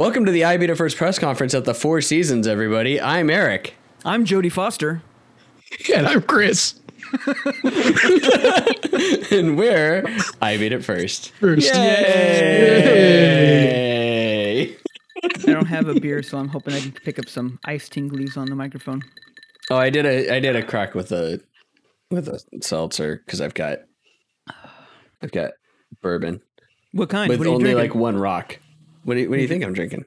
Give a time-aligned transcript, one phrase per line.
[0.00, 2.98] Welcome to the I Beat It First press conference at the Four Seasons, everybody.
[2.98, 3.74] I'm Eric.
[4.02, 5.02] I'm Jodie Foster.
[5.94, 6.80] And I'm Chris.
[9.30, 10.02] and we're
[10.40, 11.32] I Beat It First.
[11.32, 11.66] First.
[11.74, 11.84] Yay!
[15.22, 18.38] I don't have a beer, so I'm hoping I can pick up some ice tinglies
[18.38, 19.02] on the microphone.
[19.70, 21.42] Oh, I did a I did a crack with a
[22.10, 23.80] with a seltzer because I've got
[25.20, 25.50] I've got
[26.00, 26.40] bourbon
[26.92, 27.28] What kind?
[27.28, 27.90] with what are you only drinking?
[27.90, 28.58] like one rock.
[29.04, 30.04] What do you, what do you think I'm drinking?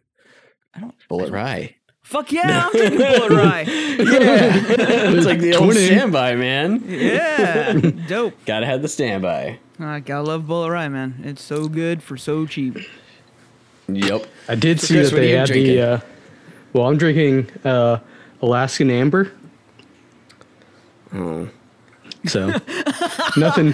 [0.74, 0.94] I don't.
[1.10, 1.76] Bulleit Rye.
[2.02, 2.66] Fuck yeah!
[2.66, 3.62] I'm drinking Bulleit Rye.
[3.94, 5.86] Yeah, it's like the old Twinning.
[5.86, 6.84] standby, man.
[6.88, 7.74] Yeah,
[8.08, 8.34] dope.
[8.46, 9.60] Gotta have the standby.
[9.80, 11.22] I gotta love Bulleit Rye, man.
[11.24, 12.78] It's so good for so cheap.
[13.88, 14.26] Yep.
[14.50, 15.76] I did see Chris, that they had drinking?
[15.76, 15.82] the.
[15.82, 16.00] Uh,
[16.74, 18.00] well, I'm drinking uh,
[18.42, 19.32] Alaskan Amber.
[21.14, 21.50] Oh.
[22.26, 22.48] So
[23.38, 23.74] nothing,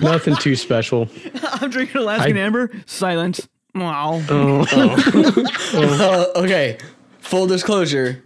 [0.00, 1.08] nothing too special.
[1.42, 2.70] I'm drinking Alaskan I- Amber.
[2.86, 3.48] Silence.
[3.74, 4.22] Wow.
[4.28, 4.66] Oh,
[5.74, 6.78] Uh, okay,
[7.20, 8.22] full disclosure.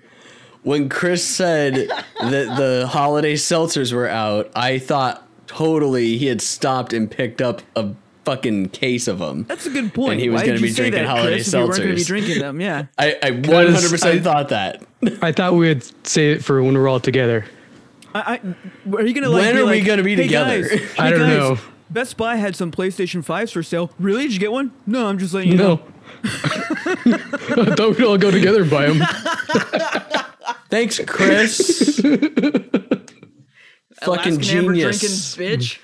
[0.63, 1.75] When Chris said
[2.21, 7.61] that the holiday seltzers were out, I thought totally he had stopped and picked up
[7.77, 7.91] a
[8.25, 9.45] fucking case of them.
[9.45, 10.13] That's a good point.
[10.13, 11.61] And he was Why gonna did you be say drinking that, holiday Chris, if you
[11.67, 12.61] weren't gonna be drinking them.
[12.63, 12.87] Yeah.
[12.99, 14.83] I, I 100% I- thought that.
[15.21, 17.45] I thought we would say it for when we're all together.
[18.15, 19.43] I, I, are you gonna like?
[19.43, 21.59] When be are we gonna be "Hey, together?" guys, I don't guys, know.
[21.91, 23.91] Best Buy had some PlayStation 5s for sale.
[23.99, 24.23] Really?
[24.25, 24.73] Did you get one?
[24.87, 25.77] No, I'm just letting you No.
[25.77, 25.83] know.
[26.25, 29.01] I thought we'd all go together and buy them.
[30.71, 31.99] Thanks, Chris.
[32.01, 32.71] Fucking
[34.03, 35.35] Alaskan genius.
[35.35, 35.79] drinking bitch.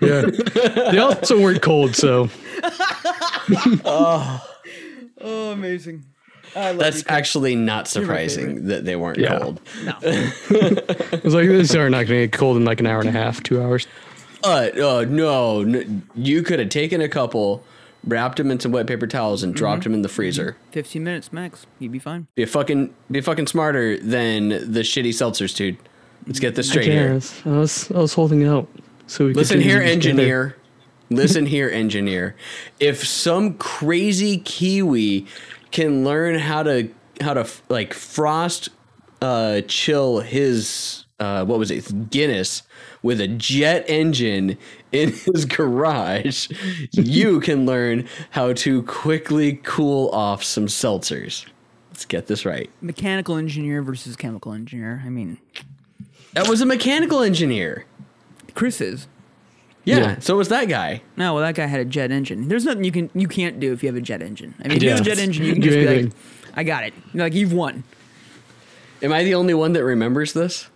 [0.00, 0.90] Yeah.
[0.92, 2.28] They also weren't cold, so
[3.84, 4.46] oh.
[5.20, 6.04] oh, amazing.
[6.54, 9.38] That's you, actually not surprising that they weren't Yeah.
[9.38, 9.60] cold.
[9.84, 9.92] No.
[10.02, 13.08] I was like, "These are not going to get cold in like an hour and
[13.08, 13.86] a half, two hours."
[14.44, 15.84] Uh, uh no, no,
[16.14, 17.64] you could have taken a couple,
[18.04, 20.56] wrapped them in some wet paper towels, and dropped them in the freezer.
[20.72, 21.66] 15 minutes max.
[21.78, 22.26] You'd be fine.
[22.34, 25.78] Be a fucking, be fucking smarter than the shitty seltzers, dude.
[26.26, 27.20] Let's get this straight I here.
[27.44, 28.68] I was, I was holding out.
[29.06, 30.56] So we could Listen do here, engineer.
[31.08, 32.34] Listen here, engineer.
[32.80, 35.26] If some crazy Kiwi
[35.70, 36.90] can learn how to
[37.20, 38.68] how to like frost
[39.22, 42.62] uh chill his uh what was it Guinness
[43.02, 44.56] with a jet engine
[44.92, 46.48] in his garage,
[46.92, 51.46] you can learn how to quickly cool off some seltzers.
[51.90, 52.68] Let's get this right.
[52.80, 55.02] Mechanical engineer versus chemical engineer.
[55.04, 55.38] I mean,
[56.34, 57.86] That was a mechanical engineer.
[58.54, 59.06] Chris is.
[59.84, 60.18] Yeah, Yeah.
[60.18, 61.02] so was that guy.
[61.16, 62.48] No, well, that guy had a jet engine.
[62.48, 64.54] There's nothing you can you can't do if you have a jet engine.
[64.62, 66.12] I mean, if you have a jet engine, you can just be like,
[66.54, 67.84] "I got it." You're like you've won.
[69.00, 70.68] Am I the only one that remembers this?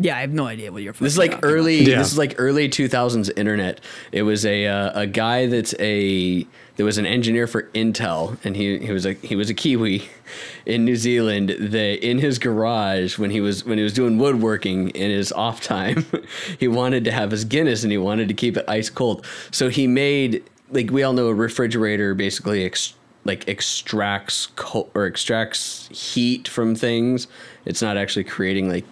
[0.00, 0.92] Yeah, I have no idea what you're.
[0.92, 1.82] This is like early.
[1.82, 1.98] Yeah.
[1.98, 3.80] This is like early two thousands internet.
[4.12, 8.54] It was a uh, a guy that's a there was an engineer for Intel, and
[8.54, 10.08] he he was a he was a Kiwi
[10.66, 11.50] in New Zealand.
[11.58, 15.60] That in his garage when he was when he was doing woodworking in his off
[15.60, 16.06] time,
[16.60, 19.26] he wanted to have his Guinness and he wanted to keep it ice cold.
[19.50, 22.64] So he made like we all know a refrigerator basically.
[22.64, 22.94] Ex-
[23.24, 27.26] like extracts co- or extracts heat from things.
[27.66, 28.86] It's not actually creating like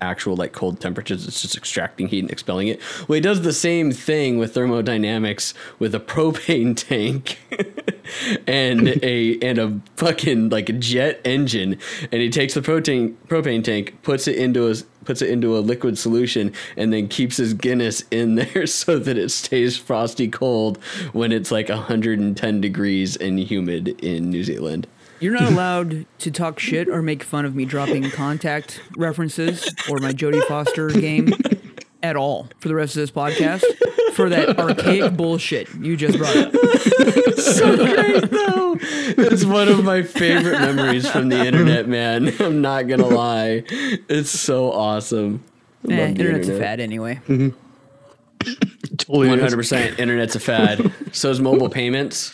[0.00, 1.26] actual like cold temperatures.
[1.26, 2.80] It's just extracting heat and expelling it.
[3.06, 7.38] Well, he does the same thing with thermodynamics with a propane tank
[8.46, 11.78] and a and a fucking like a jet engine.
[12.12, 15.60] And he takes the propane propane tank, puts it into a puts it into a
[15.60, 20.76] liquid solution, and then keeps his Guinness in there so that it stays frosty cold
[21.12, 24.86] when it's like 110 degrees and humid in New Zealand.
[25.20, 29.98] You're not allowed to talk shit or make fun of me dropping contact references or
[29.98, 31.32] my Jodie Foster game
[32.02, 33.64] at all for the rest of this podcast
[34.14, 36.52] for that archaic bullshit you just brought up.
[37.36, 38.76] so great though.
[38.80, 42.32] It's one of my favorite memories from the internet, man.
[42.40, 43.64] I'm not gonna lie.
[44.08, 45.42] It's so awesome.
[45.88, 47.20] I Eh, love the internet's a fad anyway.
[48.98, 49.42] Totally One is.
[49.42, 49.98] hundred percent.
[49.98, 50.92] Internet's a fad.
[51.12, 52.32] So is mobile payments.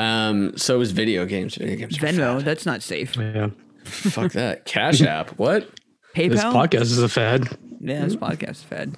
[0.00, 0.56] Um.
[0.56, 1.56] So it was video games.
[1.56, 1.98] Video games.
[1.98, 2.44] Venmo, fad.
[2.44, 3.16] that's not safe.
[3.16, 3.50] Yeah.
[3.84, 4.64] Fuck that.
[4.64, 5.30] Cash app.
[5.30, 5.68] What?
[6.14, 6.30] PayPal.
[6.30, 7.48] This podcast is a fad.
[7.80, 8.96] yeah, this podcast is fad.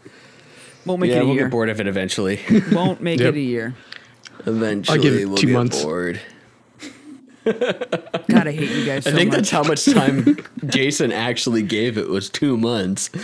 [0.87, 1.45] Won't make Yeah, it a we'll year.
[1.45, 2.41] get bored of it eventually.
[2.73, 3.35] Won't make Yep.
[3.35, 3.75] it a year.
[4.47, 5.83] Eventually, I'll give it we'll two get months.
[5.83, 6.21] bored.
[7.45, 9.37] God, I hate you guys so I think much.
[9.39, 10.37] that's how much time
[10.67, 13.09] Jason actually gave it was two months.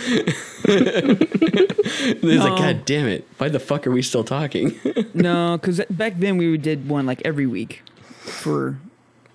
[0.65, 2.45] He's No.
[2.45, 3.27] like, God damn it!
[3.37, 4.75] Why the fuck are we still talking?
[5.13, 7.81] No, because back then we did one like every week
[8.19, 8.77] for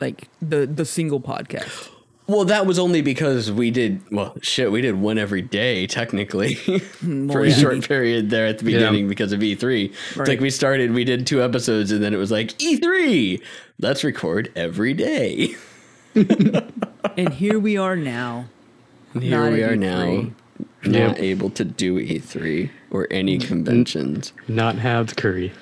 [0.01, 1.91] like the the single podcast.
[2.26, 4.35] Well, that was only because we did well.
[4.41, 6.55] Shit, we did one every day technically
[7.35, 8.79] for a short period there at the Yeah.
[8.79, 9.93] beginning because of E3.
[9.93, 13.43] It's like we started, we did two episodes, and then it was like E3.
[13.79, 15.55] Let's record every day.
[17.17, 18.47] And here we are now.
[19.12, 19.79] And here Not we are E3.
[19.79, 20.31] now,
[20.85, 21.19] not Yep.
[21.19, 25.53] able to do E3 or any conventions Not have the curry.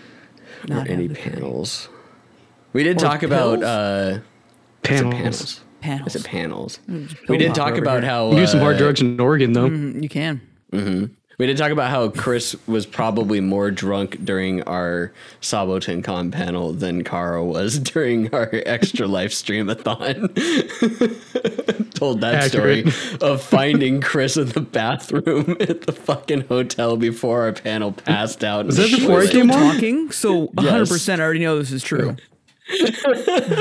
[0.68, 1.88] or Not any have the panels.
[2.72, 4.18] We did Or talk about uh,
[4.82, 5.14] Panels.
[5.14, 5.60] panels.
[5.82, 6.14] Panels.
[6.14, 6.78] Is it panels?
[7.28, 8.10] We did talk over about here.
[8.10, 9.68] how You do some hard uh, drugs in Oregon though.
[9.68, 10.40] Mm, You can.
[11.38, 16.72] We did talk about how Chris was probably more drunk during our Saboten Con panel
[16.72, 20.28] than Kara was during our extra life streamathon.
[21.94, 22.88] Told that Accurate.
[22.92, 28.44] story of finding Chris in the bathroom at the fucking hotel before our panel passed
[28.44, 28.66] out.
[28.66, 29.72] Was that before I came on?
[29.74, 32.16] Talking, so 100% I already know this is true.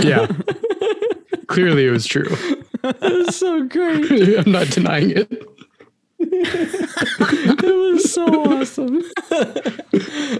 [0.03, 0.27] Yeah.
[1.51, 2.27] Clearly it was true.
[2.83, 4.11] It's so great.
[4.39, 5.31] I'm not denying it.
[6.19, 9.03] It was so awesome.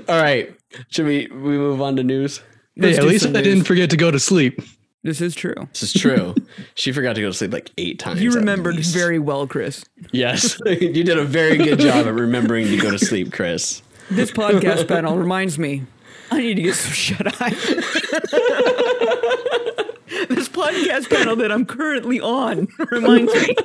[0.10, 0.56] All right.
[0.90, 2.40] Should we, we move on to news?
[2.76, 3.44] Hey, Let's at least I news.
[3.44, 4.60] didn't forget to go to sleep.
[5.04, 5.54] This is true.
[5.74, 6.34] This is true.
[6.76, 8.22] she forgot to go to sleep like eight times.
[8.24, 8.94] You remembered least.
[8.94, 9.84] very well, Chris.
[10.12, 13.82] Yes, you did a very good job at remembering to go to sleep, Chris.
[14.10, 15.84] This podcast panel reminds me
[16.32, 19.18] I need to get some shut eye.
[20.30, 23.56] this podcast panel that I'm currently on reminds me.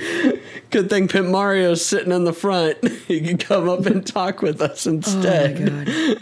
[0.70, 2.86] Good thing Pimp Mario's sitting in the front.
[3.06, 5.60] He can come up and talk with us oh, instead.
[5.60, 6.14] Oh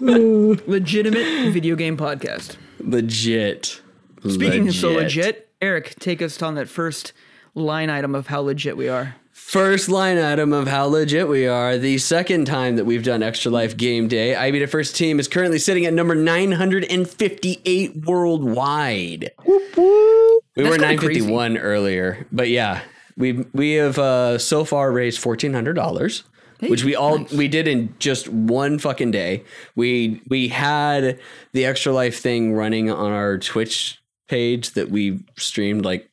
[0.00, 0.66] God.
[0.66, 2.56] Legitimate video game podcast.
[2.80, 3.80] legit.
[4.26, 7.12] Speaking of so legit, Eric, take us on that first
[7.54, 9.16] line item of how legit we are.
[9.36, 11.76] First line item of how legit we are.
[11.76, 15.20] The second time that we've done Extra Life Game Day, I Beat It First Team
[15.20, 19.30] is currently sitting at number 958 worldwide.
[19.46, 19.52] We
[20.54, 22.80] That's were kinda 951 earlier, but yeah,
[23.18, 26.24] we we have uh, so far raised fourteen hundred dollars,
[26.60, 29.44] which we all we did in just one fucking day.
[29.74, 31.20] We we had
[31.52, 36.10] the Extra Life thing running on our Twitch page that we streamed like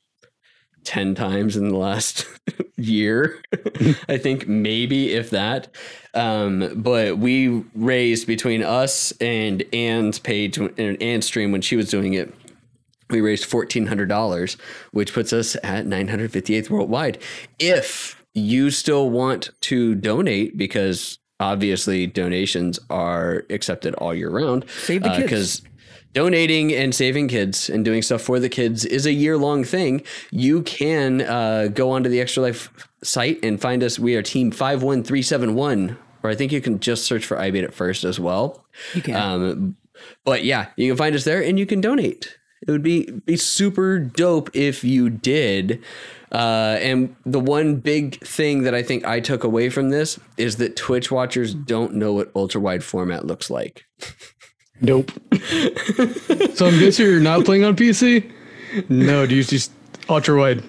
[0.86, 2.26] 10 times in the last
[2.78, 3.42] year.
[4.10, 5.74] I think maybe if that.
[6.14, 11.90] Um, but we raised between us and Anne's page and Anne's stream when she was
[11.90, 12.34] doing it.
[13.10, 14.58] We raised $1,400,
[14.92, 17.20] which puts us at 958th worldwide.
[17.60, 24.66] If you still want to donate, because obviously donations are accepted all year round.
[24.70, 25.22] Save the kids.
[25.22, 25.62] Because
[26.14, 30.04] donating and saving kids and doing stuff for the kids is a year long thing.
[30.32, 32.70] You can uh, go onto the Extra Life
[33.04, 34.00] site and find us.
[34.00, 37.74] We are Team 51371, or I think you can just search for I Beat It
[37.74, 38.64] First as well.
[38.94, 39.16] You can.
[39.16, 39.78] Um,
[40.24, 42.38] but yeah, you can find us there and you can donate.
[42.66, 45.84] It would be be super dope if you did.
[46.32, 50.56] Uh, and the one big thing that I think I took away from this is
[50.56, 53.84] that Twitch watchers don't know what ultra wide format looks like.
[54.82, 55.12] Nope.
[56.56, 58.30] so I'm guessing you're not playing on PC?
[58.90, 59.72] No, do you just
[60.10, 60.64] ultra wide?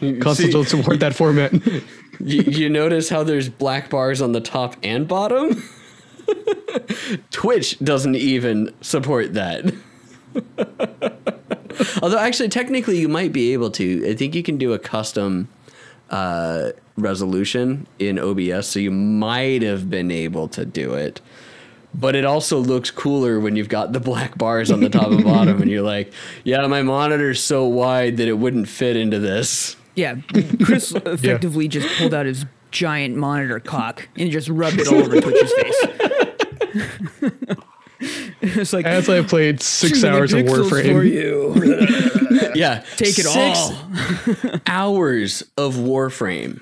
[0.00, 1.52] Consoles See- don't support that format.
[2.20, 5.62] you, you notice how there's black bars on the top and bottom?
[7.30, 9.72] Twitch doesn't even support that.
[12.02, 14.10] Although, actually, technically, you might be able to.
[14.10, 15.48] I think you can do a custom
[16.10, 21.20] uh, resolution in OBS, so you might have been able to do it.
[21.94, 25.24] But it also looks cooler when you've got the black bars on the top and
[25.24, 26.12] bottom, and you're like,
[26.44, 30.16] "Yeah, my monitor's so wide that it wouldn't fit into this." Yeah,
[30.62, 35.20] Chris effectively just pulled out his giant monitor cock and just rubbed it all over
[35.20, 35.86] Twitch's face.
[38.42, 41.54] it's like As I played six hours of warframe for you.
[42.54, 44.60] Yeah, Take it six all.
[44.66, 46.60] hours of Warframe.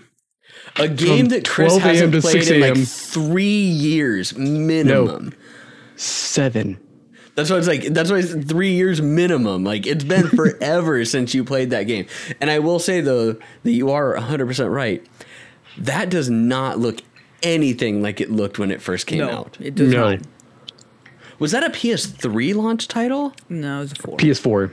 [0.78, 5.33] A game that Chris hasn't to played 6 in like three years minimum.
[5.97, 6.78] Seven.
[7.35, 9.64] That's why it's like that's why it's three years minimum.
[9.64, 12.06] Like it's been forever since you played that game.
[12.40, 15.06] And I will say though that you are 100 percent right.
[15.78, 17.00] That does not look
[17.42, 19.59] anything like it looked when it first came No, out.
[19.61, 20.11] it does No.
[20.14, 20.21] not.
[21.38, 23.35] Was that a PS3 launch title?
[23.50, 24.16] No, it was a four.
[24.16, 24.71] PS4.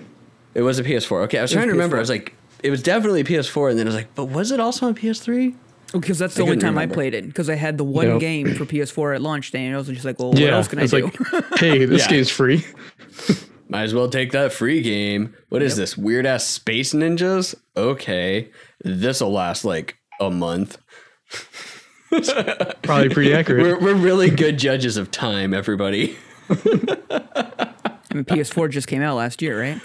[0.53, 1.23] It was a PS4.
[1.23, 1.97] Okay, I was trying to remember.
[1.97, 2.33] I was like,
[2.63, 4.95] it was definitely a PS4, and then I was like, but was it also on
[4.95, 5.55] PS3?
[5.93, 6.93] Oh, because that's the I only time remember.
[6.93, 7.25] I played it.
[7.27, 8.19] Because I had the one Nope.
[8.19, 10.55] game for PS4 at launch day, and I was just like, well, what Yeah.
[10.55, 11.03] else can I it's do?
[11.03, 12.09] like, hey, this Yeah.
[12.09, 12.65] game's free.
[13.69, 15.33] Might as well take that free game.
[15.49, 17.55] What is this weird ass Space Ninjas?
[17.77, 18.49] Okay,
[18.83, 20.77] this will last like a month.
[22.83, 23.63] Probably pretty accurate.
[23.63, 26.15] We're we're really good judges of time, everybody.
[26.49, 26.55] I
[28.13, 29.81] mean, PS4 just came out last year, right?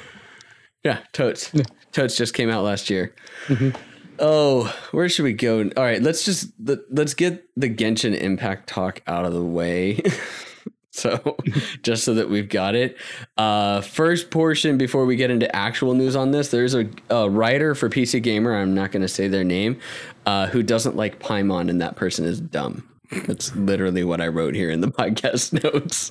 [0.85, 1.51] Yeah, Totes.
[1.93, 3.15] Totes just came out last year.
[3.47, 3.71] Mm-hmm.
[4.19, 5.63] Oh, where should we go?
[5.77, 10.01] All right, let's just let, let's get the Genshin Impact talk out of the way.
[10.91, 11.37] so,
[11.83, 12.97] just so that we've got it.
[13.37, 17.75] Uh, first portion before we get into actual news on this, there's a, a writer
[17.75, 18.55] for PC Gamer.
[18.55, 19.81] I'm not going to say their name,
[20.27, 22.89] uh, who doesn't like Paimon, and that person is dumb.
[23.27, 26.11] That's literally what I wrote here in the podcast notes.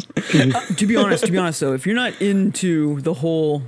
[0.78, 3.62] to be honest, to be honest though, if you're not into the whole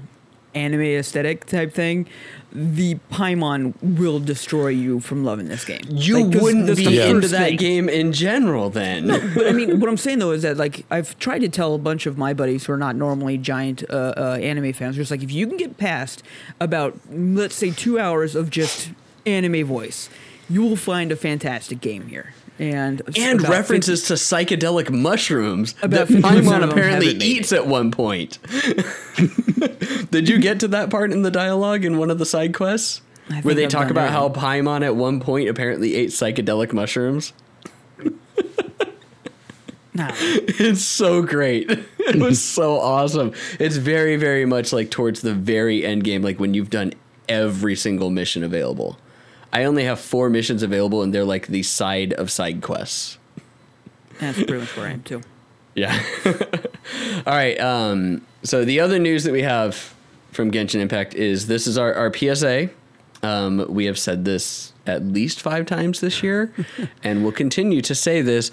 [0.55, 2.07] anime aesthetic type thing,
[2.51, 5.81] the Paimon will destroy you from loving this game.
[5.87, 9.07] You Like, wouldn't be the into that game in general, then.
[9.35, 11.77] but I mean, what I'm saying though is that like I've tried to tell a
[11.77, 15.21] bunch of my buddies who are not normally giant uh, uh, anime fans, just like
[15.21, 16.23] if you can get past
[16.59, 18.91] about let's say two hours of just
[19.25, 20.09] anime voice,
[20.49, 22.33] you will find a fantastic game here.
[22.59, 28.37] And and references to psychedelic mushrooms that 50% Paimon apparently eats at one point.
[30.11, 33.01] Did you get to that part in the dialogue in one of the side quests?
[33.43, 34.11] Where they I've talk about it.
[34.11, 37.31] how Paimon at one point apparently ate psychedelic mushrooms?
[37.97, 38.19] 50
[39.93, 40.11] Nah.
[40.61, 41.69] It's so great.
[42.09, 43.33] It was so awesome.
[43.59, 46.93] It's very, very much like towards the very end game, like when you've done
[47.27, 48.97] every single mission available.
[49.51, 53.17] I only have four missions available, and they're like the side of side quests.
[54.19, 55.21] That's pretty much where I am too.
[55.75, 56.01] Yeah.
[57.25, 57.59] All right.
[57.59, 59.93] Um, so the other news that we have
[60.31, 62.69] from Genshin Impact is this is our, our PSA.
[63.23, 66.53] Um, we have said this at least five times this year,
[67.03, 68.51] and we'll continue to say this.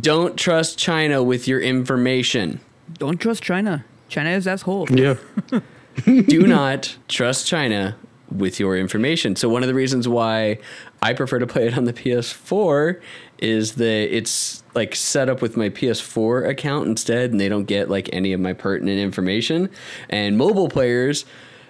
[0.00, 2.60] Don't trust China with your information.
[2.94, 3.84] Don't trust China.
[4.08, 4.88] China is asshole.
[4.90, 5.16] Yeah.
[6.04, 7.96] Do not trust China
[8.30, 9.36] with your information.
[9.36, 10.58] So one of the reasons why
[11.02, 13.00] I prefer to play it on the PS4
[13.38, 17.88] is that it's like set up with my PS4 account instead, and they don't get
[17.88, 19.70] like any of my pertinent information.
[20.08, 21.24] And mobile players,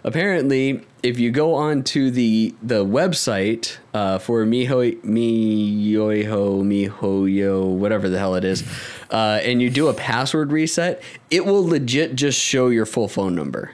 [0.05, 8.09] apparently, if you go on to the the website uh, for Miho Miyoho Mihoyo whatever
[8.09, 8.65] the hell it is,
[9.11, 13.35] uh, and you do a password reset, it will legit just show your full phone
[13.35, 13.73] number.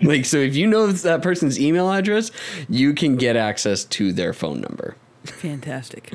[0.00, 2.30] Like, so if you know that person's email address,
[2.68, 4.96] you can get access to their phone number.
[5.24, 6.12] Fantastic.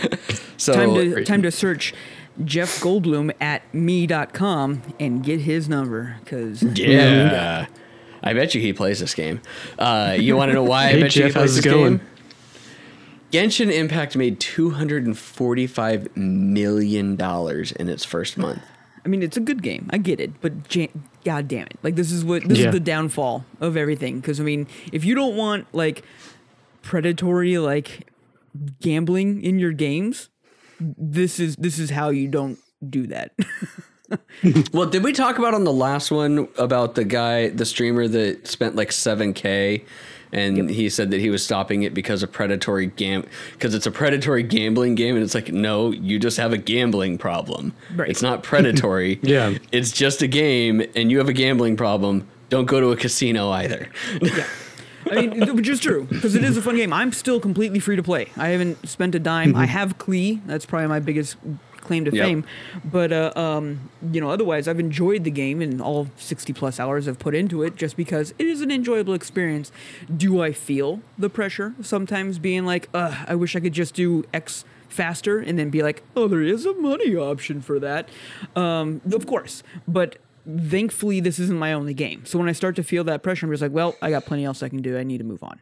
[0.58, 1.92] So, Time to time to search
[2.42, 7.66] Jeff Goldblum at me.com and get his number because yeah.
[8.22, 9.42] I bet you he plays this game.
[9.78, 11.66] Uh, you want to know why I Hey, bet you he Jeff, plays how's this
[11.66, 11.98] it going?
[11.98, 12.06] game?
[13.32, 17.20] Genshin Impact made $245 million
[17.78, 18.62] in its first month.
[19.04, 19.88] I mean, it's a good game.
[19.92, 20.86] I get it, but ja-
[21.26, 21.76] god damn it!
[21.82, 22.68] Like this is what this Yeah.
[22.68, 24.20] is the downfall of everything.
[24.20, 26.04] Because I mean, if you don't want like
[26.82, 28.06] predatory like
[28.80, 30.28] gambling in your games,
[30.80, 33.32] this is this is how you don't do that.
[34.72, 38.46] Well, did we talk about on the last one about the guy, the streamer that
[38.46, 39.82] spent like 7K
[40.36, 43.90] and he said that he was stopping it because of predatory gam because it's a
[43.90, 47.72] predatory gambling game and it's like no, you just have a gambling problem.
[47.94, 48.08] Right.
[48.08, 49.20] It's not predatory.
[49.26, 49.58] Yeah.
[49.72, 52.26] It's just a game and you have a gambling problem.
[52.48, 53.88] Don't go to a casino either.
[54.20, 54.46] yeah.
[55.10, 56.92] I mean, which is true because it is a fun game.
[56.92, 58.28] I'm still completely free to play.
[58.36, 59.50] I haven't spent a dime.
[59.50, 59.58] Mm-hmm.
[59.58, 60.40] I have Klee.
[60.46, 61.36] That's probably my biggest
[61.86, 62.24] claim to Yep.
[62.24, 62.44] fame.
[62.84, 67.06] But uh, um, you know, otherwise, I've enjoyed the game and all 60 plus hours
[67.08, 69.72] I've put into it just because it is an enjoyable experience.
[70.14, 74.64] Do I feel the pressure sometimes being like, I wish I could just do X
[74.88, 78.08] faster and then be like, oh, there is a money option for that.
[78.54, 80.16] Um, of course, but
[80.48, 82.24] thankfully this isn't my only game.
[82.24, 84.44] So when I start to feel that pressure, I'm just like, well, I got plenty
[84.44, 84.96] else I can do.
[84.96, 85.60] I need to move on.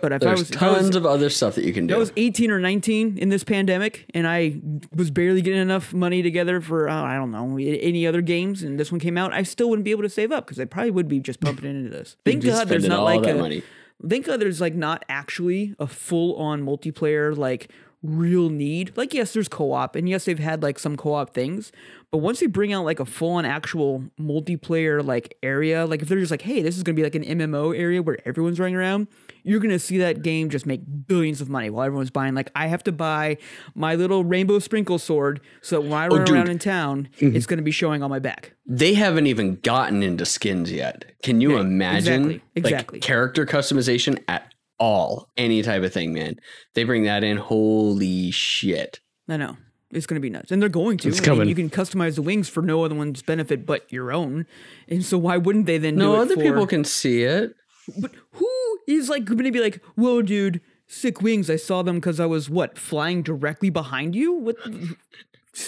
[0.00, 1.94] But if I There's was- I was- tons of other stuff that you can do.
[1.94, 4.56] I was 18 or 19 in this pandemic, and I
[4.94, 8.62] was barely getting enough money together for uh, I don't know any other games.
[8.62, 10.64] And this one came out, I still wouldn't be able to save up because I
[10.64, 12.16] probably would be just pumping into this.
[12.24, 13.62] Thank God there's not like a money.
[14.08, 17.70] thank God there's like not actually a full on multiplayer like
[18.04, 18.92] real need.
[18.96, 21.72] Like yes, there's co-op, and yes, they've had like some co-op things,
[22.12, 26.08] but once they bring out like a full on actual multiplayer like area, like if
[26.08, 28.76] they're just like, hey, this is gonna be like an MMO area where everyone's running
[28.76, 29.08] around,
[29.42, 32.34] you're gonna see that game just make billions of money while everyone's buying.
[32.34, 33.38] Like I have to buy
[33.74, 36.34] my little rainbow sprinkle sword so that when I oh, run Oh, dude.
[36.36, 37.34] around in town, mm-hmm.
[37.34, 38.52] it's gonna be showing on my back.
[38.66, 41.04] they haven't even gotten into skins yet.
[41.22, 42.96] Can you Yeah, imagine exactly, exactly.
[42.98, 45.30] like character customization at all?
[45.36, 46.36] Any type of thing, man.
[46.74, 47.36] They bring that in.
[47.36, 49.00] Holy shit.
[49.28, 49.56] I know.
[49.90, 50.50] It's going to be nuts.
[50.50, 51.08] And they're going to.
[51.08, 51.48] It's I mean, coming.
[51.48, 54.44] you can customize the wings for no other one's benefit but your own.
[54.88, 57.54] And so why wouldn't they then do No it other for- people can see it.
[58.00, 61.48] But who is like going to be like, whoa, dude, sick wings.
[61.48, 64.32] I saw them because I was what, flying directly behind you?
[64.32, 64.56] What?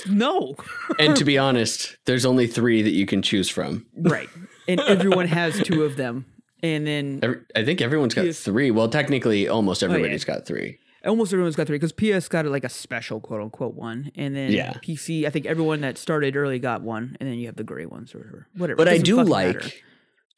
[0.09, 0.57] No.
[0.99, 3.87] and to be honest, there's only three that you can choose from.
[3.97, 4.29] right.
[4.67, 6.27] And everyone has two of them.
[6.63, 8.71] And then Every, I think everyone's got three.
[8.71, 9.93] Well, technically, almost Oh, yeah.
[9.93, 10.79] everybody's got three.
[11.05, 14.11] almost everyone's got three because PS got like a special quote unquote one.
[14.17, 14.73] And then Yeah.
[14.83, 17.17] PC, I think everyone that started early got one.
[17.21, 18.47] And then you have the gray ones or whatever.
[18.57, 18.77] Whatever.
[18.77, 19.71] But I do like, matter.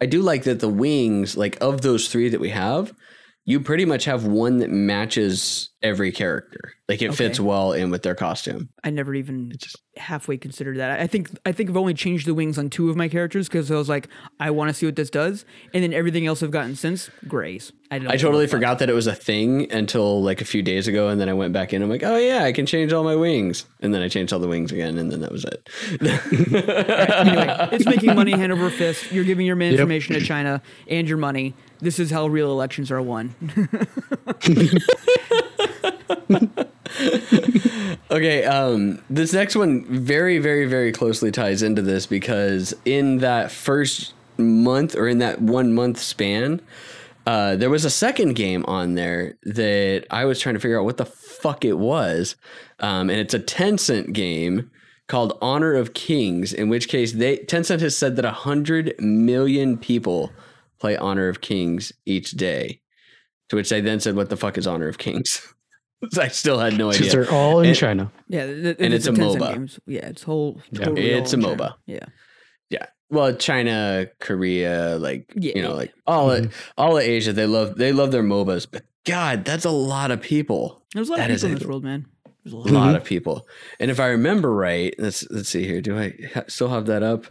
[0.01, 2.93] I do like that the wings, like of those three that we have,
[3.49, 6.75] you pretty much have one that matches every character.
[6.87, 8.69] Like it fits well in with their costume.
[8.85, 11.01] I never even just, halfway considered that.
[11.01, 13.71] I think I think I've only changed the wings on two of my characters because
[13.71, 16.51] I was like, I want to see what this does, and then everything else I've
[16.51, 17.73] gotten since grays.
[17.91, 20.87] I, don't I totally forgot that it was a thing until like a few days
[20.87, 21.81] ago, and then I went back in.
[21.81, 24.41] I'm like, oh yeah, I can change all my wings, and then I changed all
[24.41, 25.67] the wings again, and then that was it.
[26.03, 29.11] anyway, it's making money hand over fist.
[29.11, 31.55] You're giving your information to China and your money.
[31.81, 33.35] This is how real elections are won.
[38.11, 43.51] Okay, um, this next one very, very, very closely ties into this because in that
[43.51, 46.63] first month or in that one month span,
[47.27, 50.87] uh, there was a second game on there that I was trying to figure out
[50.87, 52.35] what the fuck it was.
[52.81, 54.71] Um, and it's a Tencent game
[55.07, 60.33] called Honor of Kings, in which case they Tencent has said that 100 million people
[60.79, 62.81] play Honor of Kings each day.
[63.51, 65.43] To which they then said, What the fuck is Honor of Kings?
[66.19, 67.01] I still had no idea.
[67.01, 68.13] Because they're all in And- China.
[68.29, 69.53] Yeah, th- th- And it's a Tencent MOBA.
[69.55, 69.81] Games.
[69.87, 70.61] Yeah, it's whole.
[70.71, 70.91] Yeah.
[70.91, 71.57] It's a in China.
[71.57, 71.75] MOBA.
[71.87, 72.07] Yeah,
[72.71, 72.87] Yeah.
[73.11, 75.53] Well, China, Korea, like Yeah.
[75.57, 76.53] you know, like all of, mm-hmm.
[76.77, 78.67] all of Asia, they love they love their MOBAs.
[78.71, 80.83] But God, that's a lot of people.
[80.95, 82.07] there's a lot That of people in a- this world, man.
[82.45, 82.71] There's a lot.
[82.71, 82.97] A lot mm-hmm.
[82.97, 83.49] of people.
[83.81, 85.81] And if I remember right, let's let's see here.
[85.81, 87.27] Do I ha- still have that up?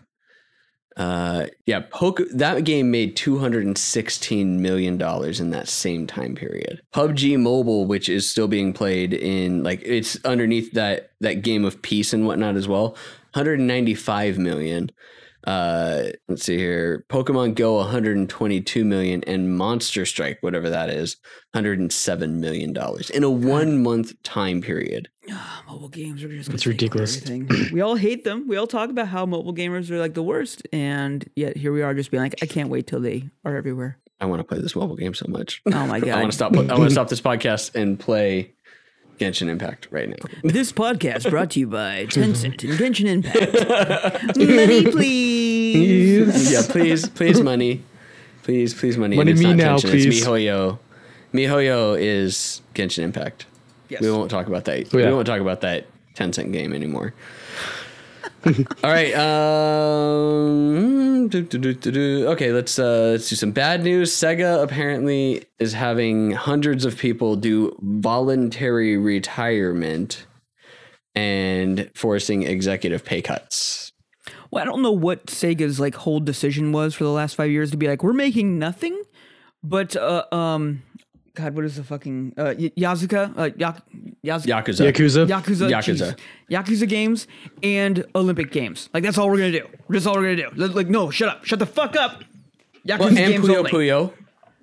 [0.97, 6.07] Uh, yeah, Poke that game made two hundred and sixteen million dollars in that same
[6.07, 6.81] time period.
[6.91, 11.83] PUBG Mobile, which is still being played in like it's underneath that that game of
[11.83, 12.95] peace and whatnot as well, one
[13.35, 14.89] hundred and ninety five million.
[15.47, 17.05] Uh, let's see here.
[17.09, 21.15] Pokemon Go 122 million and Monster Strike, whatever that is,
[21.53, 25.07] 107 million dollars in a one month time period.
[25.67, 27.17] mobile games are just That's gonna take over ridiculous.
[27.47, 27.73] everything.
[27.73, 28.47] we all hate them.
[28.47, 31.81] We all talk about how mobile gamers are like the worst, and yet here we
[31.81, 33.97] are, just being like, I can't wait till they are everywhere.
[34.19, 35.61] I want to play this mobile game so much.
[35.67, 36.09] Oh my god!
[36.09, 36.19] I god!
[36.19, 36.53] want to stop.
[36.57, 38.53] I want to stop this podcast and play
[39.17, 40.15] Genshin Impact right now.
[40.43, 44.37] This podcast brought to you by Tencent and Genshin Impact.
[44.37, 46.51] Money, please.
[46.51, 47.83] yeah, please, please, money,
[48.43, 49.15] please, please, money.
[49.15, 50.05] Money and it's me not now, Genshin, please.
[50.19, 50.79] It's MiHoYo.
[51.33, 53.45] MiHoYo is Genshin Impact.
[53.89, 54.01] Yes.
[54.01, 54.93] We won't talk about that.
[54.93, 55.07] Oh, yeah.
[55.07, 57.13] We won't talk about that Tencent game anymore.
[58.83, 59.13] All right.
[59.13, 62.27] Um, do, do, do.
[62.29, 64.11] Okay, let's uh, let's do some bad news.
[64.11, 70.25] Sega apparently is having hundreds of people do voluntary retirement
[71.13, 73.91] and forcing executive pay cuts.
[74.51, 77.71] Well, I don't know what Sega's like whole decision was for the last five years
[77.71, 79.01] to be like, we're making nothing,
[79.63, 80.83] but uh, um,
[81.37, 83.73] God, what is the fucking uh, y- Yazuka, uh, ya-
[84.25, 84.81] Yaz- Yakuza.
[84.91, 85.27] Yakuza.
[85.27, 86.15] Yakuza, Yakuza.
[86.15, 86.15] jeez.
[86.49, 87.27] Yakuza games
[87.61, 88.89] and Olympic games.
[88.93, 89.67] Like that's all we're gonna do.
[89.89, 90.55] That's all we're gonna do.
[90.61, 92.23] Like, like, no, shut up, shut the fuck up.
[92.87, 93.71] Yakuza Well, and games Puyo only.
[93.71, 94.13] Puyo.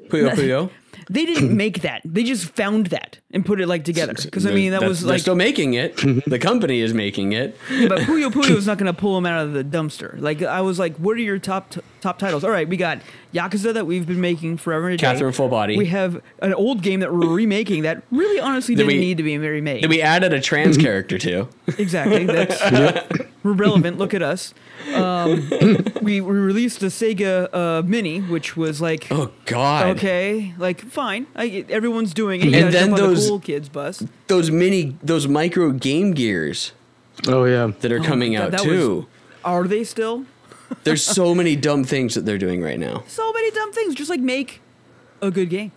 [0.09, 0.71] Puyo Puyo.
[1.11, 2.03] They didn't make that.
[2.05, 4.15] They just found that and put it like together.
[4.15, 5.97] Because I mean, that That's- was they're like, still making it.
[5.97, 6.29] Mm-hmm.
[6.31, 7.57] the company is making it.
[7.89, 10.21] but Puyo Puyo is not gonna pull them out of the dumpster.
[10.21, 12.45] Like I was like, what are your top t- top titles?
[12.45, 13.01] All right, we got
[13.33, 15.07] Yakuza that we've been making forever and a day.
[15.07, 15.77] Catherine Full Body.
[15.77, 19.23] We have an old game that we're remaking that really honestly didn't we- need to
[19.23, 19.83] be remade.
[19.83, 21.49] That we added a trans character to.
[21.79, 22.25] Exactly.
[22.25, 22.61] That's
[23.45, 23.99] we're relevant.
[23.99, 24.53] Look at us.
[24.93, 25.49] Um,
[26.03, 29.97] we, we released a Sega uh, Mini, which was like Oh God.
[29.97, 31.27] okay, like fine.
[31.37, 32.49] I, everyone's doing it.
[32.49, 34.05] You And then those- the cool kids bus.
[34.27, 36.73] Those mini, those micro Game Gears
[37.29, 37.71] Oh yeah.
[37.81, 39.07] that are coming God, out that too.
[39.45, 40.25] Are they still?
[40.85, 43.05] There's so many dumb things that they're doing right now.
[43.07, 43.95] So many dumb things.
[43.95, 44.61] Just like make
[45.23, 45.71] a good game.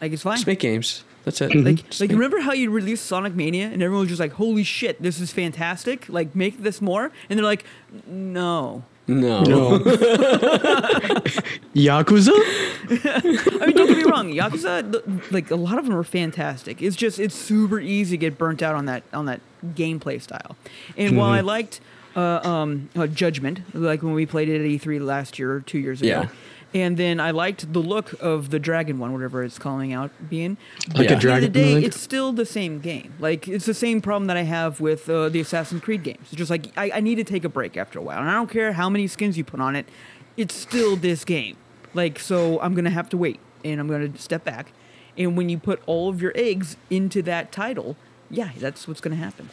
[0.00, 0.36] Like it's fine.
[0.36, 1.04] Just make games.
[1.24, 1.54] That's it.
[1.54, 4.32] like, Just like make- remember how you released Sonic Mania and everyone was just like,
[4.32, 6.08] "Holy shit, this is fantastic!
[6.08, 7.64] Like, make this more." And they're like,
[8.06, 9.42] "No." no.
[9.42, 9.78] No.
[11.74, 12.30] Yakuza?
[12.32, 16.80] I mean, don't get me wrong, Yakuza, like a lot of them are fantastic.
[16.82, 19.40] It's just it's super easy to get burnt out on that on that
[19.74, 20.56] gameplay style.
[20.96, 21.46] And while I Mm-hmm.
[21.46, 21.80] liked
[22.14, 25.78] uh, um, uh, Judgment, like when we played it at E3 last year or two
[25.78, 26.08] years ago.
[26.10, 26.28] Yeah.
[26.74, 30.56] And then I liked the look of the dragon one, whatever it's calling out being.
[30.94, 31.12] Like Yeah.
[31.12, 33.12] a At the end of the day, it's still the same game.
[33.20, 36.20] Like it's the same problem that I have with uh, the Assassin's Creed games.
[36.28, 38.32] It's just like I, I need to take a break after a while, and I
[38.34, 39.86] don't care how many skins you put on it.
[40.36, 41.56] It's still this game.
[41.92, 44.72] Like so, I'm gonna have to wait, and I'm gonna step back.
[45.18, 47.96] And when you put all of your eggs into that title,
[48.30, 49.50] yeah, that's what's gonna happen.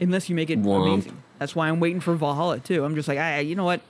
[0.00, 0.92] unless you make it Womp.
[0.92, 1.22] amazing.
[1.40, 2.84] That's why I'm waiting for Valhalla too.
[2.84, 3.80] I'm just like, I, you know what?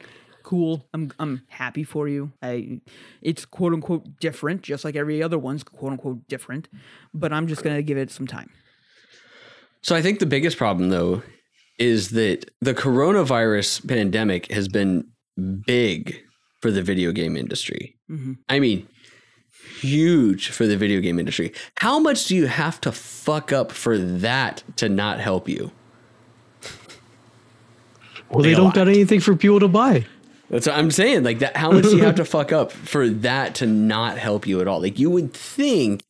[0.49, 0.89] Cool.
[0.95, 2.33] I'm I'm happy for you.
[2.41, 2.81] I,
[3.21, 6.69] it's quote unquote different, just like every other one's quote unquote different.
[7.13, 8.49] But I'm just gonna give it some time.
[9.83, 11.23] So I think the biggest problem though
[11.79, 15.09] is that the coronavirus pandemic has been
[15.67, 16.17] big
[16.63, 17.95] for the video game industry.
[18.11, 18.33] Mm-hmm.
[18.49, 18.89] I mean,
[19.83, 21.53] huge for the video game industry.
[21.77, 25.73] How much do you have to fuck up for that to not help you?
[28.31, 28.75] Well, they Like a don't lot.
[28.75, 30.07] got anything for people to buy.
[30.51, 31.25] That's what I'm saying.
[31.25, 34.47] Like that how much do you have to fuck up for that to not help
[34.47, 34.81] you at all?
[34.81, 36.03] Like you would think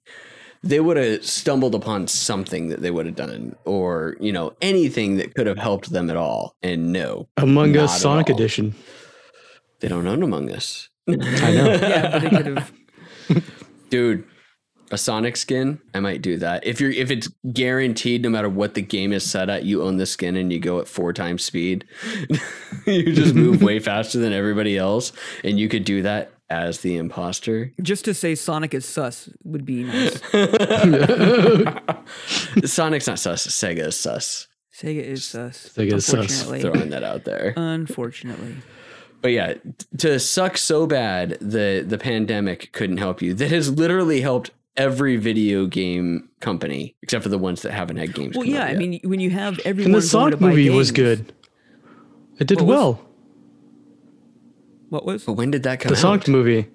[0.63, 5.17] they would have stumbled upon something that they would have done or, you know, anything
[5.17, 6.57] that could have helped them at all.
[6.63, 7.29] And no.
[7.37, 8.29] Among Us Sonic.
[8.29, 8.75] Edition.
[9.81, 10.89] They don't own Among Us.
[11.09, 11.25] I know.
[11.81, 12.73] Yeah, but they could have.
[13.91, 14.25] Dude,
[14.91, 16.67] a Sonic skin, I might do that.
[16.67, 19.97] If you're if it's guaranteed no matter what the game is set at, you own
[19.97, 21.85] the skin and you go at four times speed.
[22.87, 25.13] you just move way faster than everybody else.
[25.45, 27.73] And you could do that as the imposter.
[27.83, 30.21] Just to say Sonic is sus would be nice.
[32.65, 34.49] Sonic's not sus, Sega is sus.
[34.75, 35.71] Sega is sus.
[35.77, 36.45] Sega is sus.
[36.45, 37.53] Throwing that out there.
[37.57, 38.57] Unfortunately.
[39.21, 39.55] But yeah,
[39.99, 43.35] to suck so bad the the pandemic couldn't help you.
[43.35, 48.15] That has literally helped every video game company except for the ones that haven't had
[48.15, 48.37] games.
[48.37, 50.39] Well, come yeah, out I mean, when you have everyone And the going to Sonic
[50.41, 51.33] buy movie was good.
[52.39, 53.05] It did What was- well.
[54.91, 55.25] What was?
[55.25, 56.01] But when did that come The out?
[56.01, 56.69] Sonic movie.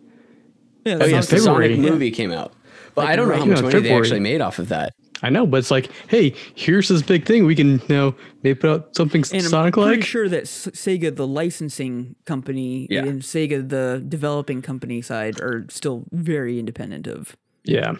[0.85, 1.91] Yeah, Oh the yes, Sonic- the Sonic February.
[1.91, 2.53] movie came out.
[2.95, 4.69] But Like, I don't know right how much now, money they actually made off of
[4.69, 4.93] that.
[5.23, 7.45] I know, but it's like, hey, here's this big thing.
[7.45, 10.05] We can you know maybe put out something And Sonic I'm pretty like.
[10.05, 13.05] sure that Sega, the licensing company, Yeah.
[13.05, 17.35] and Sega, the developing company side, are still very independent of.
[17.65, 17.95] Yeah.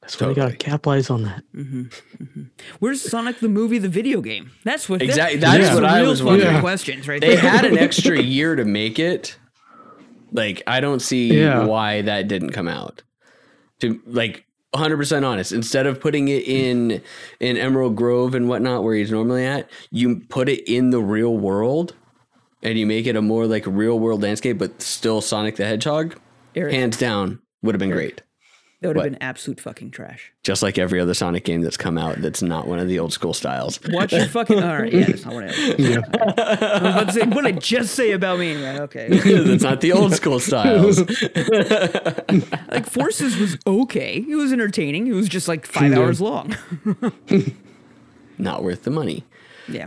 [0.00, 1.42] That's why they gotta capitalize on that.
[1.54, 1.82] Mm-hmm.
[2.22, 2.42] Mm-hmm.
[2.78, 4.50] Where's Sonic the movie, the video game?
[4.62, 6.60] That's what Exactly, That, that's that's what the I was fucking wondering.
[6.60, 7.38] questions right They there.
[7.38, 9.38] had an extra year to make it.
[10.32, 11.64] Like I don't see Yeah.
[11.64, 13.02] why that didn't come out.
[13.80, 17.00] To like 100% honest, instead of putting it in
[17.40, 21.36] in Emerald Grove and whatnot where he's normally at, you put it in the real
[21.38, 21.94] world
[22.62, 26.18] and you make it a more like real world landscape but still Sonic the Hedgehog.
[26.54, 28.20] Eric, Hands down would have been great.
[28.84, 30.30] That would have been absolute fucking trash.
[30.42, 33.12] Just like every other Sonic game that's come out that's not one of the old
[33.14, 33.80] school styles.
[33.88, 34.62] Watch your fucking.
[34.62, 35.54] All right, yeah, that's not what I.
[35.78, 36.00] Yeah.
[36.14, 38.52] I was about to say, what did I just say about me?
[38.52, 39.08] Anyway, okay.
[39.44, 40.98] that's not the old school styles.
[42.70, 44.24] Like Forces was okay.
[44.28, 45.06] It was entertaining.
[45.06, 45.98] It was just like five Yeah.
[46.00, 46.56] hours long.
[48.38, 49.24] not worth the money.
[49.68, 49.86] yeah.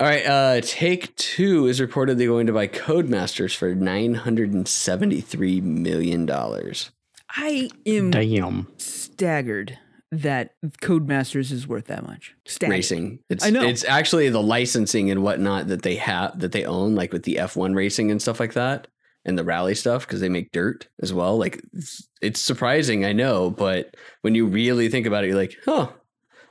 [0.00, 4.66] All right, uh, Take Two is reportedly going to buy Codemasters for nine hundred and
[4.66, 6.90] seventy-three million dollars.
[7.34, 8.68] I am Damn.
[8.76, 9.78] staggered
[10.10, 12.34] that Codemasters is worth that much.
[12.44, 12.72] Staggered.
[12.72, 13.62] Racing, it's I know.
[13.62, 17.38] it's actually the licensing and whatnot that they have that they own, like with the
[17.38, 18.88] F one racing and stuff like that,
[19.24, 21.38] and the rally stuff because they make dirt as well.
[21.38, 25.56] Like it's, it's surprising, I know, but when you really think about it, you're like,
[25.64, 25.90] huh.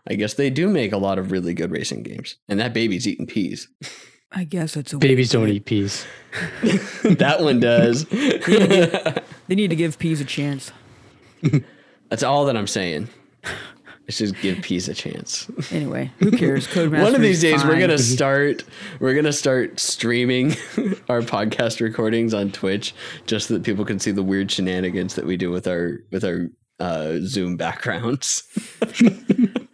[0.09, 3.07] I guess they do make a lot of really good racing games, and that baby's
[3.07, 3.67] eating peas.
[4.31, 6.05] I guess that's a Babies don't eat peas.
[7.03, 8.05] that one does.
[9.51, 10.71] They need to give peas a chance.
[12.07, 13.09] That's all that I'm saying.
[14.07, 15.51] Let's just give peas a chance.
[15.71, 16.67] Anyway, who cares?
[16.67, 17.01] Codemasters.
[17.03, 18.63] One of these days, we're gonna start.
[19.01, 20.51] We're gonna start streaming
[21.09, 25.25] our podcast recordings on Twitch, just so that people can see the weird shenanigans that
[25.25, 26.47] we do with our with our
[26.79, 28.43] uh, Zoom backgrounds.
[28.81, 29.19] I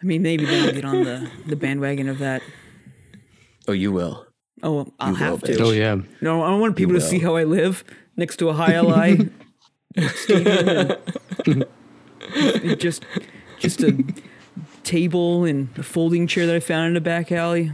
[0.01, 2.41] mean, maybe then I'll get on the, the bandwagon of that.
[3.67, 4.26] Oh, you will.
[4.63, 5.57] Oh, I'll You have bitch.
[5.57, 5.63] to.
[5.63, 5.97] Oh yeah.
[6.21, 7.83] No, I don't want people to see how I live
[8.15, 9.29] next to a high li
[10.15, 10.97] stadium.
[11.45, 11.65] and-
[12.35, 13.05] and just,
[13.59, 14.03] just a
[14.83, 17.71] table and a folding chair that I found in a back alley.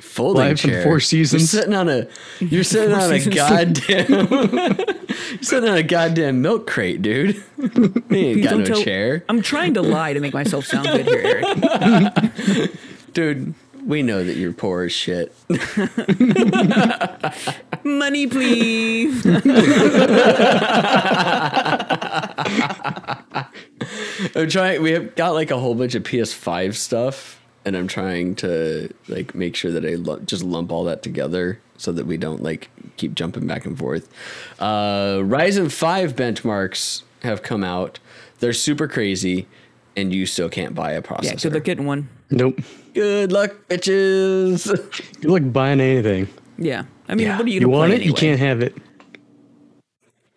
[0.00, 0.82] Folding Live in chair.
[0.82, 1.52] Four Seasons.
[1.54, 2.08] You're sitting on a.
[2.40, 4.76] You're sitting Four on a goddamn.
[5.08, 7.36] you're sitting on a goddamn milk crate, dude.
[7.56, 10.88] You ain't Please got no tell- chair, I'm trying to lie to make myself sound
[10.88, 12.70] good here, Eric.
[13.12, 13.54] dude.
[13.84, 15.34] We know that you're poor as shit.
[17.84, 19.24] Money, please.
[24.34, 24.82] I'm trying.
[24.82, 29.34] We have got like a whole bunch of PS5 stuff, and I'm trying to like
[29.34, 32.70] make sure that I lu- just lump all that together so that we don't like
[32.96, 34.08] keep jumping back and forth.
[34.58, 37.98] Uh, Ryzen 5 benchmarks have come out.
[38.38, 39.46] They're super crazy,
[39.96, 41.24] and you still can't buy a processor.
[41.24, 42.08] yeah, good luck getting one.
[42.30, 42.60] Nope.
[42.94, 44.66] Good luck, bitches.
[45.20, 46.28] Good luck buying anything.
[46.58, 47.36] Yeah, I mean, Yeah.
[47.36, 47.54] what are you?
[47.54, 48.76] You gonna want play it, you can't have it.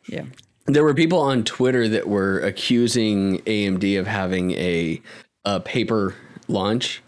[0.10, 0.24] Yeah.
[0.66, 5.02] there were people on Twitter that were accusing AMD of having a
[5.46, 6.14] a paper
[6.50, 7.02] launch,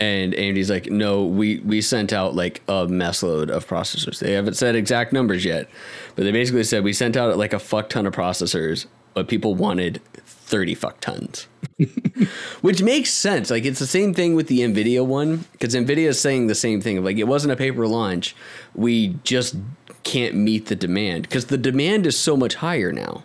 [0.00, 4.18] And AMD's like, no, we we sent out like a mess load of processors.
[4.18, 5.68] They haven't said exact numbers yet,
[6.16, 9.54] but they basically said we sent out like a fuck ton of processors, but people
[9.54, 10.00] wanted
[10.46, 11.48] 30 fuck tons.
[12.60, 13.50] Which makes sense.
[13.50, 16.80] Like it's the same thing with the Nvidia one because Nvidia is saying the same
[16.80, 17.02] thing.
[17.04, 18.34] Like it wasn't a paper launch.
[18.74, 19.56] We just
[20.04, 23.24] can't meet the demand because the demand is so much higher now.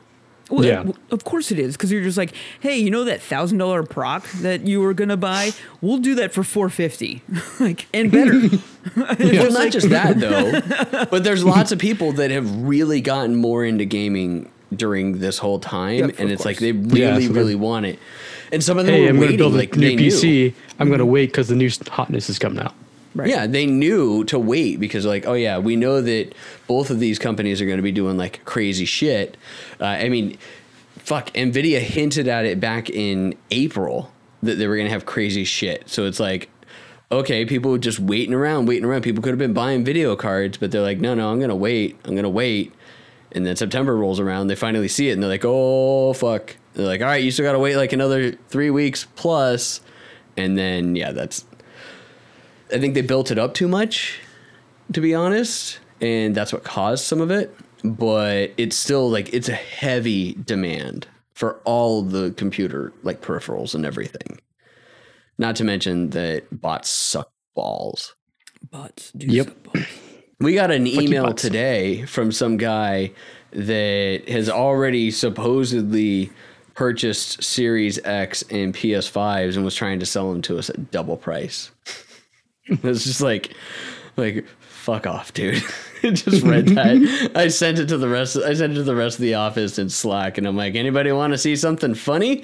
[0.50, 0.84] Well, Yeah.
[1.12, 4.30] of course it is, because you're just like, hey, you know that thousand dollar proc
[4.42, 5.52] that you were gonna buy?
[5.80, 7.22] We'll do that for four fifty,
[7.60, 8.42] like and better.
[8.98, 13.64] Well, not just that though, but there's lots of people that have really gotten more
[13.64, 17.34] into gaming during this whole time, Yeah, and of it's like they really, Yeah, so
[17.34, 18.00] really want it.
[18.52, 19.96] And some of them Hey, were I'm going waiting, to build a like new they
[19.96, 20.10] knew.
[20.12, 20.54] PC.
[20.80, 22.74] I'm going to wait because the new hotness is coming out.
[23.14, 23.28] Right.
[23.30, 26.34] Yeah, they knew to wait because, like, oh yeah, we know that
[26.68, 29.36] both of these companies are going to be doing like crazy shit.
[29.82, 30.38] Uh, I mean,
[30.98, 34.12] fuck, Nvidia hinted at it back in April
[34.44, 35.90] that they were going to have crazy shit.
[35.90, 36.50] So it's like,
[37.12, 39.02] okay, people were just waiting around, waiting around.
[39.02, 41.56] People could have been buying video cards, but they're like, no, no, I'm going to
[41.56, 41.98] wait.
[42.06, 42.74] I'm going to wait.
[43.34, 46.56] And then September rolls around, they finally see it, and they're like, oh fuck.
[46.74, 49.82] They're like, all right, you still got to wait like another three weeks plus.
[50.38, 51.46] And then yeah, that's
[52.74, 54.20] I think they built it up too much,
[54.94, 57.54] to be honest, and that's what caused some of it.
[57.84, 63.86] But it's still like it's a heavy demand for all the computer like peripherals and
[63.86, 64.40] everything.
[65.38, 68.16] Not to mention that bots suck balls.
[68.70, 69.48] Bots do Yep.
[69.48, 69.86] suck balls.
[70.42, 73.12] We got an email today from some guy
[73.52, 76.32] that has already supposedly
[76.74, 81.16] purchased Series X and PS5s and was trying to sell them to us at double
[81.16, 81.70] price.
[82.66, 83.54] it's just like,
[84.18, 84.48] like
[84.82, 85.64] fuck off, dude.
[86.04, 87.32] It just read that.
[87.36, 88.36] I sent it to the rest.
[88.36, 91.12] I sent it to the rest of the office in Slack, and I'm like, anybody
[91.12, 92.44] want to see something funny?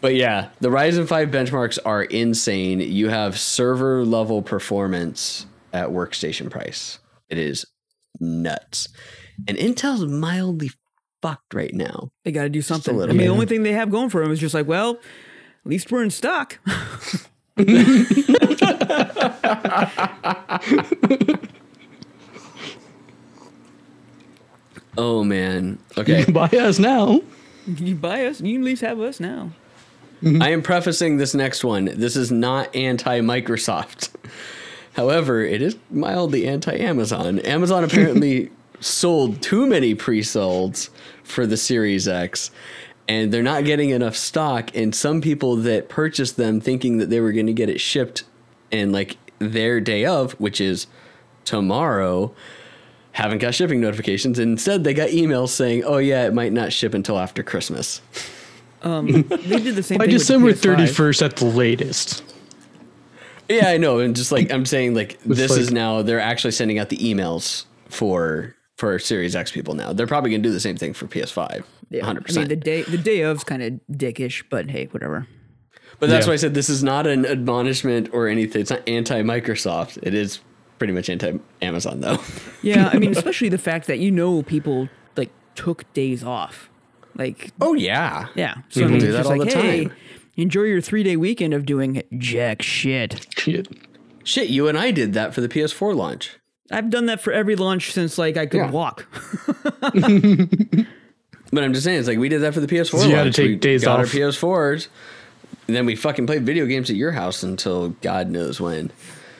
[0.00, 2.80] But yeah, the Ryzen 5 benchmarks are insane.
[2.80, 7.00] You have server level performance at workstation price.
[7.28, 7.66] It is
[8.20, 8.88] nuts.
[9.46, 10.70] And Intel's mildly
[11.20, 12.10] fucked right now.
[12.24, 12.94] They got to do something.
[12.94, 13.24] I little mean, bit.
[13.26, 16.02] the only thing they have going for them is just like, well, at least we're
[16.02, 16.58] in stock.
[24.98, 25.78] Oh man.
[25.96, 26.24] Okay.
[26.26, 27.20] You Buy us now.
[27.66, 29.52] you buy us, you can at least have us now.
[30.22, 30.42] Mm-hmm.
[30.42, 31.86] I am prefacing this next one.
[31.86, 34.10] This is not anti Microsoft.
[34.94, 37.38] However, it is mildly anti Amazon.
[37.40, 38.50] Amazon apparently
[38.80, 40.90] sold too many pre solds
[41.22, 42.50] for the Series X,
[43.06, 44.74] and they're not getting enough stock.
[44.74, 48.24] And some people that purchased them thinking that they were going to get it shipped
[48.72, 50.88] in like their day of, which is
[51.44, 52.34] tomorrow,
[53.12, 54.38] haven't got shipping notifications.
[54.38, 58.00] Instead, they got emails saying, oh, yeah, it might not ship until after Christmas.
[58.82, 60.14] Um, they did the same By thing.
[60.14, 60.76] December with the PS5.
[60.88, 62.22] 31st at the latest.
[63.48, 63.98] Yeah, I know.
[63.98, 67.64] And just like I'm saying, like this is now they're actually sending out the emails
[67.88, 69.92] for for Series X people now.
[69.92, 71.64] They're probably gonna do the same thing for PS5.
[71.90, 72.02] Yeah.
[72.04, 72.06] 100%.
[72.08, 75.26] I mean, percent the day the day of's kind of dickish, but hey, whatever.
[75.98, 76.30] But that's Yeah.
[76.30, 78.60] why I said this is not an admonishment or anything.
[78.60, 79.98] It's not anti Microsoft.
[80.02, 80.40] It is
[80.78, 82.18] pretty much anti Amazon though.
[82.62, 86.67] Yeah, I mean, especially the fact that you know people like took days off,
[87.18, 88.28] like oh yeah.
[88.34, 88.54] yeah.
[88.70, 89.96] So I People mean, do that just all like, the hey, time.
[90.36, 93.26] enjoy your three day weekend of doing jack shit.
[93.36, 93.68] Shit.
[94.24, 96.38] Shit, you and I did that for the PS4 launch.
[96.70, 98.70] I've done that for every launch since like I could Yeah.
[98.70, 99.06] walk.
[101.50, 103.24] But I'm just saying, it's like we did that for the PS4 So you had
[103.24, 104.00] to take we days got off.
[104.00, 104.88] our PS4s,
[105.66, 108.90] and then we fucking played video games at your house until God knows when.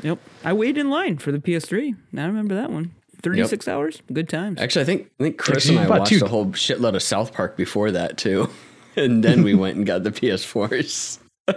[0.02, 0.18] yep.
[0.42, 1.94] I waited in line for the PS3.
[2.16, 2.92] I remember that one.
[3.22, 4.00] Thirty six hours.
[4.12, 4.60] Good times.
[4.60, 6.24] Actually, I think I think Chris and I about watched two.
[6.24, 8.48] a whole shitload of South Park before that too,
[8.96, 11.18] and then we went and got the PS4s.
[11.48, 11.54] Yeah,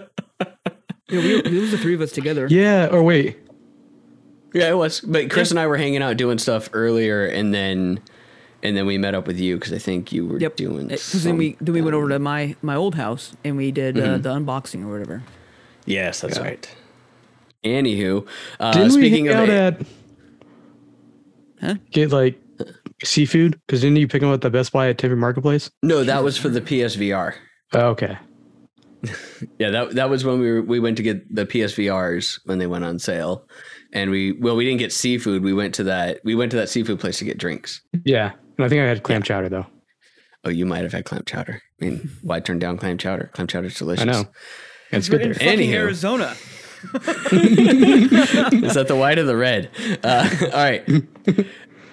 [1.09, 2.47] we, it was the three of us together.
[2.49, 3.37] Yeah, or wait.
[4.53, 5.01] Yeah, it was.
[5.01, 7.99] But Chris and I were hanging out doing stuff earlier, and then
[8.63, 10.55] and then we met up with you because I think you were Yep.
[10.55, 10.87] doing.
[10.87, 13.97] Because then we then we went over to my my old house and we did
[13.99, 14.21] uh, Mm-hmm.
[14.21, 15.23] the unboxing or whatever.
[15.85, 16.43] Yes, that's Yeah.
[16.43, 16.75] right.
[17.63, 18.25] Anywho,
[18.59, 19.81] uh, Didn't speaking we of out a- at
[21.61, 21.75] Huh?
[21.91, 22.39] get like
[23.03, 23.59] seafood?
[23.65, 25.69] Because didn't you pick them up at the Best Buy at Tempe Marketplace?
[25.83, 27.35] no, that was for the PSVR.
[27.73, 28.17] Oh, okay.
[29.57, 32.67] Yeah, that that was when we were, we went to get the PSVRs when they
[32.67, 33.47] went on sale,
[33.93, 35.43] and we well we didn't get seafood.
[35.43, 37.81] We went to that we went to that seafood place to get drinks.
[38.05, 39.65] Yeah, and I think I had clam chowder though.
[40.43, 41.61] Oh, you might have had clam chowder.
[41.81, 43.31] I mean, why turn down clam chowder?
[43.33, 44.03] Clam chowder's delicious.
[44.07, 44.25] I know.
[44.91, 45.33] It's good there.
[45.33, 45.73] fucking Anywho.
[45.73, 46.35] Arizona.
[47.31, 49.69] Is that the white or the red?
[50.03, 51.05] Uh, all right.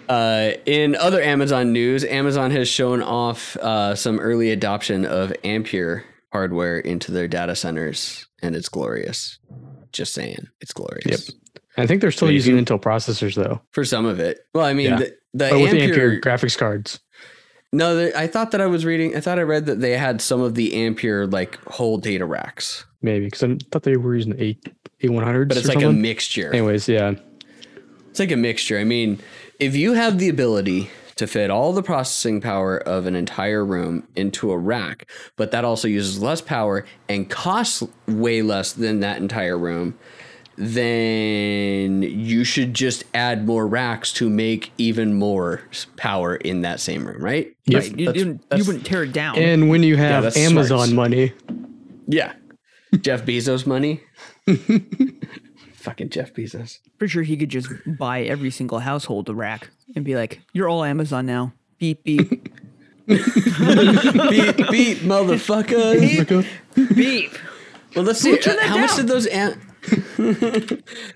[0.09, 6.05] Uh, in other Amazon news, Amazon has shown off uh, some early adoption of Ampere
[6.33, 9.39] hardware into their data centers, and it's glorious.
[9.93, 11.29] Just saying, it's glorious.
[11.29, 11.63] Yep.
[11.77, 14.91] I think they're still using Intel processors though, For some of it, well, I mean,
[14.91, 14.97] Yeah.
[14.97, 17.01] the, the but with the Ampere, graphics cards.
[17.73, 19.15] No, the, I thought that I was reading.
[19.15, 22.85] I thought I read that they had some of the Ampere like whole data racks,
[23.03, 24.65] Maybe because I thought they were using eight
[25.01, 25.49] eight one hundreds.
[25.49, 26.53] but it's like a mixture.
[26.53, 27.15] Anyways, yeah,
[28.11, 28.79] It's like a mixture.
[28.79, 29.19] I mean,
[29.59, 34.07] if you have the ability to fit all the processing power of an entire room
[34.15, 39.17] into a rack, but that also uses less power and costs way less than that
[39.19, 39.99] entire room,
[40.57, 45.63] then you should just add more racks to make even more
[45.97, 47.55] power in that same room, right?
[47.67, 47.83] Yep.
[47.83, 47.99] Right.
[47.99, 49.39] You, That's- didn't, you that's- wouldn't tear it down.
[49.39, 50.93] and when you have that's Amazon smarts.
[50.93, 51.33] money,
[52.07, 52.33] Yeah.
[53.01, 54.01] Jeff Bezos money.
[55.75, 56.79] Fucking Jeff Bezos.
[56.99, 60.69] Pretty sure he could just buy every single household a rack and be like, "You're
[60.69, 62.29] all Amazon now." Beep beep
[63.07, 63.19] beep,
[64.69, 66.45] beep, motherfucker.
[66.97, 67.31] beep.
[67.95, 68.35] Well, let's see.
[68.39, 69.61] uh, that how much did those am-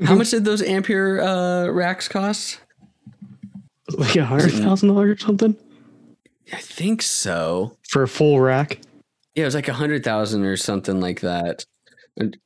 [0.04, 2.60] How much did those Ampere uh, racks cost?
[3.90, 5.54] like a hundred thousand dollars or something
[6.52, 7.76] I think so.
[7.90, 8.78] for a full rack.
[9.34, 11.66] Yeah, it was like a hundred thousand or something like that.
[12.16, 12.38] And,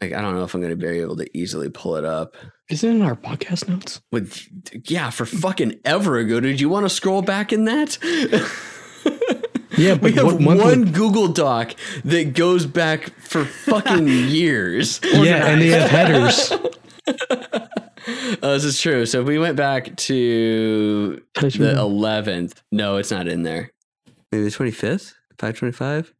[0.00, 2.34] like I don't know if I'm going to be able to easily pull it up.
[2.70, 4.00] Is it in our podcast notes?
[4.12, 4.46] With
[4.90, 6.40] yeah, for fucking ever ago.
[6.40, 7.98] Did you want to scroll back in that?
[9.76, 14.06] Yeah, We but have what month one would- Google Doc that goes back for fucking
[14.28, 15.00] years.
[15.02, 16.52] yeah, and they have headers.
[18.42, 19.06] Oh, this is true.
[19.06, 23.70] So if we went back to the 11th, no, it's not in there.
[24.30, 26.12] Maybe the 25th, 525.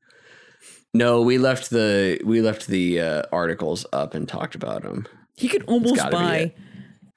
[0.94, 5.06] No, we left the we left the uh, articles up and talked about them.
[5.36, 6.54] He could almost buy.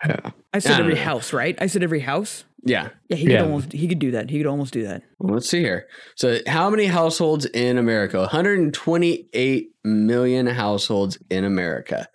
[0.06, 0.20] Yeah.
[0.26, 1.02] I I said don't every know.
[1.02, 1.56] house, right?
[1.62, 2.44] I said every house.
[2.64, 2.90] Yeah.
[3.08, 3.44] Yeah, he could Yeah.
[3.44, 3.72] almost.
[3.72, 4.30] He could do that.
[4.32, 5.04] He could almost do that.
[5.20, 5.88] Well, let's see here.
[6.16, 8.18] So, how many households in America?
[8.20, 12.08] 128 million households in America.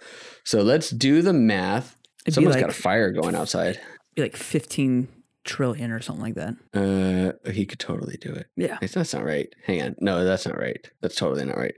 [0.44, 1.96] So let's do the math.
[2.25, 3.81] It'd be Someone's like- got a fire going outside.
[4.14, 5.09] Be like fifteen
[5.44, 6.55] trillion or something like that.
[6.74, 8.46] Uh, he could totally do it.
[8.57, 8.78] Yeah.
[8.81, 9.48] It's, that's not right.
[9.64, 9.96] Hang on.
[10.00, 10.88] No, that's not right.
[11.00, 11.74] That's totally not right.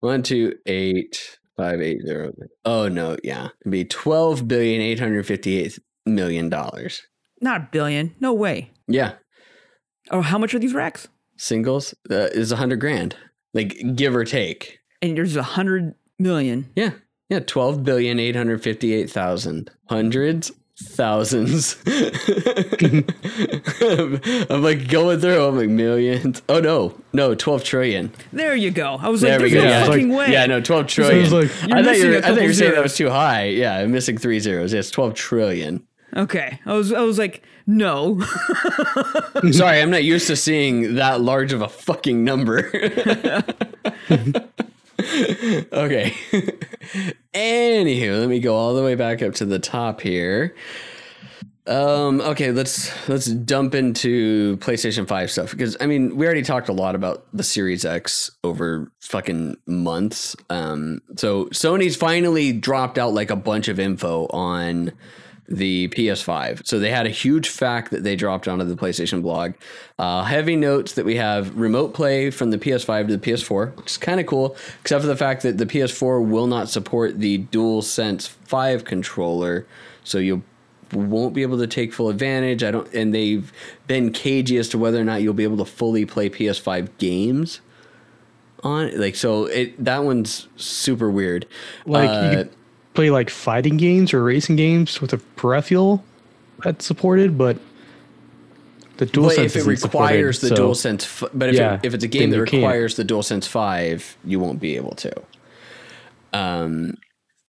[0.00, 2.32] One, two, eight, five, eight, zero.
[2.64, 3.48] Oh no, yeah.
[3.62, 7.02] It'd be twelve billion eight hundred fifty-eight million dollars.
[7.40, 8.14] Not a billion.
[8.20, 8.70] No way.
[8.86, 9.14] Yeah.
[10.10, 11.08] Oh, how much are these racks?
[11.36, 13.16] Singles uh, is a hundred grand.
[13.54, 14.78] Like give or take.
[15.02, 16.70] And there's a hundred million.
[16.76, 16.92] Yeah.
[17.28, 17.40] Yeah.
[17.40, 19.70] Twelve billion eight hundred fifty-eight thousand.
[19.88, 20.52] Hundreds.
[20.78, 21.76] Thousands.
[24.50, 25.44] I'm like going through.
[25.46, 26.42] I'm like millions.
[26.50, 28.12] Oh no, no, twelve trillion.
[28.32, 28.96] There you go.
[29.00, 29.68] I was There like, we there's go.
[29.68, 30.32] no Yeah, fucking like- way.
[30.32, 31.22] Yeah, no, twelve trillion.
[31.22, 32.96] was like- I thought missing you were, I thought couple you were saying that was
[32.96, 33.44] too high.
[33.46, 34.72] Yeah, I'm missing three zeros.
[34.74, 35.82] Yes, twelve trillion.
[36.14, 36.60] Okay.
[36.66, 36.92] I was.
[36.92, 38.20] I was like, no.
[39.50, 42.70] Sorry, I'm not used to seeing that large of a fucking number.
[45.72, 46.14] okay.
[47.34, 50.54] Anywho, let me go all the way back up to the top here.
[51.66, 56.68] Um, okay, let's let's dump into PlayStation 5 stuff because I mean we already talked
[56.68, 60.36] a lot about the Series X over fucking months.
[60.48, 64.92] Um, so Sony's finally dropped out like a bunch of info on
[65.48, 66.66] the PS5.
[66.66, 69.54] So they had a huge fact that they dropped onto the PlayStation blog.
[69.98, 73.92] Uh, heavy notes that we have remote play from the PS5 to the PS4, which
[73.92, 77.44] is kind of cool, except for the fact that the PS4 will not support the
[77.46, 79.66] DualSense 5 controller.
[80.04, 80.42] So you
[80.92, 82.62] won't be able to take full advantage.
[82.62, 83.52] I don't, and they've
[83.86, 87.60] been cagey as to whether or not you'll be able to fully play PS5 games
[88.62, 88.98] on it.
[88.98, 91.46] Like so, it that one's super weird.
[91.86, 92.50] Like Uh, you
[92.96, 96.02] play like fighting games or racing games with a peripheral
[96.64, 97.58] that's supported, but
[98.96, 102.02] the dual But if it requires the DualSense, f- but if, Yeah, it, if it's
[102.04, 102.62] a game that you can't.
[102.62, 105.12] requires the DualSense Five, you won't be able to.
[106.32, 106.94] Um,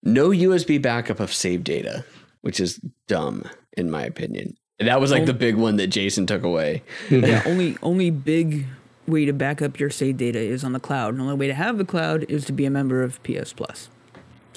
[0.03, 2.05] no USB backup of save data,
[2.41, 3.43] which is dumb
[3.75, 4.55] in my opinion.
[4.79, 6.83] And that was like the big one that Jason took away.
[7.09, 7.41] yeah.
[7.45, 7.77] Only.
[7.81, 8.65] Only big
[9.07, 11.09] way to back up your save data is on the cloud.
[11.09, 13.53] And the only way to have the cloud is to be a member of PS
[13.53, 13.89] Plus.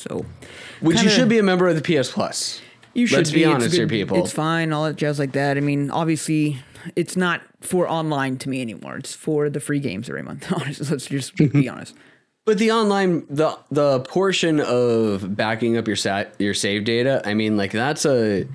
[0.00, 0.24] So
[0.80, 2.60] Which you Kinda- should be a member of the PS Plus.
[2.94, 4.18] You should Let's be It's honest here, people.
[4.18, 5.56] It's fine, all that jazz like that.
[5.56, 6.58] I mean, obviously,
[6.96, 8.96] it's not for online to me anymore.
[8.96, 10.50] It's for the free games every month.
[10.52, 11.70] Honestly, let's just be mm-hmm.
[11.70, 11.94] honest.
[12.46, 17.34] But the online the the portion of backing up your sat your save data, I
[17.34, 18.48] mean like that's a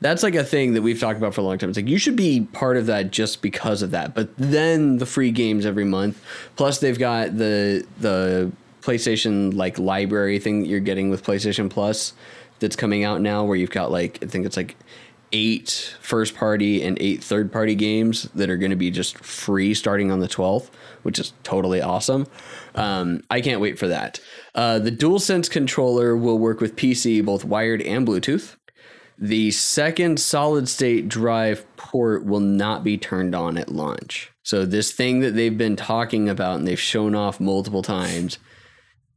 [0.00, 1.70] that's like a thing that we've talked about for a long time.
[1.70, 4.14] It's like you should be part of that just because of that.
[4.14, 6.22] But then the free games every month,
[6.54, 8.52] plus they've got the the
[8.86, 12.14] PlayStation like library thing that you're getting with PlayStation Plus
[12.60, 14.76] that's coming out now where you've got like I think it's like
[15.32, 19.74] eight first party and eight third party games that are going to be just free
[19.74, 20.70] starting on the 12th,
[21.02, 22.26] which is totally awesome.
[22.74, 24.20] Um, I can't wait for that.
[24.54, 28.56] Uh, the DualSense controller will work with PC, both wired and Bluetooth.
[29.18, 34.30] The second solid state drive port will not be turned on at launch.
[34.42, 38.38] So, this thing that they've been talking about and they've shown off multiple times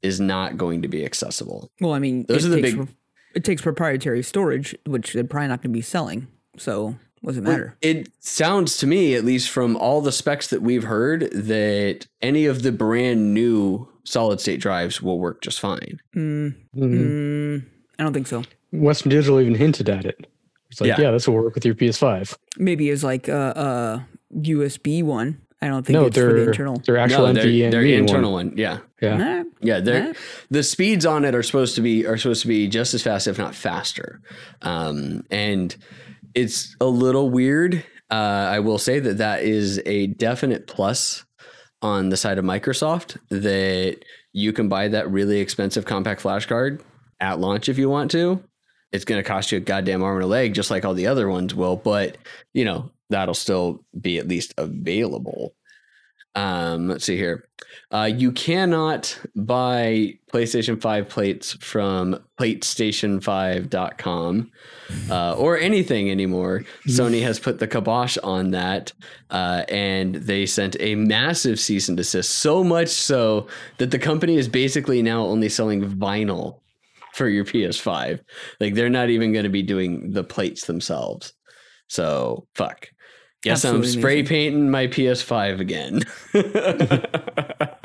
[0.01, 1.69] is not going to be accessible.
[1.81, 2.87] Well, I mean, Those are the takes big- pro-
[3.35, 6.27] it takes proprietary storage, which they're probably not going to be selling.
[6.57, 7.75] So, what does it matter?
[7.81, 12.45] It sounds to me, at least from all the specs that we've heard, that any
[12.45, 15.99] of the brand new solid state drives will work just fine.
[16.15, 16.93] Mm, Mhm.
[17.59, 17.65] mm,
[17.99, 18.43] I don't think so.
[18.71, 20.25] Western Digital even hinted at it.
[20.71, 21.01] It's like, Yeah.
[21.01, 22.35] yeah, this will work with your PS5.
[22.57, 25.41] Maybe it's like a, a USB one.
[25.61, 26.81] I don't think No, it's for the they're internal.
[26.85, 28.53] they're actual no, they're, NVMe they're internal one.
[28.55, 28.79] Yeah.
[29.01, 29.17] Yeah.
[29.17, 30.13] Nah, Yeah, they're Huh?
[30.49, 33.27] the speeds on it are supposed to be are supposed to be just as fast,
[33.27, 34.21] if not faster.
[34.61, 35.75] Um, and
[36.33, 37.83] it's a little weird.
[38.09, 38.13] Uh,
[38.51, 41.25] I will say that that is a definite plus
[41.81, 43.97] on the side of Microsoft that
[44.33, 46.81] you can buy that really expensive compact flash card
[47.19, 48.41] at launch if you want to.
[48.91, 51.07] It's going to cost you a goddamn arm and a leg, just like all the
[51.07, 51.75] other ones will.
[51.75, 52.17] But
[52.53, 55.55] you know that'll still be at least available.
[56.35, 57.49] Um, let's see here.
[57.91, 64.51] Uh, you cannot buy PlayStation 5 plates from PlateStation5.com
[65.09, 66.63] uh, or anything anymore.
[66.87, 68.93] Sony has put the kibosh on that,
[69.31, 72.29] uh, and they sent a massive cease and desist.
[72.29, 73.47] So much so
[73.77, 76.61] that the company is basically now only selling vinyl
[77.13, 78.21] for your PS5.
[78.59, 81.33] Like they're not even going to be doing the plates themselves.
[81.87, 82.89] So fuck.
[83.41, 84.25] Guess I'm spray amazing.
[84.25, 86.01] painting my PS5 again.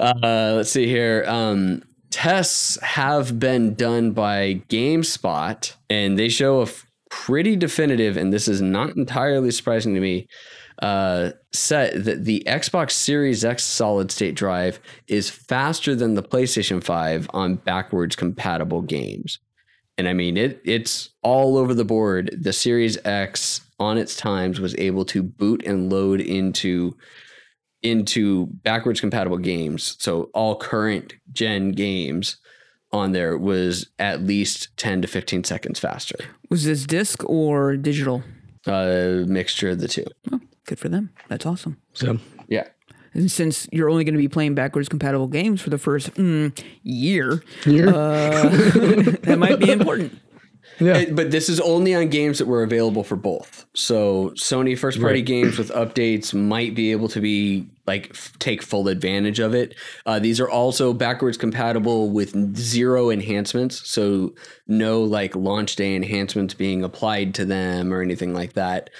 [0.00, 1.24] uh, let's see here.
[1.26, 8.30] Um, tests have been done by GameSpot, and they show a f- pretty definitive, and
[8.32, 10.26] this is not entirely surprising to me,
[10.82, 16.82] uh, set that the Xbox Series X solid state drive is faster than the PlayStation
[16.82, 19.38] 5 on backwards compatible games.
[19.98, 22.34] And I mean it it's all over the board.
[22.40, 26.96] The Series X on its times was able to boot and load into
[27.82, 29.96] into backwards compatible games.
[29.98, 32.36] So all current gen games
[32.92, 36.16] on there was at least 10 to 15 seconds faster.
[36.50, 38.22] was this disc or digital?
[38.66, 40.04] A mixture of the two.
[40.30, 41.10] Oh, good for them.
[41.28, 41.78] That's awesome.
[41.94, 42.18] So
[42.48, 42.68] Yeah.
[43.12, 46.56] And since you're only going to be playing backwards compatible games for the first mm,
[46.82, 48.48] year, here, uh,
[49.22, 50.20] that might be important.
[50.80, 53.66] Yeah, It- but this is only on games that were available for both.
[53.74, 55.24] So Sony first party Right.
[55.26, 59.74] games with updates might be able to be like f- take full advantage of it.
[60.06, 64.34] Uh, these are also backwards compatible with zero enhancements, so
[64.66, 68.90] no like launch day enhancements being applied to them or anything like that.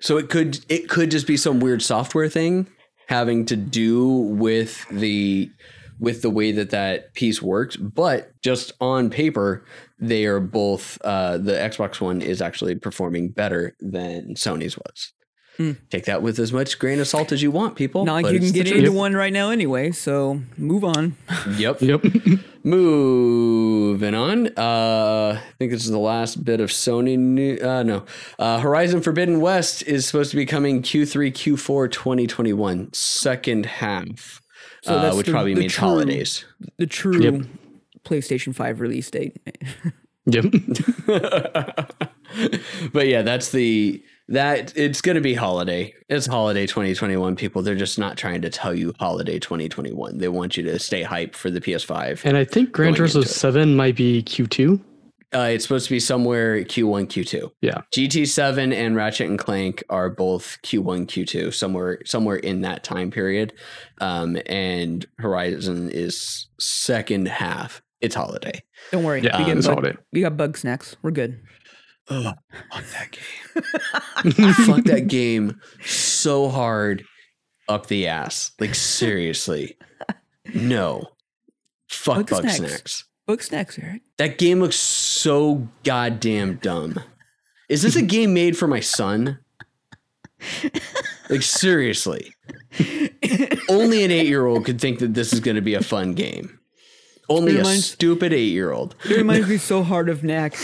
[0.00, 2.66] So it could it could just be some weird software thing
[3.08, 5.50] having to do with the
[6.00, 9.64] with the way that that piece works but just on paper
[10.00, 15.12] they are both uh, the xbox one is actually performing better than sony's was
[15.56, 15.72] Hmm.
[15.90, 18.38] take that with as much grain of salt as you want people Not like you
[18.38, 18.78] can the get truth.
[18.78, 19.90] into one right now anyway.
[19.90, 21.16] So move on.
[21.58, 22.02] yep yep.
[22.64, 24.46] Moving on.
[24.56, 27.58] Uh, I think this is the last bit of Sony new.
[27.58, 28.04] Uh, no.
[28.38, 34.39] Uh, Horizon Forbidden West is supposed to be coming Q3, Q4 2021, second half,
[34.82, 36.44] So uh, that's which the- probably the means true- holidays.
[36.78, 37.42] The true Yep.
[38.04, 39.36] PlayStation 5 release date.
[40.26, 40.44] Yep.
[42.92, 45.92] but yeah, that's the that it's going to be holiday.
[46.08, 47.34] It's holiday 2021.
[47.36, 50.18] People, they're just not trying to tell you holiday 2021.
[50.18, 52.20] They want you to stay hyped for the PS5.
[52.24, 53.32] And I think Gran Going Turismo into it.
[53.32, 54.80] 7 might be Q2.
[55.32, 57.50] Uh, it's supposed to be somewhere Q1, Q2.
[57.60, 57.82] Yeah.
[57.94, 63.52] GT7 and Ratchet and Clank are both Q1, Q2, somewhere somewhere in that time period.
[64.00, 67.80] Um, and Horizon is second half.
[68.00, 68.60] It's holiday.
[68.90, 69.20] Don't worry.
[69.22, 69.96] Yeah, we, it's bug, holiday.
[70.12, 70.96] we got bug snacks.
[71.02, 71.40] We're good.
[72.08, 72.32] Oh,
[72.72, 73.12] fuck that
[74.34, 74.52] game.
[74.54, 77.04] fuck that game so hard
[77.68, 78.50] up the ass.
[78.58, 79.76] Like seriously.
[80.54, 81.04] No.
[81.88, 82.56] Fuck Bug bug snacks.
[82.58, 83.04] snacks.
[83.30, 84.02] Bug snacks, Eric.
[84.16, 86.98] That game looks so goddamn dumb.
[87.68, 89.38] Is this a game made for my son?
[91.28, 92.34] Like seriously.
[93.68, 96.58] Only an 8-year-old could think that this is going to be a fun game.
[97.28, 98.96] Only It a stupid 8-year-old.
[99.04, 100.56] It reminds me so hard of Knack.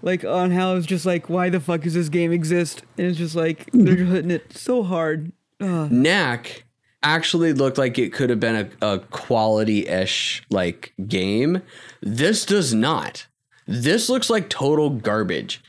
[0.00, 2.84] Like on how it's just like, why the fuck does this game exist?
[2.96, 5.30] And it's just like they're hitting it so hard.
[5.60, 5.92] Ugh.
[5.92, 6.63] Knack
[7.04, 11.62] actually looked like it could have been a, a quality-ish like game.
[12.00, 13.26] This does not.
[13.66, 15.62] This looks like total garbage.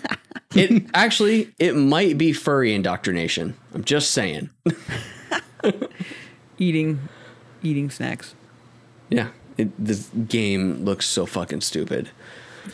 [0.54, 3.54] it actually it might be furry indoctrination.
[3.74, 4.50] I'm just saying.
[6.58, 7.08] Eating,
[7.62, 8.34] eating snacks.
[9.10, 9.28] Yeah,
[9.58, 12.10] it, this game looks so fucking stupid.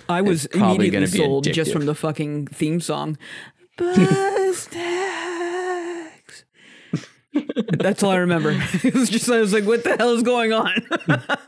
[0.09, 3.19] I was probably immediately sold just from the fucking theme song.
[3.79, 4.69] Buzz.
[7.79, 8.51] That's all I remember.
[8.85, 10.73] It was just I was like, what the hell is going on?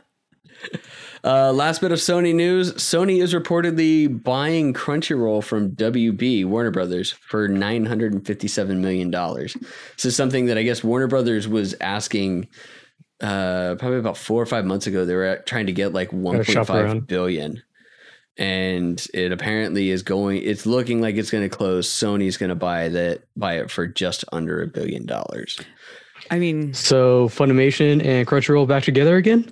[1.22, 7.12] Uh, last bit of Sony news: Sony is reportedly buying Crunchyroll from WB Warner Brothers
[7.12, 9.54] for nine hundred and fifty-seven million dollars.
[9.96, 12.48] This is something that I guess Warner Brothers was asking.
[13.22, 16.36] Uh, probably about four or five months ago, they were trying to get like one
[16.36, 17.06] point shop five around.
[17.06, 17.62] billion,
[18.36, 20.42] and it apparently is going.
[20.42, 21.88] It's looking like it's going to close.
[21.88, 25.60] Sony's going to buy that buy it for just under a billion dollars.
[26.30, 29.50] I mean, So Funimation and Crunchyroll back together again?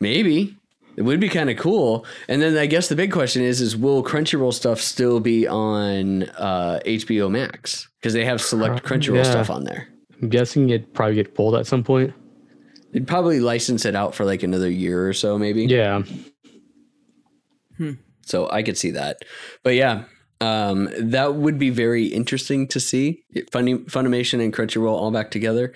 [0.00, 0.56] Maybe
[0.96, 2.04] it would be kind of cool.
[2.28, 6.24] And then I guess the big question is: is will Crunchyroll stuff still be on
[6.30, 9.22] uh, HBO Max because they have select Crunchyroll yeah.
[9.30, 9.88] stuff on there?
[10.20, 12.12] I'm guessing it'd probably get pulled at some point.
[12.92, 15.64] They'd probably license it out for like another year or so, maybe.
[15.64, 16.02] Yeah.
[18.22, 19.18] So I could see that.
[19.62, 20.04] But yeah,
[20.40, 23.22] um, that would be very interesting to see.
[23.52, 25.72] Funny, Funimation and Crunchyroll all back together.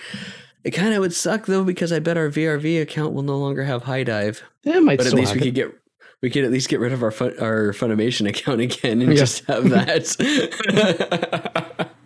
[0.64, 3.64] It kind of would suck though because I bet our VRV account will no longer
[3.64, 4.42] have HIDIVE.
[4.64, 5.42] It might But at least we happen.
[5.44, 5.74] could get
[6.20, 9.18] we could at least get rid of our fun, our Funimation account again and Yeah.
[9.18, 10.04] just have that.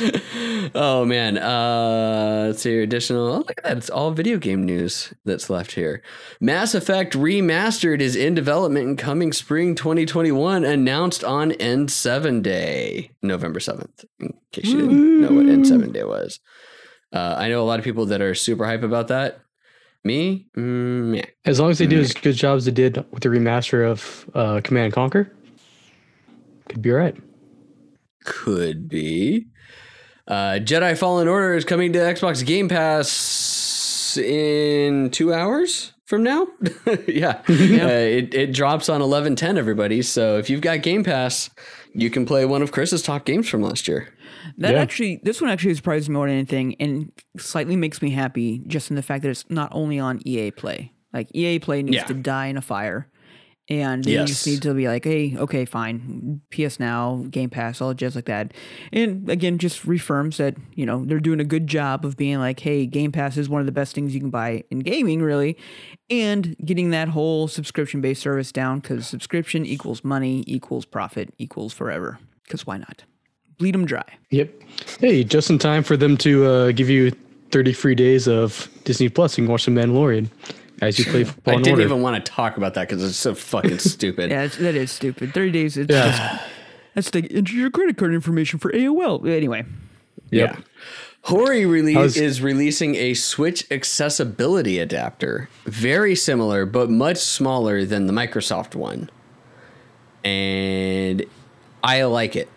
[0.74, 2.82] oh man, uh, let's see here.
[2.82, 3.28] Additional.
[3.28, 3.76] Oh, look at that!
[3.76, 6.02] It's all video game news that's left here.
[6.40, 10.64] Mass Effect Remastered is in development and coming spring 2021.
[10.64, 14.04] Announced on N7 Day, November 7th.
[14.18, 16.40] In case you didn't know what N7 Day was.
[17.12, 19.40] Uh, I know a lot of people that are super hype about that.
[20.02, 21.26] Me, mm, yeah.
[21.44, 24.60] As long as they do as good jobs they did with the remaster of uh,
[24.64, 25.30] Command and Conquer,
[26.68, 27.16] could be all right.
[28.24, 29.46] Could be.
[30.30, 36.46] Uh, Jedi Fallen Order is coming to Xbox Game Pass in two hours from now.
[37.08, 37.42] yeah.
[37.48, 37.52] Uh,
[37.88, 40.02] it, it drops on 1110, everybody.
[40.02, 41.50] So if you've got Game Pass,
[41.94, 44.08] you can play one of Chris's top games from last year.
[44.58, 44.80] that Yeah.
[44.80, 48.88] actually, this one actually surprises me more than anything, and slightly makes me happy just
[48.90, 50.92] in the fact that it's not only on EA Play.
[51.12, 52.04] Like EA Play needs Yeah.
[52.04, 53.08] to die in a fire,
[53.70, 57.94] and you just need to be like, hey, okay, fine, PS Now, Game Pass, all
[57.94, 58.52] just like that.
[58.92, 62.60] And again, just reaffirms that you know they're doing a good job of being like,
[62.60, 65.56] hey, Game Pass is one of the best things you can buy in gaming, really,
[66.10, 71.72] and getting that whole subscription based service down because subscription equals money equals profit equals
[71.72, 72.18] forever.
[72.42, 73.04] Because why not?
[73.58, 74.04] Bleed them dry.
[74.30, 74.50] Yep.
[74.98, 77.12] Hey, just in time for them to uh, give you
[77.52, 79.38] 30 free days of Disney Plus.
[79.38, 80.28] You can watch The Mandalorian
[80.80, 81.82] as you play I Fallen didn't Order.
[81.82, 84.30] even want to talk about that because it's so fucking stupid.
[84.30, 85.32] Yeah, it's, that is stupid.
[85.34, 85.76] Thirty days.
[85.76, 86.10] It's Yeah.
[86.10, 86.42] just
[86.94, 89.26] that's the enter your credit card information for AOL.
[89.28, 89.64] Anyway,
[90.30, 90.56] Yep.
[90.56, 90.62] Yeah.
[91.24, 98.06] Hori release How's- is releasing a Switch accessibility adapter, very similar but much smaller than
[98.06, 99.10] the Microsoft one,
[100.24, 101.24] and
[101.82, 102.48] I like it.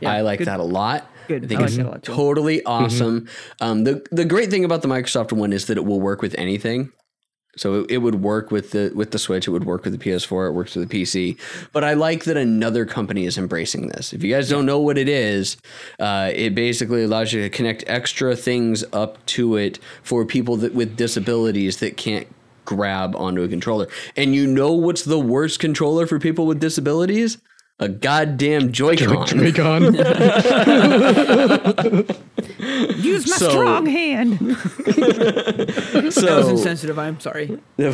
[0.00, 0.48] Yeah, I like good.
[0.48, 1.10] that a lot.
[1.28, 1.44] Good.
[1.44, 3.28] I think I like it's that a lot, totally awesome.
[3.60, 6.34] Um, the the great thing about the Microsoft one is that it will work with
[6.38, 6.92] anything.
[7.56, 9.46] So it, it would work with the with the Switch.
[9.46, 10.48] It would work with the PS4.
[10.48, 11.38] It works with the PC.
[11.72, 14.12] But I like that another company is embracing this.
[14.12, 15.56] If you guys don't know what it is,
[15.98, 20.74] uh, it basically allows you to connect extra things up to it for people that
[20.74, 22.26] with disabilities that can't
[22.64, 23.88] grab onto a controller.
[24.16, 27.38] And you know what's the worst controller for people with disabilities?
[27.80, 29.26] A goddamn Joy-Con.
[29.26, 29.94] Joy-Con.
[32.96, 34.38] use my So- strong hand.
[35.94, 36.98] That was so insensitive.
[36.98, 37.46] I'm sorry.
[37.76, 37.86] but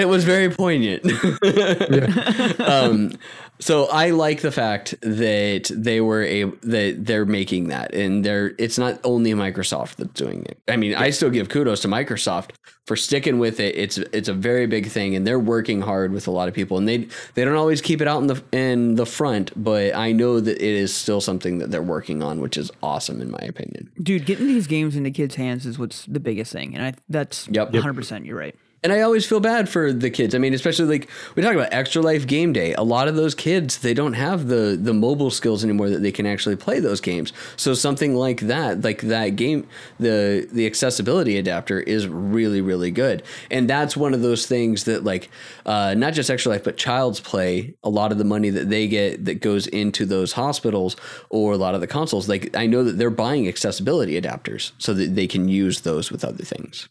[0.00, 1.04] it was very poignant.
[2.60, 3.12] um,
[3.60, 8.54] so I like the fact that they were a that they're making that, and they're
[8.58, 10.58] it's not only Microsoft that's doing it.
[10.68, 12.50] I mean, I still give kudos to Microsoft
[12.86, 13.76] for sticking with it.
[13.76, 16.78] It's it's a very big thing, and they're working hard with a lot of people,
[16.78, 20.12] and they they don't always keep it out in the in the front, but I
[20.12, 23.40] know that it is still something that they're working on, which is awesome in my
[23.40, 23.90] opinion.
[24.02, 27.48] Dude, getting these games into kids' hands is what's the biggest thing, and I that's
[27.50, 27.72] Yep.
[27.72, 27.94] 100.
[27.94, 28.54] percent You're right.
[28.82, 30.34] And I always feel bad for the kids.
[30.34, 32.74] I mean, especially like we talk about Extra Life Game Day.
[32.74, 36.12] A lot of those kids, they don't have the the mobile skills anymore that they
[36.12, 37.32] can actually play those games.
[37.56, 39.66] So something like that, like that game,
[39.98, 43.24] the the accessibility adapter is really really good.
[43.50, 45.28] And that's one of those things that like
[45.66, 47.74] uh, not just Extra Life, but Child's Play.
[47.82, 50.96] A lot of the money that they get that goes into those hospitals
[51.30, 54.94] or a lot of the consoles, like I know that they're buying accessibility adapters so
[54.94, 56.88] that they can use those with other things.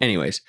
[0.00, 0.40] Anyways.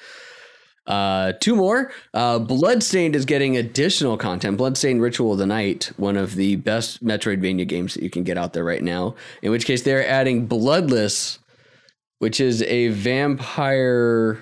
[0.88, 1.92] Uh, two more.
[2.14, 4.58] Uh, Bloodstained is getting additional content.
[4.58, 8.38] Bloodstained Ritual of the Night, one of the best Metroidvania games that you can get
[8.38, 9.16] out there right now.
[9.42, 11.40] In which case, they're adding Bloodless,
[12.20, 14.40] which is a vampire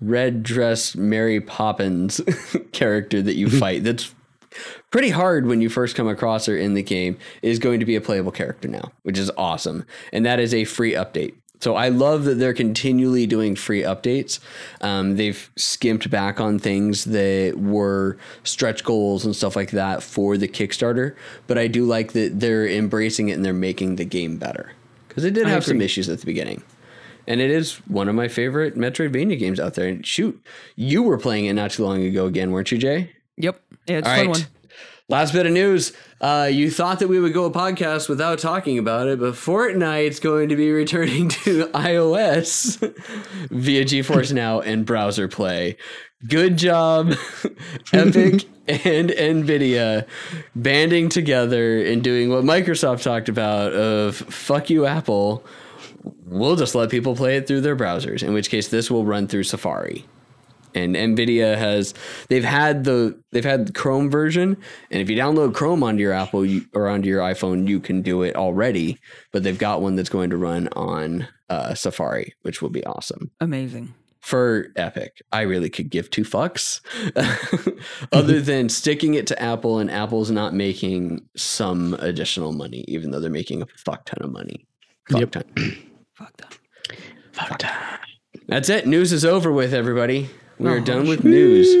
[0.00, 2.20] red dress Mary Poppins
[2.72, 3.84] character that you fight.
[3.84, 4.14] That's
[4.90, 7.18] pretty hard when you first come across her in the game.
[7.42, 10.64] Is going to be a playable character now, which is awesome, and that is a
[10.64, 11.34] free update.
[11.60, 14.38] So I love that they're continually doing free updates.
[14.80, 20.36] Um, they've skimped back on things that were stretch goals and stuff like that for
[20.36, 24.36] the Kickstarter, but I do like that they're embracing it and they're making the game
[24.36, 24.72] better
[25.08, 26.62] because it did have some issues at the beginning.
[27.26, 29.86] And it is one of my favorite Metroidvania games out there.
[29.86, 30.40] And shoot,
[30.76, 33.10] you were playing it not too long ago again, weren't you, Jay?
[33.36, 33.60] Yep.
[33.86, 34.30] Yeah, it's a All fun right.
[34.30, 34.46] one.
[35.10, 35.94] Last bit of news.
[36.20, 40.20] Uh, you thought that we would go a podcast without talking about it, but Fortnite's
[40.20, 42.78] going to be returning to iOS
[43.50, 45.78] via GeForce Now and browser play.
[46.28, 47.14] Good job,
[47.94, 50.06] Epic and Nvidia
[50.54, 55.42] banding together and doing what Microsoft talked about of fuck you Apple.
[56.26, 59.26] We'll just let people play it through their browsers, in which case this will run
[59.26, 60.04] through Safari
[60.78, 61.92] and Nvidia has
[62.28, 64.56] they've had the they've had the Chrome version,
[64.90, 68.02] and if you download Chrome onto your Apple you, or onto your iPhone, you can
[68.02, 68.98] do it already.
[69.32, 73.30] But they've got one that's going to run on uh, Safari, which will be awesome
[73.40, 73.94] Amazing.
[74.20, 75.22] for Epic.
[75.32, 76.80] I really could give two fucks,
[78.12, 83.20] other than sticking it to Apple, and Apple's not making some additional money, even though
[83.20, 84.66] they're making a fuck ton of money.
[85.10, 85.30] Fuck Yep.
[85.32, 85.76] ton.
[86.14, 88.00] Fuck that.
[88.48, 88.86] That's it.
[88.86, 90.28] News is over with, everybody.
[90.58, 91.72] We are Oh, done with news,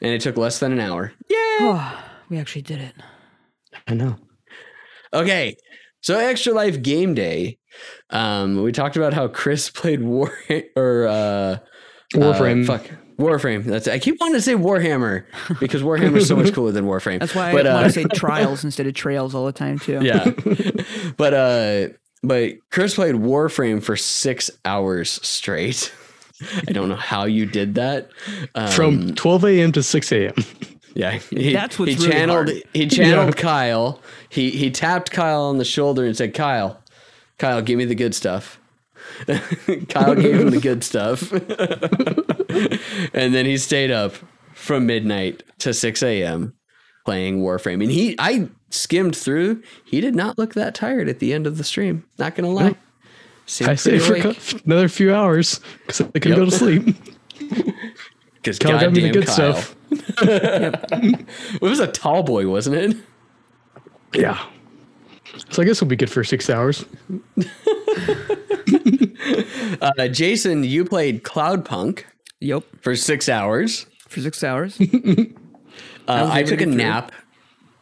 [0.00, 1.12] and it took less than an hour.
[1.32, 2.94] Oh, we actually did it.
[3.88, 4.16] I know.
[5.12, 5.56] Okay,
[6.00, 7.58] so Extra Life Game Day.
[8.10, 10.32] Um, we talked about how Chris played War
[10.76, 11.58] or uh,
[12.14, 12.64] Warframe.
[12.68, 13.64] Uh, fuck Warframe.
[13.64, 15.24] That's I keep wanting to say Warhammer
[15.60, 17.20] because Warhammer is so much cooler than Warframe.
[17.20, 19.78] That's why But, I uh, want to say trials instead of trails all the time
[19.78, 20.00] too.
[20.02, 20.30] yeah,
[21.16, 21.88] but uh,
[22.22, 25.92] but Chris played Warframe for six hours straight.
[26.42, 28.10] I don't know how you did that.
[28.54, 29.72] Um, From 12 a.m.
[29.72, 30.34] to 6 a.m.
[30.96, 32.48] Yeah, he, That's what's he really channeled.
[32.50, 32.62] hard.
[32.72, 34.00] He channeled Kyle.
[34.28, 36.80] He he tapped Kyle on the shoulder and said, "Kyle,
[37.36, 38.60] Kyle, give me the good stuff."
[39.88, 41.32] Kyle gave him the good stuff,
[43.12, 44.14] and then he stayed up
[44.54, 46.54] from midnight to six a.m.
[47.04, 47.82] playing Warframe.
[47.82, 49.64] And he, I skimmed through.
[49.84, 52.04] He did not look that tired at the end of the stream.
[52.18, 52.76] Not gonna lie.
[53.46, 56.36] Seemed I stayed pretty for co- another few hours because I couldn't Yep.
[56.38, 56.96] go to sleep.
[58.34, 59.54] Because Kyle got me the good Kyle.
[59.54, 59.74] stuff.
[60.20, 62.96] It was a tall boy, wasn't it?
[64.14, 64.38] Yeah.
[65.48, 66.84] So I guess we'll be good for six hours.
[69.80, 72.04] Uh, Jason, you played Cloudpunk
[72.40, 72.64] Yep.
[72.82, 73.86] for six hours.
[74.08, 74.78] For six hours.
[74.80, 76.74] Uh, I took a through.
[76.74, 77.12] nap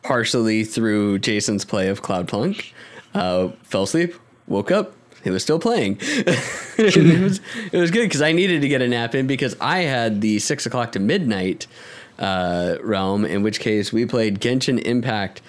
[0.02, 2.72] partially through Jason's play of Cloudpunk.
[3.14, 4.14] Uh, fell asleep,
[4.46, 4.94] woke up.
[5.22, 5.98] He was still playing.
[6.00, 7.40] it was
[7.72, 10.38] it was good because I needed to get a nap in because I had the
[10.38, 11.66] six o'clock to midnight
[12.18, 13.24] uh, realm.
[13.24, 15.42] In which case we played Genshin Impact,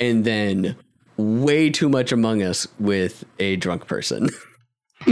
[0.00, 0.76] and then
[1.16, 4.30] way too much Among Us with a drunk person.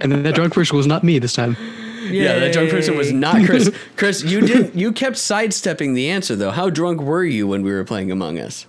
[0.00, 1.56] And then that drunk person was not me this time.
[2.08, 3.70] Yeah, that drunk person was not Chris.
[3.96, 4.74] Chris, you didn't.
[4.74, 6.50] You kept sidestepping the answer though.
[6.50, 8.66] How drunk were you when we were playing Among Us?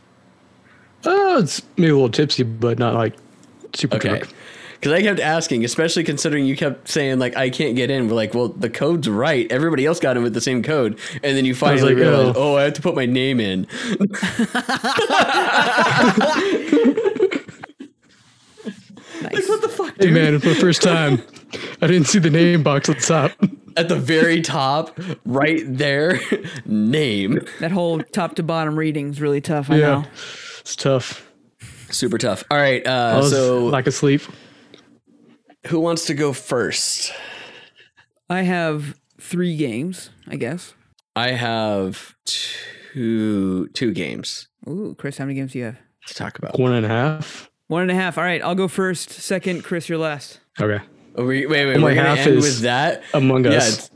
[1.05, 3.15] Oh, it's maybe a little tipsy, but not like
[3.73, 4.09] super Okay.
[4.09, 4.33] drunk.
[4.79, 8.07] Because I kept asking, especially considering you kept saying like I can't get in.
[8.07, 9.51] We're like, well, the code's right.
[9.51, 12.53] Everybody else got in with the same code, and then you finally like, realized, oh.
[12.53, 13.67] oh, I have to put my name in.
[19.21, 19.49] Nice.
[19.49, 21.21] What the fuck, Hey man, for the first time,
[21.81, 23.31] I didn't see the name box at the top.
[23.75, 26.19] At the very top, right there,
[26.65, 27.41] name.
[27.59, 29.69] That whole top to bottom reading is really tough.
[29.69, 30.05] I yeah, know.
[30.61, 31.28] it's tough.
[31.91, 32.43] Super tough.
[32.51, 34.21] All right, I uh, was so lack of sleep.
[35.67, 37.11] who wants to go first?
[38.29, 40.73] I have three games, I guess.
[41.15, 45.77] I have two two games Ooh, Chris, how many games do you have?
[46.07, 46.59] to talk about.
[46.59, 47.49] One and a half.
[47.67, 48.17] One and a half.
[48.17, 49.09] All right, I'll go first.
[49.11, 50.39] Second, Chris, you're last.
[50.59, 50.83] Okay.
[51.15, 53.03] Oh, we- wait, wait, my we're gonna half end is with that.
[53.13, 53.89] Among Yeah, Us.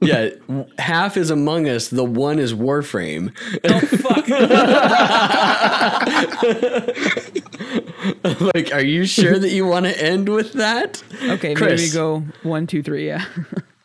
[0.00, 1.88] It's- yeah, half is Among Us.
[1.88, 3.32] The one is Warframe.
[3.64, 4.28] Oh fuck!
[8.54, 11.02] like, are you sure that you want to end with that?
[11.24, 11.80] Okay, Chris.
[11.80, 13.06] maybe go one, two, three.
[13.06, 13.24] Yeah.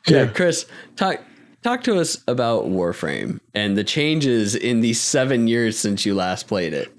[0.07, 0.65] Yeah, Chris,
[0.97, 1.21] talk
[1.61, 6.47] talk to us about Warframe and the changes in the seven years since you last
[6.47, 6.93] played it.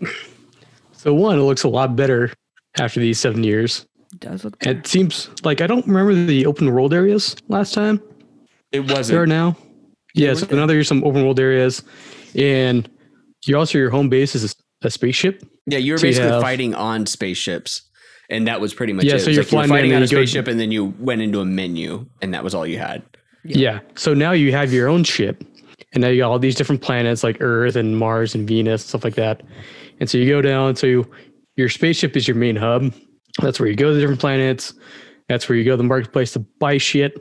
[0.92, 2.32] So one, it looks a lot better
[2.78, 3.84] after these seven years.
[4.14, 4.56] It does look.
[4.66, 8.00] It seems like I don't remember the open world areas last time.
[8.74, 9.28] It there are wasn't.
[9.28, 9.56] now.
[10.14, 11.82] Yeah, so now there's some open world areas,
[12.36, 12.88] and
[13.46, 15.42] you also your home base is a, a spaceship.
[15.66, 17.82] Yeah, you were So you basically have- fighting on spaceships,
[18.30, 19.20] and that was pretty much Yeah, it.
[19.20, 20.60] so It you're like you were flying in fighting on a you go- spaceship, and
[20.60, 23.02] then you went into a menu, and that was all you had.
[23.44, 23.80] Yeah.
[23.96, 25.42] So now you have your own ship,
[25.92, 28.88] and now you got all these different planets like Earth and Mars and Venus and
[28.88, 29.42] stuff like that.
[30.00, 30.76] And so you go down.
[30.76, 31.10] So you,
[31.56, 32.92] your spaceship is your main hub.
[33.42, 34.74] That's where you go to the different planets.
[35.28, 37.20] That's where you go to the marketplace to buy shit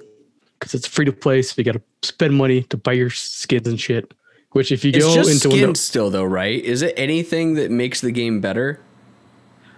[0.64, 1.42] because it's free to play.
[1.42, 4.14] So you got to spend money to buy your skins and shit.
[4.52, 6.64] Which if you It's go just into skins one, still, though, right?
[6.64, 8.80] Is it anything that makes the game better?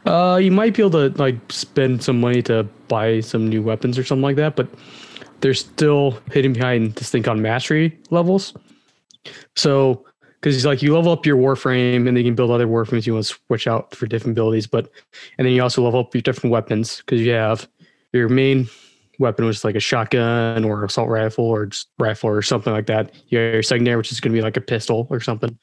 [0.06, 3.98] uh, you might be able to like spend some money to buy some new weapons
[3.98, 4.56] or something like that.
[4.56, 4.68] But
[5.42, 8.54] they're still hidden behind this thing called mastery levels.
[9.56, 10.06] So,
[10.40, 13.08] because it's like you level up your warframe and then you can build other warframes
[13.08, 14.92] you want to switch out for different abilities, but
[15.40, 17.68] and then you also level up your different weapons because you have
[18.14, 18.70] your main
[19.20, 23.14] weapon, is like a shotgun or assault rifle or rifle or something like that.
[23.28, 25.58] You have your secondary, which is going to be like a pistol or something.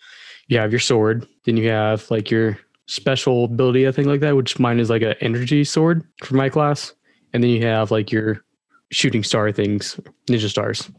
[0.49, 1.27] You have your sword.
[1.45, 5.03] Then you have like your special ability, I think like that, which mine is like
[5.03, 6.93] an energy sword for my class.
[7.33, 8.45] And then you have like your
[8.91, 9.99] shooting star things,
[10.29, 10.91] ninja stars.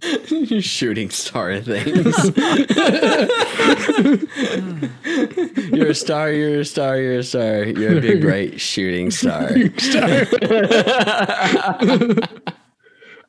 [0.60, 2.16] Shooting star things.
[5.72, 7.64] you're a star, you're a star, you're a star.
[7.64, 9.50] You're a big, bright shooting star.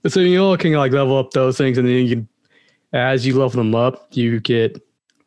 [0.05, 2.27] So you all can like level up those things, and then you can,
[2.93, 4.81] as you level them up, you get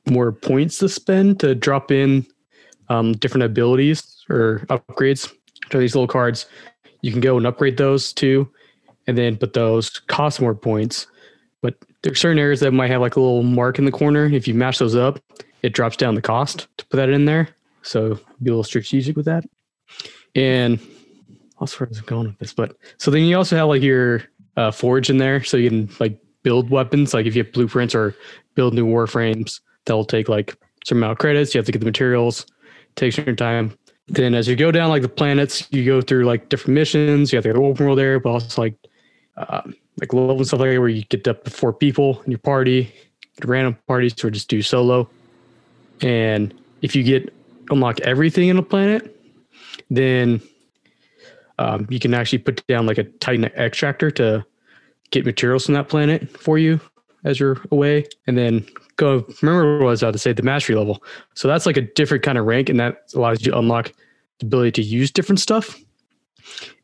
[0.09, 2.27] more points to spend to drop in
[2.89, 5.31] um, different abilities or upgrades
[5.71, 6.47] to these little cards.
[7.03, 8.49] You can go and upgrade those too,
[9.07, 11.07] and then but those cost more points.
[11.63, 14.27] But there are certain areas that might have like a little mark in the corner.
[14.27, 15.21] If you match those up,
[15.63, 17.49] it drops down the cost to put that in there.
[17.83, 19.45] So be a little strategic with that.
[20.35, 20.81] And
[21.59, 24.23] also where I was going with this, but so then you also have like your
[24.57, 27.13] uh, forge in there, so you can like build weapons.
[27.13, 28.15] Like if you have blueprints or
[28.55, 30.57] build new warframes, that'll take like
[30.87, 31.55] some amount of credits.
[31.55, 32.47] You have to get the materials.
[32.97, 33.77] Takes your time.
[34.09, 37.33] Then as you go down like the planets, you go through like different missions.
[37.33, 38.75] You have to go to open world area, but also like
[39.37, 42.33] um, like level and stuff like that, where you get up to four people in
[42.33, 42.93] your party,
[43.45, 45.09] random parties, or just do solo.
[46.01, 47.33] And if you get
[47.71, 49.17] unlock everything in a planet,
[49.91, 50.41] then
[51.59, 54.45] um, you can actually put down like a Titan extractor to
[55.11, 56.81] get materials from that planet for you
[57.25, 59.27] as you're away, and then go.
[59.43, 61.03] Remember what I was about to say the mastery level.
[61.35, 63.93] So that's like a different kind of rank, and that allows you to unlock
[64.39, 65.79] the ability to use different stuff.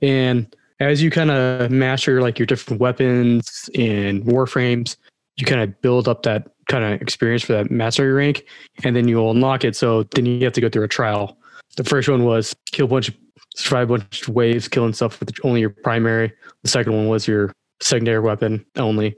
[0.03, 4.97] And as you kind of master like your different weapons and warframes,
[5.37, 8.45] you kind of build up that kind of experience for that mastery rank,
[8.85, 9.77] and then you'll unlock it.
[9.77, 11.37] So then you have to go through a trial.
[11.77, 13.15] The first one was kill a bunch of
[13.57, 16.33] survive a bunch of waves, killing stuff with only your primary.
[16.63, 19.17] The second one was your secondary weapon only.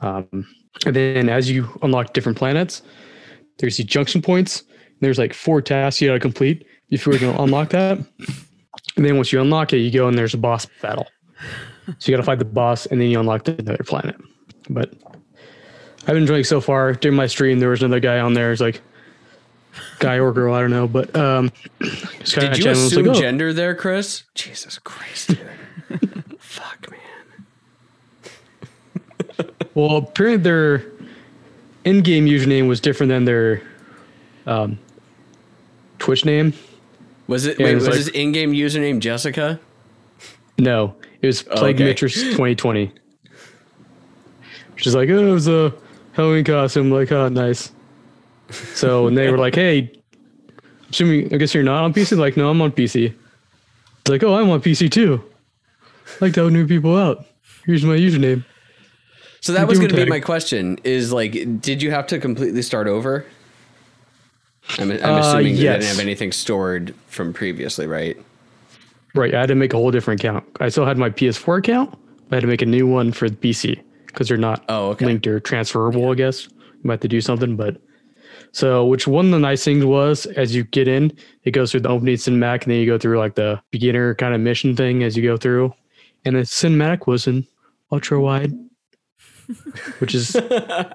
[0.00, 0.46] Um,
[0.86, 2.82] and then as you unlock different planets,
[3.58, 4.62] there's these junction points.
[5.00, 7.98] There's like four tasks you got to complete before you can unlock that.
[8.96, 11.08] And then once you unlock it, you go and there's a boss battle.
[11.98, 14.16] So you got to fight the boss, and then you unlock another planet.
[14.70, 14.94] But
[16.02, 16.92] I've been enjoying so far.
[16.92, 18.52] During my stream, there was another guy on there.
[18.52, 18.80] It's like
[19.98, 20.86] guy or girl, I don't know.
[20.86, 21.50] But um,
[22.24, 24.24] Did you assume like, oh, gender there, Chris?
[24.34, 25.28] Jesus Christ.
[25.28, 25.38] dude.
[26.38, 27.00] Fuck, man.
[29.74, 30.84] Well, apparently their
[31.84, 33.62] in-game username was different than their
[34.46, 34.78] um,
[35.98, 36.52] Twitch name.
[37.26, 39.60] Was it, Yeah, wait, it was, was his in game username Jessica?
[40.58, 41.84] No, it was oh, Plague okay.
[41.84, 42.92] Mistress 2020.
[44.76, 45.72] She's like, oh, it was a
[46.12, 46.90] Halloween costume.
[46.90, 47.72] Like, oh, nice.
[48.50, 49.90] So when they were like, hey,
[50.90, 52.16] assuming, I guess you're not on PC.
[52.16, 53.14] Like, no, I'm on PC.
[54.00, 55.24] It's like, oh, I'm on PC too.
[56.06, 57.24] I like to help new people out.
[57.64, 58.44] Here's my username.
[59.40, 62.62] So that was going to be my question is like, did you have to completely
[62.62, 63.26] start over?
[64.78, 68.16] I'm, I'm Uh, assuming you didn't have anything stored from previously, right?
[69.14, 70.44] Right, I had to make a whole different account.
[70.60, 71.96] I still had my PS4 account.
[72.28, 74.88] But I had to make a new one for the PC because they're not Oh,
[74.90, 75.04] okay.
[75.04, 76.10] linked or transferable.
[76.10, 76.50] I guess you
[76.82, 77.54] might have to do something.
[77.54, 77.76] But
[78.52, 81.12] so, which one of the nice things was, as you get in,
[81.44, 84.34] it goes through the opening cinematic, and then you go through like the beginner kind
[84.34, 85.72] of mission thing as you go through,
[86.24, 87.46] and the cinematic was in
[87.92, 88.52] ultra wide,
[89.98, 90.34] which is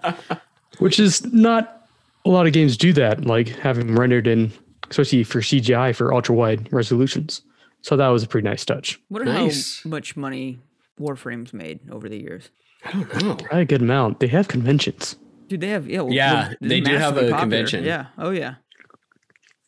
[0.80, 1.79] which is not
[2.26, 4.52] a lot of games do that, like having rendered in,
[4.90, 7.42] especially for CGI for ultra wide resolutions.
[7.82, 9.00] So that was a pretty nice touch.
[9.10, 9.82] Wonder Nice.
[9.84, 10.60] how much money
[11.00, 12.50] Warframe's made over the years.
[12.86, 13.36] I don't know.
[13.36, 14.20] Probably a good amount.
[14.20, 15.16] They have conventions.
[15.48, 16.02] Dude, they have yeah.
[16.02, 17.40] well, Yeah, they do have a popular.
[17.40, 17.84] convention.
[17.86, 18.08] Yeah.
[18.18, 18.56] Oh yeah.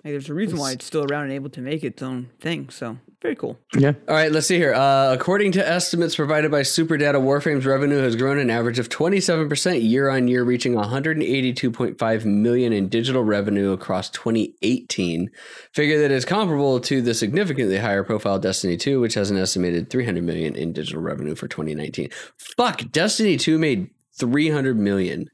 [0.04, 2.70] Like, there's a reason why it's still around and able to make its own thing.
[2.70, 3.60] So Very cool.
[3.78, 3.94] Yeah.
[4.08, 4.74] All right, let's see here.
[4.74, 9.88] Uh, according to estimates provided by Superdata, Warframe's revenue has grown an average of 27%
[9.88, 15.30] year on year, reaching 182.5 million in digital revenue across 2018.
[15.72, 19.92] Figure that is comparable to the significantly higher profile Destiny 2, which has an estimated
[19.92, 22.10] 300 million in digital revenue for 2019.
[22.58, 25.30] Fuck, Destiny 2 made 300 million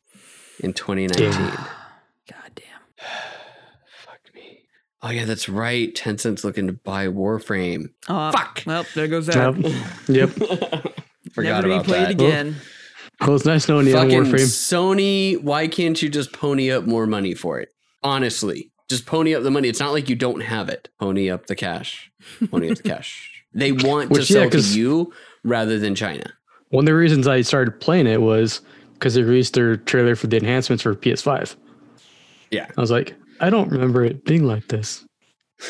[0.60, 1.32] in 2019.
[1.32, 2.82] God damn.
[4.04, 4.64] Fuck me.
[5.02, 5.94] Oh yeah, that's right.
[5.94, 7.90] Tencent's looking to buy Warframe.
[8.08, 8.64] Uh, Fuck.
[8.66, 9.56] Well, there goes that.
[10.08, 10.08] Yep.
[10.08, 10.30] yep.
[11.34, 12.12] Forgot Never to be played that.
[12.12, 12.56] again.
[13.22, 14.46] Well, it's nice knowing you on Warframe.
[14.46, 17.70] Sony, why can't you just pony up more money for it?
[18.04, 19.68] Honestly, just pony up the money.
[19.70, 20.90] It's not like you don't have it.
[21.00, 22.12] Pony up the cash.
[22.52, 23.34] Pony up the cash.
[23.54, 25.12] They want Which, to yeah, sell to 'cause- you
[25.44, 26.32] rather than China.
[26.70, 28.62] One of the reasons I started playing it was
[28.94, 31.56] because they released their trailer for the enhancements for PS5.
[32.52, 32.68] Yeah.
[32.78, 35.06] I was like, I don't remember it being like this.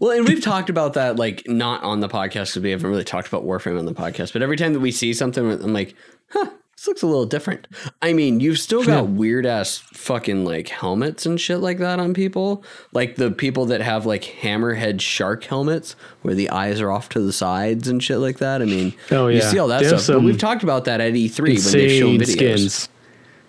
[0.00, 3.04] Well, and we've talked about that, like not on the podcast because we haven't really
[3.04, 4.34] talked about Warframe on the podcast.
[4.34, 5.94] But every time that we see something, I'm like,
[6.28, 7.66] huh, this looks a little different.
[8.02, 12.12] I mean, you've still got weird ass fucking like helmets and shit like that on
[12.12, 17.08] people, like the people that have like hammerhead shark helmets where the eyes are off
[17.10, 18.60] to the sides and shit like that.
[18.60, 20.06] I mean, Oh, you see all that They stuff.
[20.18, 21.62] But we've talked about that at E3 when they've
[21.98, 22.26] shown Insane videos.
[22.30, 22.88] skins.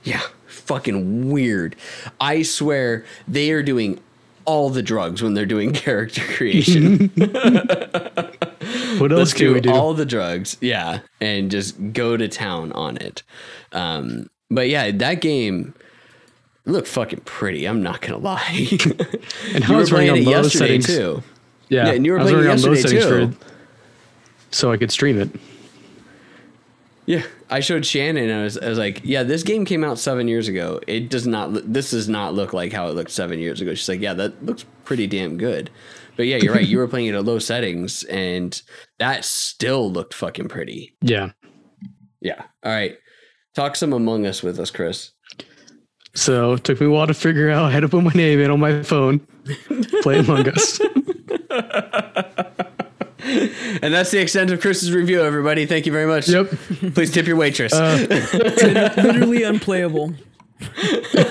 [0.05, 0.21] Yeah,
[0.65, 1.75] fucking weird.
[2.19, 3.99] I swear they are doing
[4.45, 7.09] all the drugs when they're doing character creation.
[8.97, 9.71] What else Let's can do we do?
[9.71, 13.23] all the drugs, yeah, and just go to town on it.
[13.71, 15.73] Um, but yeah, that game
[16.65, 17.65] looked fucking pretty.
[17.65, 18.67] I'm not gonna lie.
[19.53, 20.85] and were was running playing on it low yesterday settings.
[20.87, 21.23] too.
[21.69, 23.31] Yeah, Yeah, and you were playing it on low yesterday, settings too.
[23.31, 23.45] for
[24.51, 25.29] so I could stream it.
[27.05, 28.29] Yeah, I showed Shannon.
[28.29, 30.79] And I was, I was like, "Yeah, this game came out seven years ago.
[30.87, 31.51] It does not.
[31.51, 34.13] Look, this does not look like how it looked seven years ago." She's like, "Yeah,
[34.13, 35.69] that looks pretty damn good."
[36.15, 36.65] But yeah, you're right.
[36.65, 38.61] You were playing it at low settings, and
[38.99, 40.95] that still looked fucking pretty.
[41.01, 41.31] Yeah.
[42.21, 42.43] Yeah.
[42.63, 42.95] All right,
[43.55, 45.11] talk some Among Us with us, Chris.
[46.15, 48.51] So it took me a while to figure out how to put my name in
[48.51, 49.19] on my phone.
[50.03, 50.79] Play Among Us.
[53.23, 55.65] And that's the extent of Chris's review, everybody.
[55.65, 56.27] Thank you very much.
[56.27, 56.49] Yep.
[56.93, 57.73] Please tip your waitress.
[58.33, 60.13] Literally unplayable.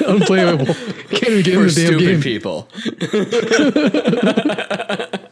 [0.07, 0.67] Unplayable.
[0.67, 2.23] Can't even get in for the damn stupid game.
[2.23, 2.69] people.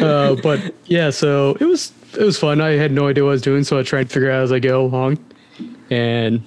[0.00, 2.58] Uh, but yeah, so it was it was fun.
[2.60, 4.50] I had no idea what I was doing, so I tried to figure out as
[4.50, 5.18] I go along.
[5.90, 6.42] And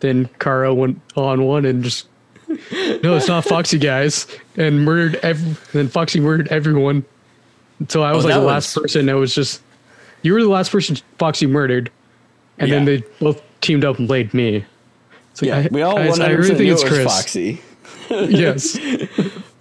[0.00, 2.06] then Kara went on one and just
[2.48, 4.26] no, it's not Foxy guys,
[4.56, 5.20] and murdered.
[5.72, 7.04] Then Foxy murdered everyone.
[7.88, 9.62] So I was Oh, like the last was- person that was just.
[10.22, 11.90] You were the last person Foxy murdered,
[12.58, 14.64] and then they both teamed up and played me.
[15.34, 17.04] So Yeah, I, we all guys, I really think it's it Chris.
[17.04, 17.60] Foxy.
[18.10, 18.78] yes.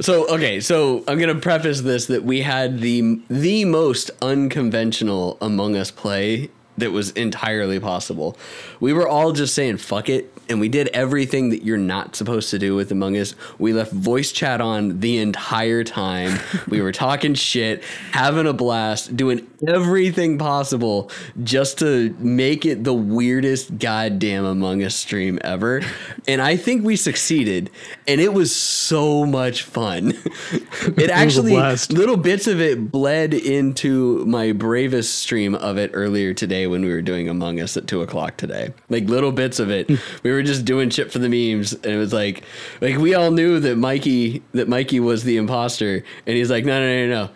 [0.02, 5.76] So okay, so I'm gonna preface this that we had the the most unconventional Among
[5.76, 8.38] Us play that was entirely possible.
[8.80, 12.50] We were all just saying fuck it, and we did everything that you're not supposed
[12.52, 13.36] to do with Among Us.
[13.58, 16.40] We left voice chat on the entire time.
[16.68, 21.10] we were talking shit, having a blast, doing everything possible
[21.44, 25.82] just to make it the weirdest goddamn Among Us stream ever.
[26.28, 27.72] And I think we succeeded,
[28.08, 30.14] and it was so much fun.
[30.98, 31.92] it actually blast.
[31.92, 36.90] little bits of it bled into my bravest stream of it earlier today when we
[36.90, 38.74] were doing Among Us at two o'clock today.
[38.90, 39.90] Like little bits of it.
[40.24, 42.44] we were just doing shit for the memes, and it was like,
[42.82, 46.80] like we all knew that Mikey that Mikey was the imposter, and he's like, no,
[46.80, 47.32] no, no, no.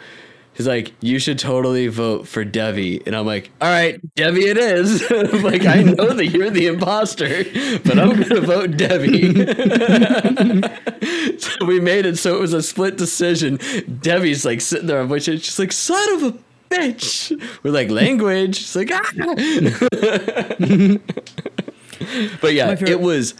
[0.54, 3.02] He's like, you should totally vote for Devi.
[3.06, 5.02] And I'm like, all right, Devi it is.
[5.10, 7.46] I'm like, I know that you're the imposter,
[7.86, 9.36] but I'm going to vote Devi.
[11.40, 13.58] so we made it so it was a split decision.
[14.02, 16.38] Devi's like sitting there on which she's like, son of a
[16.70, 17.32] bitch.
[17.64, 18.58] We're like, language.
[18.58, 19.12] She's like, ah.
[22.42, 23.34] but yeah, favorite- it was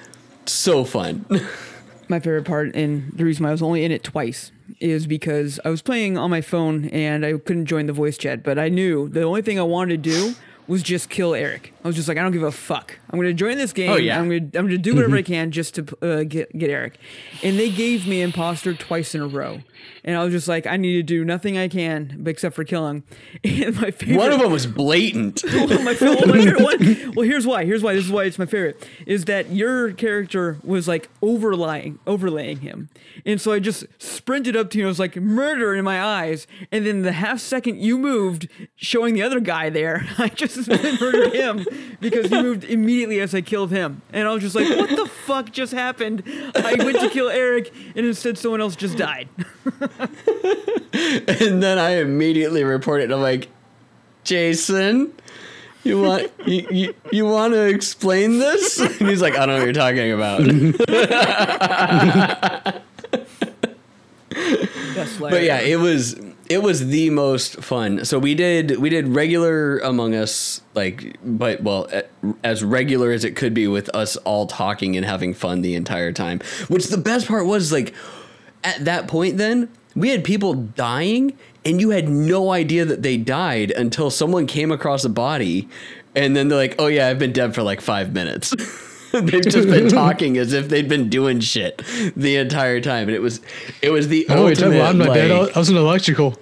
[0.46, 1.26] so fun.
[2.10, 5.60] my favorite part and the reason why I was only in it twice is because
[5.64, 8.70] I was playing on my phone and I couldn't join the voice chat, but I
[8.70, 10.36] knew the only thing I wanted to do
[10.68, 11.74] was just kill Eric.
[11.84, 12.98] I was just like, I don't give a fuck.
[13.10, 13.90] I'm gonna join this game.
[13.90, 14.20] Oh, yeah.
[14.20, 16.98] I'm gonna I'm gonna do whatever I can just to uh, get get Eric.
[17.44, 19.62] And they gave me imposter twice in a row,
[20.04, 23.04] and I was just like, I need to do nothing I can except for killing.
[23.44, 25.44] And my favorite One of them was blatant.
[25.54, 27.14] well, my, well, my favorite one.
[27.16, 27.66] Well, here's why.
[27.66, 27.94] Here's why.
[27.94, 28.88] This is why it's my favorite.
[29.06, 32.90] Is that your character was like overlying, overlaying him,
[33.26, 34.84] and so I just sprinted up to you.
[34.84, 38.48] and I was like murder in my eyes, and then the half second you moved,
[38.76, 41.66] showing the other guy there, I just murdered him
[42.00, 44.02] because he moved immediately as I killed him.
[44.14, 46.24] And I was just like, what the fuck just happened?
[46.56, 49.30] I went to kill Eric, and instead someone else just died.
[50.00, 53.12] and then I immediately report it.
[53.12, 53.50] I'm like,
[54.24, 55.14] Jason,
[55.84, 58.80] you want you, you, you want to explain this?
[59.00, 60.42] And he's like, I don't know what you're talking about.
[65.20, 66.16] but yeah, it was
[66.50, 68.04] it was the most fun.
[68.06, 71.88] So we did we did regular Among Us, like, but well,
[72.44, 76.12] as regular as it could be with us all talking and having fun the entire
[76.12, 76.42] time.
[76.68, 77.94] Which the best part was like,
[78.64, 83.18] at that point, then we had people dying, and you had no idea that they
[83.18, 85.68] died until someone came across a body,
[86.16, 88.54] and then they're like, "Oh yeah, I've been dead for like five minutes."
[89.12, 91.82] They've just been talking as if they'd been doing shit
[92.16, 93.42] the entire time, and it was
[93.82, 94.62] it was the Oh, wait.
[94.62, 95.32] I'm not like, dead.
[95.56, 96.36] I was an electrical.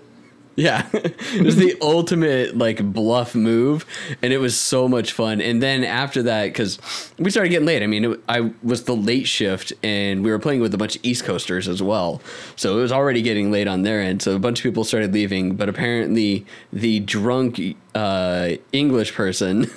[0.58, 3.86] Yeah, it was the ultimate like bluff move,
[4.24, 5.40] and it was so much fun.
[5.40, 6.80] And then after that, because
[7.20, 7.84] we started getting late.
[7.84, 10.96] I mean, it, I was the late shift, and we were playing with a bunch
[10.96, 12.22] of East Coasters as well,
[12.56, 14.24] so it was already getting late on their end.
[14.24, 17.62] So a bunch of people started leaving, but apparently the drunk
[17.94, 19.70] uh, English person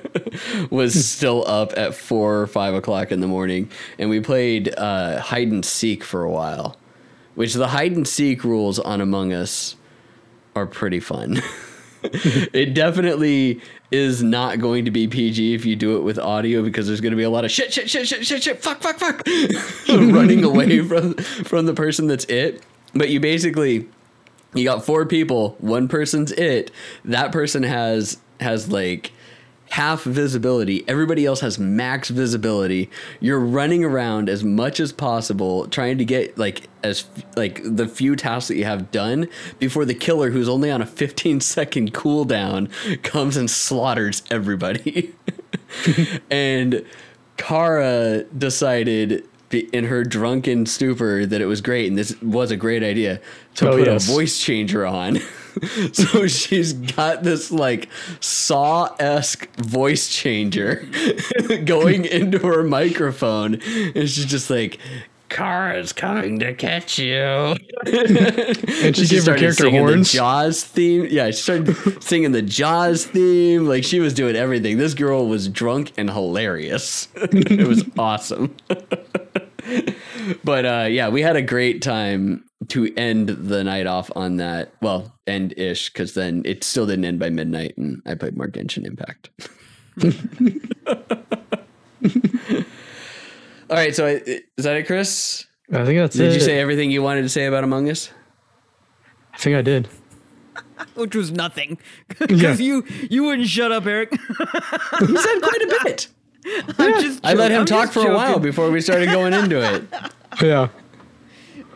[0.70, 5.20] was still up at four or five o'clock in the morning, and we played uh,
[5.20, 6.78] hide and seek for a while.
[7.34, 9.74] Which the hide and seek rules on Among Us
[10.54, 11.40] are pretty fun.
[12.02, 16.86] it definitely is not going to be PG if you do it with audio because
[16.86, 18.98] there's going to be a lot of shit, shit, shit, shit, shit, shit, fuck, fuck,
[18.98, 19.22] fuck,
[19.88, 22.62] running away from from the person that's it.
[22.94, 23.88] But you basically
[24.54, 25.56] you got four people.
[25.58, 26.70] One person's it.
[27.04, 29.12] That person has has like
[29.70, 30.84] half visibility.
[30.86, 32.90] Everybody else has max visibility.
[33.18, 37.06] You're running around as much as possible trying to get like as
[37.36, 40.86] like the few tasks that you have done before the killer who's only on a
[40.86, 42.70] 15 second cooldown
[43.02, 45.12] comes and slaughters everybody.
[46.30, 46.84] and
[47.36, 52.82] Kara decided in her drunken stupor that it was great and this was a great
[52.82, 53.20] idea
[53.54, 54.08] to Oh, put yes.
[54.08, 55.18] a voice changer on.
[55.92, 57.88] so she's got this like
[58.20, 60.86] saw esque voice changer
[61.64, 64.78] going into her microphone, and she's just like,
[65.28, 67.56] car is coming to catch you.
[67.86, 70.12] And she, gave her started character singing horns.
[70.12, 71.06] The Jaws theme.
[71.10, 73.66] Yeah, she started singing the Jaws theme.
[73.66, 74.78] Like she was doing everything.
[74.78, 77.08] This girl was drunk and hilarious.
[77.14, 78.54] it was awesome.
[80.44, 84.72] but uh, yeah, we had a great time to end the night off on that.
[84.80, 88.48] Well, end ish, because then it still didn't end by midnight, and I played more
[88.48, 89.30] Genshin Impact.
[93.70, 94.10] All right, so I,
[94.56, 95.46] is that it, Chris?
[95.72, 96.28] I think that's Did it.
[96.28, 98.10] Did you say everything you wanted to say about Among Us?
[99.32, 99.88] I think I did.
[100.94, 101.78] Which was nothing.
[102.08, 102.54] Because Yeah.
[102.56, 104.10] you you wouldn't shut up, Eric.
[104.12, 104.18] He
[105.16, 106.08] said quite a bit.
[106.78, 109.32] I'm just I let him I'm talk just for a while before we started going
[109.32, 109.84] into it.
[110.42, 110.68] Yeah.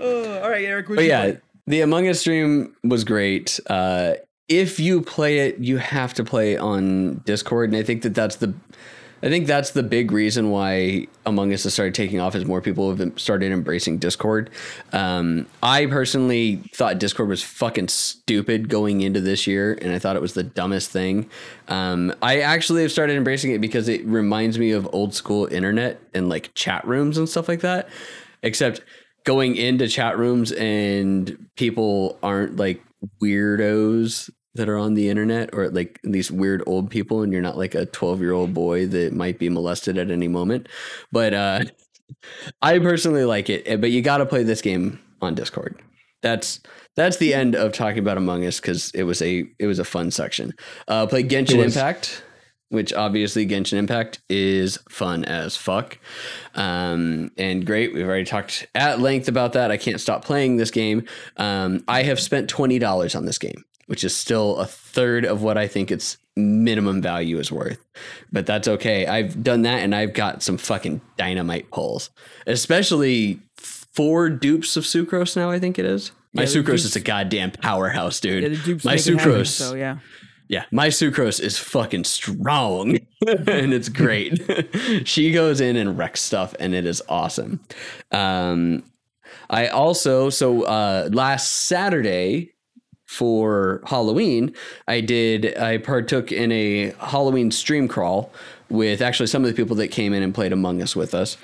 [0.01, 0.87] Uh, all right, Eric.
[0.89, 1.35] But yeah,
[1.67, 3.61] the Among Us stream was great.
[3.69, 4.15] Uh,
[4.49, 8.37] if you play it, you have to play on Discord, and I think that that's
[8.37, 8.55] the,
[9.23, 12.35] I think that's the big reason why Among Us has started taking off.
[12.35, 14.49] Is more people have started embracing Discord.
[14.93, 20.17] Um, I personally thought Discord was fucking stupid going into this year, and I thought
[20.17, 21.29] it was the dumbest thing.
[21.69, 26.01] Um, I actually have started embracing it because it reminds me of old school internet
[26.15, 27.91] and like chat rooms and stuff like that.
[28.43, 28.81] Except
[29.25, 32.83] going into chat rooms and people aren't like
[33.23, 37.57] weirdos that are on the internet or like these weird old people and you're not
[37.57, 40.69] like a 12 year old boy that might be molested at any moment.
[41.13, 41.65] But uh
[42.63, 45.81] i personally like it but you got to play this game on discord.
[46.23, 46.61] That's
[46.97, 49.85] that's the end of talking about among us because it was a it was a
[49.85, 50.53] fun section.
[50.89, 52.25] Uh play genshin impact
[52.71, 55.99] which obviously Genshin Impact is fun as fuck.
[56.55, 57.95] Um, and great.
[57.95, 59.71] We've already talked at length about that.
[59.71, 61.05] I can't stop playing this game.
[61.37, 65.57] Um, I have spent $20 on this game, which is still a third of what
[65.57, 67.85] I think its minimum value is worth.
[68.31, 69.07] But that's okay.
[69.07, 72.11] I've done that and I've got some fucking dynamite pulls,
[72.47, 76.13] especially four dupes of Sucrose now, I think it is.
[76.35, 78.43] My Yeah, Sucrose is a goddamn powerhouse, dude.
[78.45, 79.47] yeah, My it happen, Sucrose.
[79.49, 79.99] So yeah.
[80.49, 82.97] Yeah, my sucrose is fucking strong
[83.27, 84.41] and it's great.
[85.05, 87.61] she goes in and wrecks stuff and it is awesome.
[88.11, 88.83] Um,
[89.51, 92.53] I also, so uh, last Saturday
[93.07, 94.55] for Halloween,
[94.87, 98.33] I did, I partook in a Halloween stream crawl
[98.71, 101.39] with actually some of the people that came in and played Among Us with us.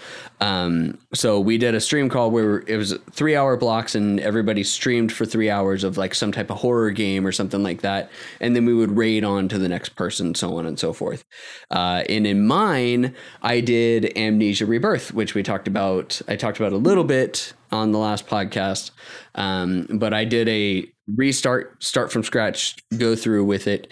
[0.45, 4.63] Um, so we did a stream call where it was three hour blocks and everybody
[4.63, 8.11] streamed for three hours of like some type of horror game or something like that.
[8.43, 11.25] And then we would raid on to the next person, so on and so forth.
[11.71, 16.21] Uh, and in mine, I did Amnesia Rebirth, which we talked about.
[16.29, 18.91] I talked about a little bit on the last podcast.
[19.37, 23.91] Um, but I did a restart, start from scratch, go through with it.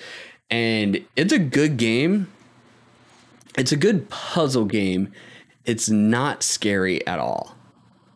[0.50, 2.28] And it's a good game
[3.58, 5.12] it's a good puzzle game.
[5.64, 7.56] It's not scary at all,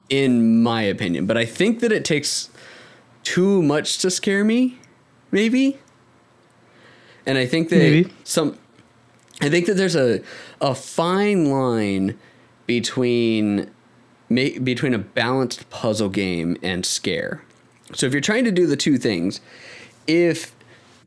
[0.08, 1.26] in my opinion.
[1.26, 2.50] But I think that it takes
[3.22, 4.78] too much to scare me,
[5.30, 5.78] maybe.
[7.24, 8.12] And I think that maybe.
[8.24, 8.58] some,
[9.40, 10.22] I think that there's a
[10.60, 12.18] a fine line
[12.66, 13.70] between
[14.28, 17.42] between a balanced puzzle game and scare.
[17.94, 19.40] So if you're trying to do the two things,
[20.06, 20.54] if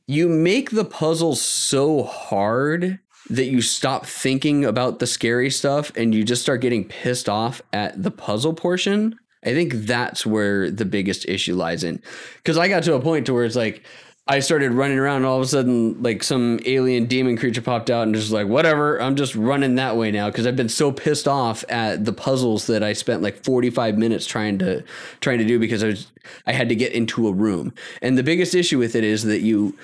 [0.07, 6.13] you make the puzzle so hard that you stop thinking about the scary stuff and
[6.15, 9.19] you just start getting pissed off at the puzzle portion.
[9.43, 12.01] I think that's where the biggest issue lies in.
[12.43, 13.83] Cause I got to a point to where it's like
[14.27, 17.89] I started running around and all of a sudden like some alien demon creature popped
[17.89, 20.91] out and just like whatever, I'm just running that way now because I've been so
[20.91, 24.83] pissed off at the puzzles that I spent like 45 minutes trying to
[25.19, 26.11] trying to do because I was
[26.45, 27.73] I had to get into a room.
[28.01, 29.75] And the biggest issue with it is that you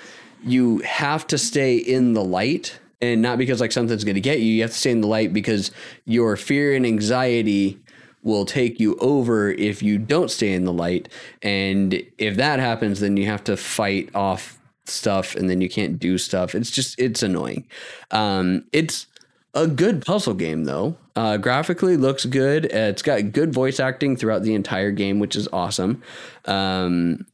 [0.44, 4.40] you have to stay in the light and not because like something's going to get
[4.40, 4.46] you.
[4.46, 5.70] You have to stay in the light because
[6.04, 7.78] your fear and anxiety
[8.22, 11.08] will take you over if you don't stay in the light.
[11.42, 15.98] And if that happens, then you have to fight off stuff and then you can't
[15.98, 16.54] do stuff.
[16.54, 17.66] It's just, it's annoying.
[18.10, 19.06] Um, it's
[19.54, 20.96] a good puzzle game though.
[21.14, 22.66] Uh, graphically looks good.
[22.66, 26.02] Uh, it's got good voice acting throughout the entire game, which is awesome.
[26.46, 27.26] Um,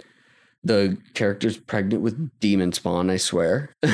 [0.64, 3.74] the character's pregnant with demon spawn i swear.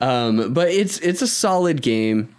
[0.00, 2.34] Um, but it's it's a solid game.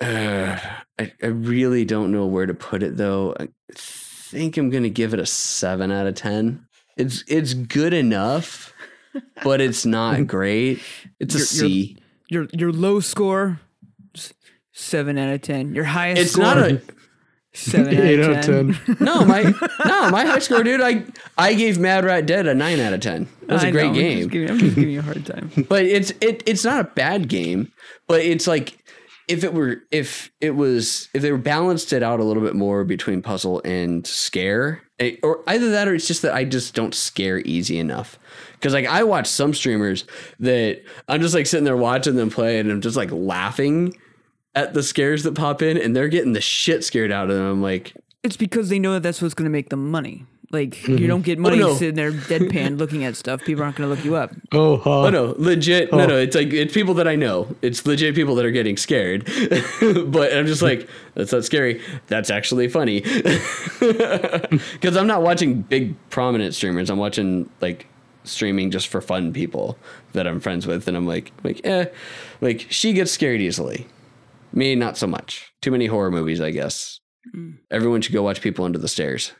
[0.00, 0.58] Uh,
[0.98, 3.34] I, I really don't know where to put it though.
[3.38, 6.66] I think i'm gonna give it a 7 out of 10
[6.96, 8.74] it's it's good enough
[9.42, 10.80] but it's not great.
[11.20, 11.96] It's a your, C.
[12.28, 13.60] Your, your your low score.
[14.72, 15.74] Seven out of ten.
[15.74, 16.82] Your highest it's score, not a
[17.54, 18.96] seven out of 10.
[19.00, 19.42] no, my
[19.84, 20.80] no, my high score, dude.
[20.80, 21.04] I
[21.38, 23.28] I gave Mad Rat Dead a nine out of ten.
[23.42, 25.02] It was a I great know, I'm game, just, giving, I'm just giving you a
[25.02, 25.50] hard time.
[25.68, 27.72] but it's it it's not a bad game.
[28.06, 28.78] But it's like
[29.28, 32.54] if it were if it was if they were balanced it out a little bit
[32.54, 36.74] more between puzzle and scare, it, or either that or it's just that I just
[36.74, 38.18] don't scare easy enough.
[38.54, 40.04] Because like I watch some streamers
[40.40, 43.96] that I'm just like sitting there watching them play and I'm just like laughing
[44.54, 47.46] at the scares that pop in and they're getting the shit scared out of them.
[47.46, 50.26] I'm like, It's because they know that that's what's going to make them money.
[50.54, 51.74] Like you don't get money no.
[51.74, 53.42] sitting there deadpan looking at stuff.
[53.42, 54.30] People aren't going to look you up.
[54.52, 55.00] Oh, huh.
[55.02, 55.92] Oh no, legit.
[55.92, 57.48] No, no, it's like it's people that I know.
[57.60, 59.24] It's legit people that are getting scared.
[60.06, 61.82] but I'm just like, that's not scary.
[62.06, 63.02] That's actually funny.
[63.80, 66.88] Because I'm not watching big prominent streamers.
[66.88, 67.86] I'm watching like
[68.22, 69.76] streaming just for fun people
[70.12, 71.86] that I'm friends with, and I'm like, like, eh,
[72.40, 73.86] like she gets scared easily.
[74.54, 75.52] Me, not so much.
[75.60, 77.00] Too many horror movies, I guess.
[77.70, 79.32] Everyone should go watch People Under the Stairs.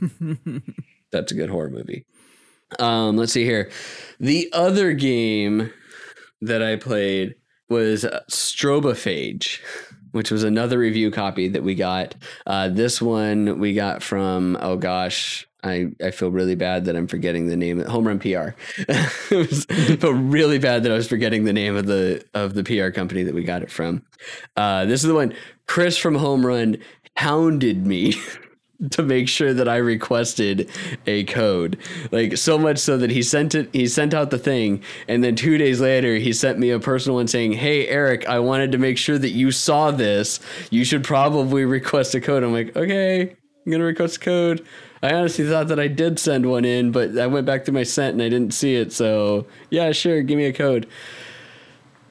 [1.12, 2.04] That's a good horror movie.
[2.78, 3.70] Um, let's see here.
[4.18, 5.72] The other game
[6.40, 7.34] that I played
[7.68, 9.60] was uh, Strobophage,
[10.12, 12.14] which was another review copy that we got.
[12.46, 17.08] Uh, this one we got from oh gosh, I, I feel really bad that I'm
[17.08, 17.80] forgetting the name.
[17.80, 18.50] Of Home Run PR.
[18.88, 19.02] I
[19.98, 23.24] feel really bad that I was forgetting the name of the of the PR company
[23.24, 24.02] that we got it from.
[24.56, 25.34] Uh, this is the one.
[25.66, 26.78] Chris from Home Run
[27.16, 28.14] hounded me
[28.90, 30.70] to make sure that I requested
[31.08, 31.76] a code.
[32.12, 35.34] Like so much so that he sent it he sent out the thing and then
[35.34, 38.78] 2 days later he sent me a personal one saying, "Hey Eric, I wanted to
[38.78, 40.38] make sure that you saw this.
[40.70, 44.64] You should probably request a code." I'm like, "Okay, I'm going to request a code."
[45.02, 47.82] I honestly thought that I did send one in, but I went back to my
[47.84, 48.92] sent and I didn't see it.
[48.92, 50.86] So, yeah, sure, give me a code.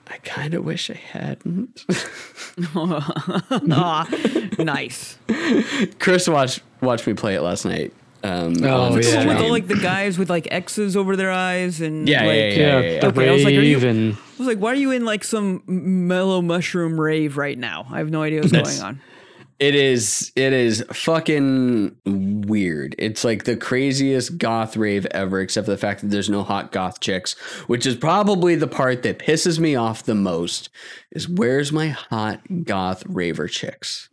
[0.10, 1.86] I kind of wish I hadn't.
[2.76, 4.08] Ah,
[4.58, 5.20] nice.
[6.00, 7.94] Chris watched watched me play it last night.
[8.24, 9.28] Um, Oh, on yeah.
[9.28, 12.36] With all like the guys with like X's over their eyes and Yeah, yeah, like,
[12.38, 14.58] yeah, Yeah, yeah, the Okay, I was like, are you- rave and I was like,
[14.58, 17.86] why are you in like some mellow mushroom rave right now?
[17.92, 19.02] I have no idea what's That's- going on.
[19.60, 22.96] It is it is fucking weird.
[23.00, 26.72] It's like the craziest goth rave ever, except for the fact that there's no hot
[26.72, 27.34] goth chicks,
[27.66, 30.70] which is probably the part that pisses me off the most.
[31.12, 34.10] Is where's my hot goth raver chicks?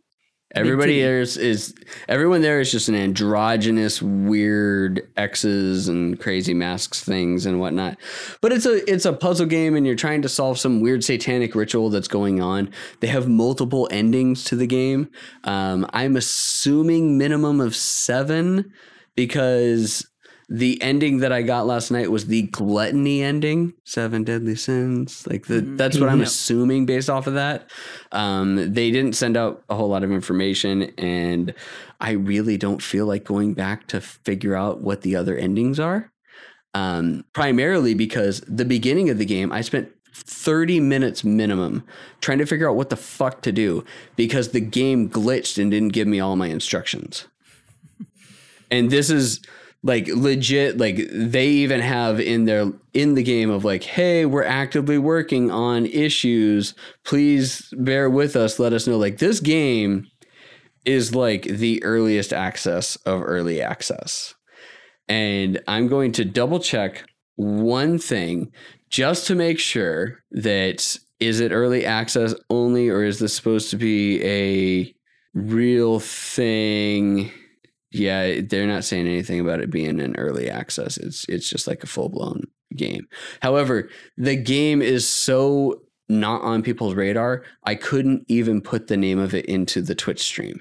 [0.55, 1.75] Everybody there is, is
[2.07, 7.97] everyone there is just an androgynous, weird X's and crazy masks things and whatnot.
[8.41, 11.55] But it's a it's a puzzle game, and you're trying to solve some weird satanic
[11.55, 12.71] ritual that's going on.
[13.01, 15.09] They have multiple endings to the game.
[15.43, 18.71] Um, I'm assuming minimum of seven
[19.15, 20.07] because
[20.47, 25.25] the ending that I got last night was the gluttony ending, seven deadly sins.
[25.27, 26.25] Like the, that's what I'm Yeah.
[26.25, 27.69] assuming based off of that.
[28.11, 31.53] Um, they didn't send out a whole lot of information, and
[31.99, 36.11] I really don't feel like going back to figure out what the other endings are.
[36.73, 41.83] Um, primarily because the beginning of the game, I spent 30 minutes minimum
[42.21, 43.83] trying to figure out what the fuck to do
[44.15, 47.25] because the game glitched and didn't give me all my instructions.
[48.71, 49.41] And this is
[49.85, 54.43] like legit like they even have in their in the game of like hey we're
[54.43, 56.73] actively working on issues.
[57.05, 58.57] Please bear with us.
[58.57, 58.97] Let us know.
[58.97, 60.07] Like this game
[60.85, 64.33] is like the earliest access of early access.
[65.07, 67.05] And i'm going to double check
[67.35, 68.51] one thing
[68.89, 73.77] just to make sure that is it early access only or is this supposed to
[73.77, 74.91] be a
[75.35, 77.31] real thing
[77.95, 80.97] yeah, eh, they're not saying anything about it being an early access.
[80.97, 82.43] It's it's just like a full blown
[82.75, 83.07] game.
[83.41, 87.43] However, the game is so not on people's radar.
[87.63, 90.59] I couldn't even put the name of it into the Twitch stream.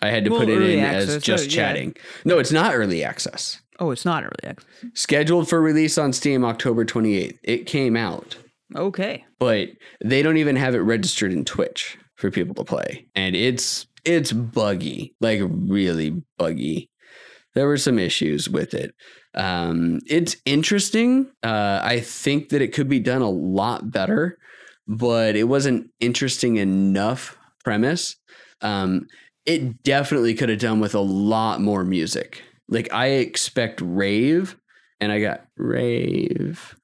[0.00, 1.56] I had to Well, put it in access, as just so, yeah.
[1.56, 1.96] chatting.
[2.24, 3.60] No, it's not early access.
[3.80, 4.68] Oh, it's not early access.
[4.94, 7.36] Scheduled for release on Steam October 28th.
[7.42, 8.36] It came out,
[8.76, 9.24] Okay.
[9.40, 9.70] but
[10.04, 13.06] they don't even have it registered in Twitch for people to play.
[13.16, 16.90] And it's it's buggy, like really buggy.
[17.54, 18.94] There were some issues with it.
[19.34, 21.30] Um, it's interesting.
[21.42, 24.38] Uh, I think that it could be done a lot better,
[24.86, 28.16] but it wasn't interesting enough premise.
[28.62, 29.06] Um,
[29.44, 32.42] it definitely could have done with a lot more music.
[32.68, 34.56] Like I expect rave,
[35.00, 36.76] and I got rave.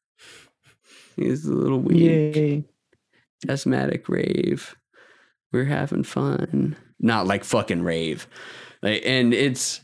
[1.16, 2.01] He's a little weak
[2.36, 2.64] Yay.
[3.48, 4.74] asthmatic rave.
[5.52, 6.76] We're having fun.
[7.05, 8.26] Not like fucking rave.
[8.82, 9.82] Like, and it's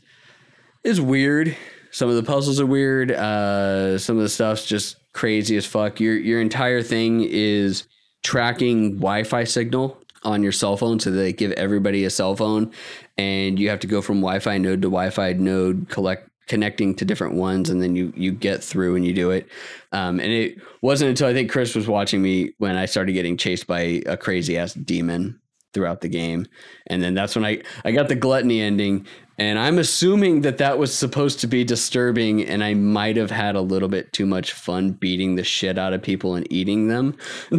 [0.83, 1.55] it's weird.
[1.91, 3.11] Some of the puzzles are weird.
[3.11, 5.99] Uh, some of the stuff's just crazy as fuck.
[5.99, 7.83] Your your entire thing is
[8.23, 12.71] tracking Wi-Fi signal on your cell phone, so they give everybody a cell phone,
[13.19, 17.35] and you have to go from Wi-Fi node to Wi-Fi node, collect connecting to different
[17.35, 19.47] ones, and then you you get through and you do it.
[19.91, 23.37] Um, and it wasn't until I think Chris was watching me when I started getting
[23.37, 25.40] chased by a crazy ass demon
[25.73, 26.45] throughout the game,
[26.87, 29.05] and then that's when I I got the gluttony ending,
[29.37, 33.55] and I'm assuming that that was supposed to be disturbing, and I might have had
[33.55, 37.17] a little bit too much fun beating the shit out of people and eating them.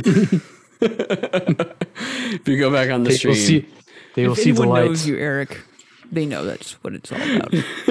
[0.80, 3.68] if you go back on the They stream, will see.
[4.14, 5.60] They will if see the anyone knows you, Eric,
[6.12, 7.50] they know that's what it's all about.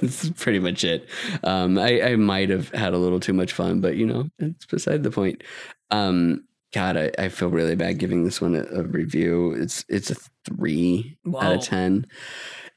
[0.00, 1.08] That's pretty much it.
[1.44, 4.66] Um, I, I might have had a little too much fun, but you know, it's
[4.66, 5.44] beside the point.
[5.92, 6.44] Um,
[6.76, 9.52] God, I, I feel really bad giving this one a, a review.
[9.52, 12.04] It's it's a three out of ten.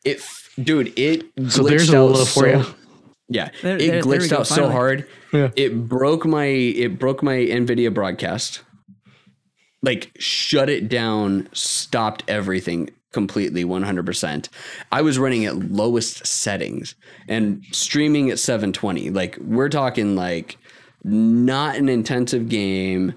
[0.05, 0.21] It,
[0.63, 2.65] dude, it So glitched there's a out love for so- you.
[3.27, 5.05] Yeah, There- it there- there glitched go, out so hard.
[5.33, 5.49] Yeah.
[5.57, 8.61] It broke my it broke my Nvidia broadcast.
[9.81, 14.47] Like shut it down, stopped everything completely 100%.
[14.93, 16.95] I was running at lowest settings
[17.27, 19.09] and streaming at 720.
[19.09, 20.57] Like we're talking like
[21.03, 23.13] not an intensive game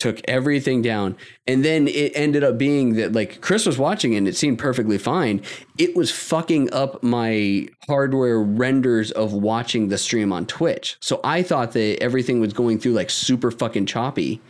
[0.00, 1.16] took everything down.
[1.46, 4.98] And then it ended up being that like chris was watching and it seemed perfectly
[4.98, 5.42] fine.
[5.78, 10.96] It was fucking up my hardware renders of watching the stream on twitch.
[11.00, 14.40] So i thought that everything was going through like super fucking choppy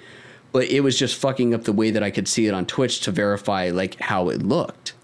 [0.52, 3.00] but it was just fucking up the way that i could see it on twitch
[3.00, 4.94] to verify like how it looked.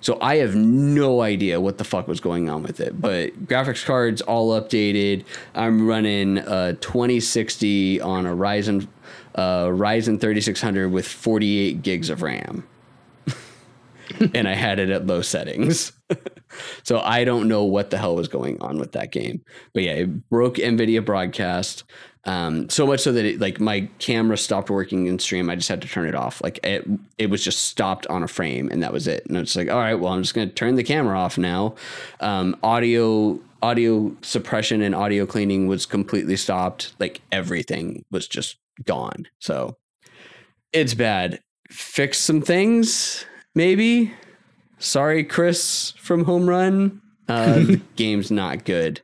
[0.00, 3.84] So I have no idea what the fuck was going on with it, but graphics
[3.84, 5.24] cards all updated.
[5.54, 8.86] I'm running uh, a 2060 on a Ryzen
[9.38, 12.66] uh, Ryzen 3600 with 48 gigs of RAM,
[14.34, 15.92] and I had it at low settings.
[16.82, 19.92] so I don't know what the hell was going on with that game, but yeah,
[19.92, 21.84] it broke Nvidia broadcast.
[22.24, 25.48] Um, so much so that it, like my camera stopped working in stream.
[25.48, 26.42] I just had to turn it off.
[26.42, 26.84] Like it,
[27.16, 29.24] it was just stopped on a frame, and that was it.
[29.26, 31.76] And it's like, all right, well, I'm just gonna turn the camera off now.
[32.18, 36.92] Um, audio, audio suppression and audio cleaning was completely stopped.
[36.98, 39.26] Like everything was just gone.
[39.38, 39.76] So
[40.72, 41.40] it's bad.
[41.70, 43.24] Fix some things,
[43.54, 44.12] maybe.
[44.78, 47.00] Sorry, Chris from Home Run.
[47.28, 49.02] Uh, the game's not good.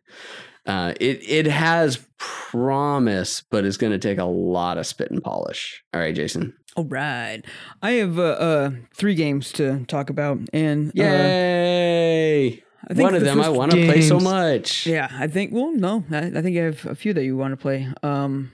[0.64, 5.22] Uh, it it has promise, but it's going to take a lot of spit and
[5.22, 5.84] polish.
[5.92, 6.54] All right, Jason.
[6.74, 7.42] All right.
[7.82, 12.46] I have uh, uh, three games to talk about, and uh, Yay!
[12.88, 14.86] I think One of the them I want to play so much.
[14.86, 15.52] yeah, I think.
[15.52, 17.86] Well, no, I, I think I have a few that you want to play.
[18.02, 18.52] Um,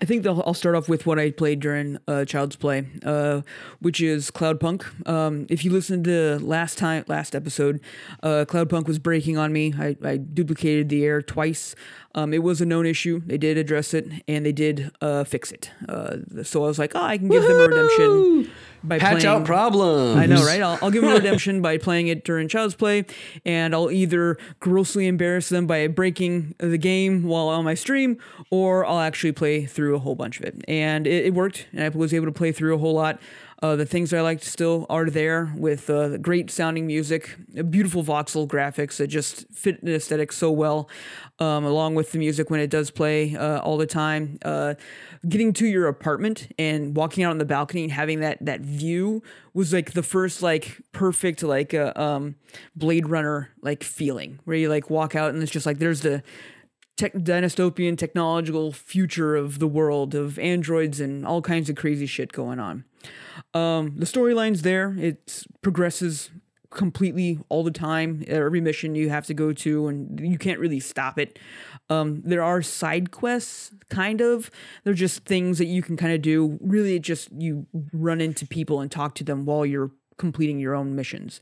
[0.00, 3.40] I think I'll start off with what I played during uh, Child's Play, uh,
[3.80, 5.08] which is Cloudpunk.
[5.08, 7.80] Um, if you listened to last time, last episode,
[8.22, 9.72] uh, Cloudpunk was breaking on me.
[9.78, 11.74] I, I duplicated the air twice.
[12.14, 13.22] Um, it was a known issue.
[13.24, 15.70] They did address it and they did uh, fix it.
[15.88, 18.50] Uh, so I was like, oh, I can give them a redemption
[18.88, 19.26] by Patch playing.
[19.26, 20.16] out problems.
[20.16, 20.62] I know, right?
[20.62, 23.04] I'll, I'll give them redemption by playing it during Child's Play,
[23.44, 28.18] and I'll either grossly embarrass them by breaking the game while on my stream,
[28.50, 30.62] or I'll actually play through a whole bunch of it.
[30.68, 33.18] And it, it worked, and I was able to play through a whole lot.
[33.62, 37.36] Uh, the things I liked still are there with uh, great sounding music,
[37.70, 40.90] beautiful voxel graphics that just fit the aesthetic so well,
[41.38, 44.38] um, along with the music when it does play uh, all the time.
[45.28, 49.22] Getting to your apartment and walking out on the balcony and having that that view
[49.54, 52.36] was like the first like perfect like uh, um,
[52.76, 56.22] Blade Runner like feeling where you like walk out and it's just like there's the
[56.96, 62.32] tech dystopian technological future of the world of androids and all kinds of crazy shit
[62.32, 62.84] going on.
[63.54, 64.94] Um, the storyline's there.
[64.98, 66.30] It progresses
[66.70, 68.24] completely all the time.
[68.26, 71.38] Every mission you have to go to, and you can't really stop it.
[71.88, 74.50] Um, there are side quests, kind of.
[74.84, 76.58] They're just things that you can kind of do.
[76.60, 80.96] Really, just you run into people and talk to them while you're completing your own
[80.96, 81.40] missions.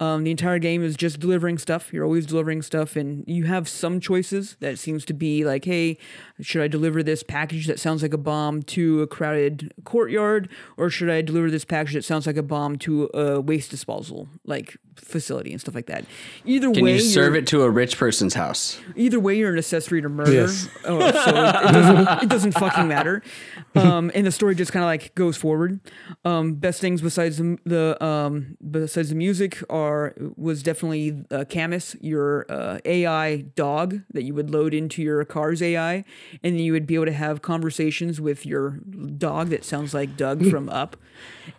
[0.00, 1.92] Um, the entire game is just delivering stuff.
[1.92, 5.98] You're always delivering stuff, and you have some choices that seems to be like, hey,
[6.40, 10.88] should I deliver this package that sounds like a bomb to a crowded courtyard, or
[10.88, 14.76] should I deliver this package that sounds like a bomb to a waste disposal like
[14.94, 16.04] facility and stuff like that?
[16.44, 18.80] Either Can way, you serve it to a rich person's house?
[18.94, 20.32] Either way, you're an accessory to murder.
[20.32, 20.68] Yes.
[20.84, 23.22] Oh, so it doesn't, it doesn't fucking matter.
[23.74, 25.80] Um, and the story just kind of like goes forward.
[26.24, 29.87] Um, best things besides the, the um, besides the music are
[30.36, 35.60] was definitely uh, Camus, your uh, AI dog that you would load into your car's
[35.62, 36.04] AI,
[36.42, 38.70] and you would be able to have conversations with your
[39.16, 40.96] dog that sounds like Doug from Up.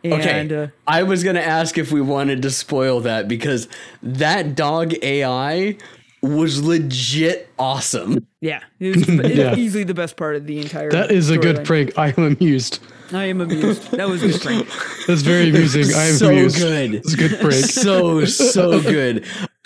[0.03, 0.63] And, Okay.
[0.63, 3.67] Uh, I was going to ask if we wanted to spoil that because
[4.03, 5.77] that dog AI
[6.21, 8.27] was legit awesome.
[8.41, 9.55] yeah, it was it's Yeah.
[9.55, 10.91] easily the best part of the entire.
[10.91, 11.65] That is a good storyline.
[11.65, 11.97] prank.
[11.97, 12.79] I am amused.
[13.11, 13.91] I am amused.
[13.91, 14.67] That was a good prank.
[15.07, 15.93] That's very amusing.
[15.95, 16.57] I am so amused.
[16.57, 16.95] good.
[16.95, 17.53] It's a good prank.
[17.65, 19.25] so so good.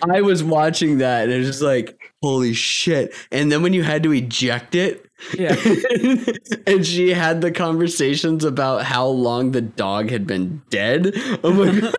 [0.10, 3.14] I was watching that and it was just like, holy shit.
[3.32, 5.06] And then when you had to eject it,
[5.38, 5.56] Yeah.
[6.68, 11.12] and she had the conversations about how long the dog had been dead.
[11.44, 11.96] Oh my god.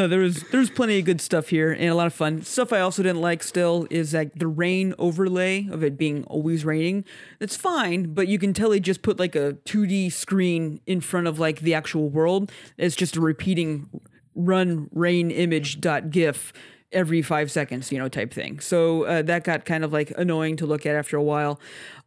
[0.00, 2.72] No, there was there's plenty of good stuff here and a lot of fun stuff.
[2.72, 7.04] I also didn't like still is like the rain overlay of it being always raining.
[7.38, 11.26] That's fine, but you can tell they just put like a 2D screen in front
[11.26, 12.50] of like the actual world.
[12.78, 13.90] It's just a repeating
[14.34, 16.54] run rain image dot gif
[16.92, 18.58] every five seconds, you know, type thing.
[18.60, 21.60] So uh, that got kind of like annoying to look at after a while.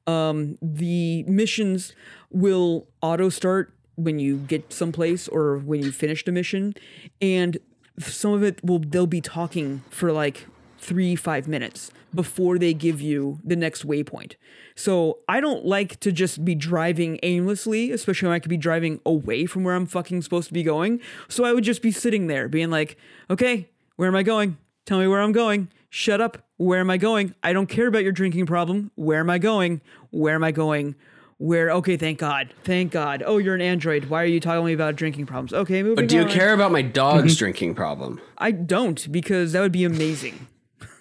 [0.07, 1.93] Um, the missions
[2.31, 6.73] will auto start when you get someplace or when you finish the mission,
[7.21, 7.59] and
[7.99, 10.47] some of it will they'll be talking for like
[10.77, 14.35] three five minutes before they give you the next waypoint.
[14.75, 18.99] So I don't like to just be driving aimlessly, especially when I could be driving
[19.05, 20.99] away from where I'm fucking supposed to be going.
[21.27, 22.97] So I would just be sitting there being like,
[23.29, 24.57] okay, where am I going?
[24.85, 25.69] Tell me where I'm going.
[25.89, 26.39] Shut up.
[26.57, 27.35] Where am I going?
[27.43, 28.91] I don't care about your drinking problem.
[28.95, 29.81] Where am I going?
[30.11, 30.95] Where am I going?
[31.43, 31.71] Where?
[31.71, 32.53] Okay, thank God.
[32.63, 33.21] Thank God.
[33.25, 34.05] Oh, you're an android.
[34.05, 35.51] Why are you telling me about drinking problems?
[35.51, 38.21] Okay, moving But do you care about my dog's drinking problem?
[38.37, 40.47] I don't because that would be amazing.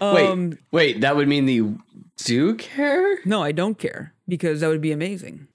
[0.02, 1.80] wait, wait, that would mean that you
[2.18, 3.20] do care?
[3.24, 5.48] No, I don't care because that would be amazing.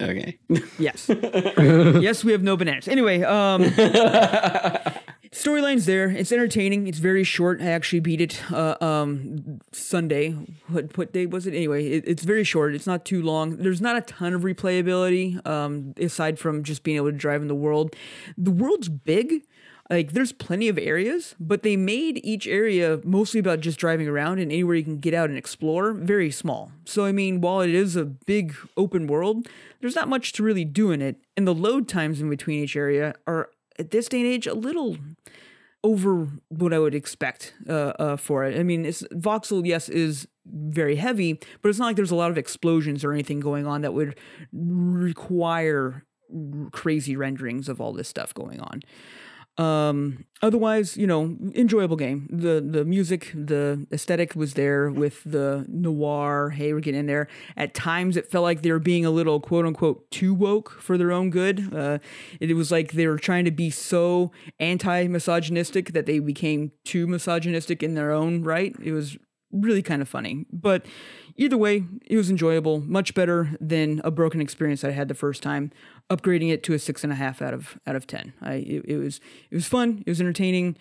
[0.00, 0.38] Okay.
[0.76, 1.08] Yes.
[1.58, 2.88] yes, we have no bananas.
[2.88, 3.62] Anyway, um
[5.32, 6.10] storyline's there.
[6.10, 6.86] It's entertaining.
[6.86, 7.60] It's very short.
[7.60, 10.32] I actually beat it uh, um Sunday.
[10.68, 11.54] What what day was it?
[11.54, 12.74] Anyway, it, it's very short.
[12.74, 13.56] It's not too long.
[13.56, 17.48] There's not a ton of replayability um aside from just being able to drive in
[17.48, 17.94] the world.
[18.36, 19.44] The world's big.
[19.88, 24.38] Like there's plenty of areas, but they made each area mostly about just driving around
[24.38, 26.70] and anywhere you can get out and explore, very small.
[26.84, 29.48] So I mean, while it is a big open world,
[29.80, 32.76] there's not much to really do in it, and the load times in between each
[32.76, 33.50] area are
[33.80, 34.96] at this day and age a little
[35.82, 38.58] over what I would expect uh, uh, for it.
[38.58, 42.30] I mean, it's voxel, yes, is very heavy, but it's not like there's a lot
[42.30, 44.18] of explosions or anything going on that would
[44.52, 46.04] require
[46.70, 48.82] crazy renderings of all this stuff going on.
[49.60, 52.28] Um, otherwise, you know, enjoyable game.
[52.32, 56.50] The the music, the aesthetic was there with the noir.
[56.50, 57.28] Hey, we're getting in there.
[57.58, 60.96] At times, it felt like they were being a little quote unquote too woke for
[60.96, 61.74] their own good.
[61.74, 61.98] Uh,
[62.40, 67.06] it was like they were trying to be so anti misogynistic that they became too
[67.06, 68.74] misogynistic in their own right.
[68.82, 69.18] It was
[69.52, 70.46] really kind of funny.
[70.52, 70.86] But
[71.36, 72.80] either way, it was enjoyable.
[72.80, 75.72] Much better than a broken experience I had the first time.
[76.10, 78.32] Upgrading it to a six and a half out of out of ten.
[78.40, 79.20] I it, it was
[79.50, 80.02] it was fun.
[80.06, 80.76] It was entertaining.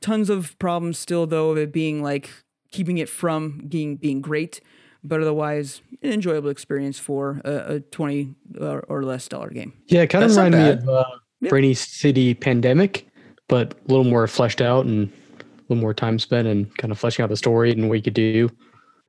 [0.00, 2.30] Tons of problems still though of it being like
[2.70, 4.60] keeping it from being being great.
[5.02, 9.72] But otherwise, an enjoyable experience for a, a twenty or, or less dollar game.
[9.86, 13.06] Yeah, it kind of That's not reminded me of uh, Rainy City Pandemic,
[13.48, 15.25] but a little more fleshed out and a
[15.68, 18.14] little more time spent and kind of fleshing out the story and what you could
[18.14, 18.50] do.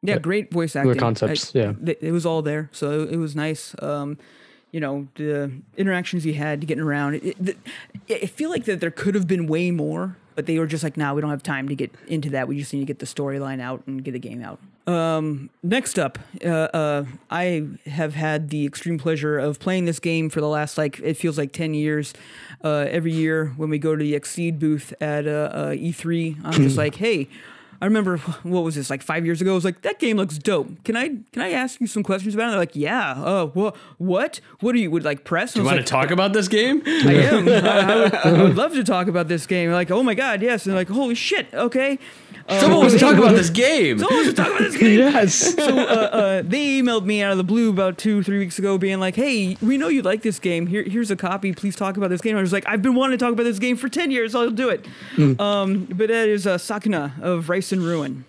[0.03, 0.95] Yeah, great voice acting.
[0.95, 1.73] concepts, I- yeah.
[2.01, 3.75] it was all there, so it was nice.
[3.81, 4.17] Um,
[4.71, 7.15] you know, the interactions he had to getting around.
[7.15, 7.57] It, it,
[8.09, 10.97] I feel like that there could have been way more, but they were just like,
[10.97, 12.47] "Nah, we don't have time to get into that.
[12.47, 15.99] We just need to get the storyline out and get the game out." Um, next
[15.99, 20.47] up, uh, uh, I have had the extreme pleasure of playing this game for the
[20.47, 22.13] last like it feels like ten years.
[22.63, 26.53] Uh, every year when we go to the XSEED booth at uh, uh, E3, I'm
[26.53, 27.29] just like, "Hey."
[27.81, 29.51] I remember what was this like five years ago?
[29.51, 30.83] I was like, that game looks dope.
[30.83, 32.51] Can I can I ask you some questions about it?
[32.51, 33.11] They're like, yeah.
[33.11, 35.55] Uh, what what what do you would like press?
[35.55, 36.81] You I want like, to talk about this game?
[36.85, 37.47] I am.
[37.49, 39.71] I, I would, I would love to talk about this game.
[39.71, 40.65] Like, oh my god, yes.
[40.65, 41.53] And like, holy shit.
[41.53, 41.99] Okay.
[42.47, 43.99] Uh, Someone wants to talk about this game.
[43.99, 44.99] Someone wants to talk about this game.
[44.99, 45.33] yes.
[45.55, 48.77] So uh, uh, they emailed me out of the blue about two, three weeks ago,
[48.77, 50.67] being like, "Hey, we know you like this game.
[50.67, 51.51] Here, here's a copy.
[51.53, 53.59] Please talk about this game." I was like, "I've been wanting to talk about this
[53.59, 54.33] game for ten years.
[54.33, 54.85] I'll do it."
[55.39, 58.23] Um, but that is uh, Sakuna of Rice and Ruin.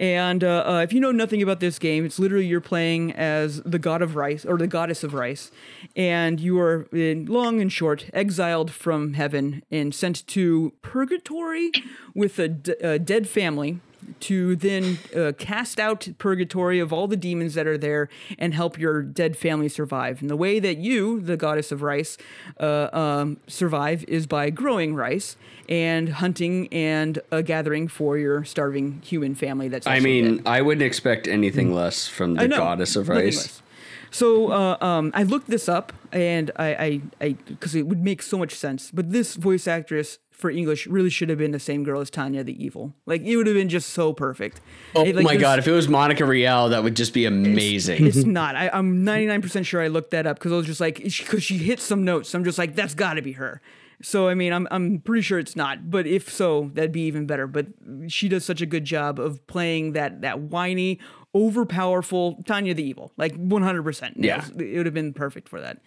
[0.00, 3.60] And uh, uh, if you know nothing about this game, it's literally you're playing as
[3.64, 5.50] the god of rice or the goddess of rice,
[5.94, 11.70] and you are, in long and short, exiled from heaven and sent to purgatory
[12.14, 13.80] with a, d- a dead family
[14.20, 18.08] to then uh, cast out purgatory of all the demons that are there
[18.38, 20.20] and help your dead family survive.
[20.20, 22.16] And the way that you, the goddess of rice,
[22.58, 25.36] uh, um, survive is by growing rice
[25.70, 29.68] and hunting and uh, gathering for your starving human family.
[29.68, 30.46] That's I mean, dead.
[30.46, 33.62] I wouldn't expect anything less from I the know, goddess of nothing rice.
[34.10, 38.36] So uh, um, I looked this up, and I, I, because it would make so
[38.36, 38.90] much sense.
[38.90, 42.42] But this voice actress for English really should have been the same girl as Tanya
[42.42, 42.94] the Evil.
[43.06, 44.60] Like it would have been just so perfect.
[44.96, 48.06] Oh It, like, my god, if it was Monica Rial, that would just be amazing.
[48.06, 48.56] It's not.
[48.56, 51.58] I, I'm 99% sure I looked that up because I was just like, because she
[51.58, 52.34] hit some notes.
[52.34, 53.60] I'm just like, that's got to be her.
[54.02, 55.90] So I mean, I'm I'm pretty sure it's not.
[55.90, 57.46] But if so, that'd be even better.
[57.46, 57.66] But
[58.08, 60.98] she does such a good job of playing that that whiny,
[61.34, 63.82] overpowerful Tanya the Evil, like 100.
[63.82, 64.44] percent Yeah.
[64.58, 65.78] it would have been perfect for that.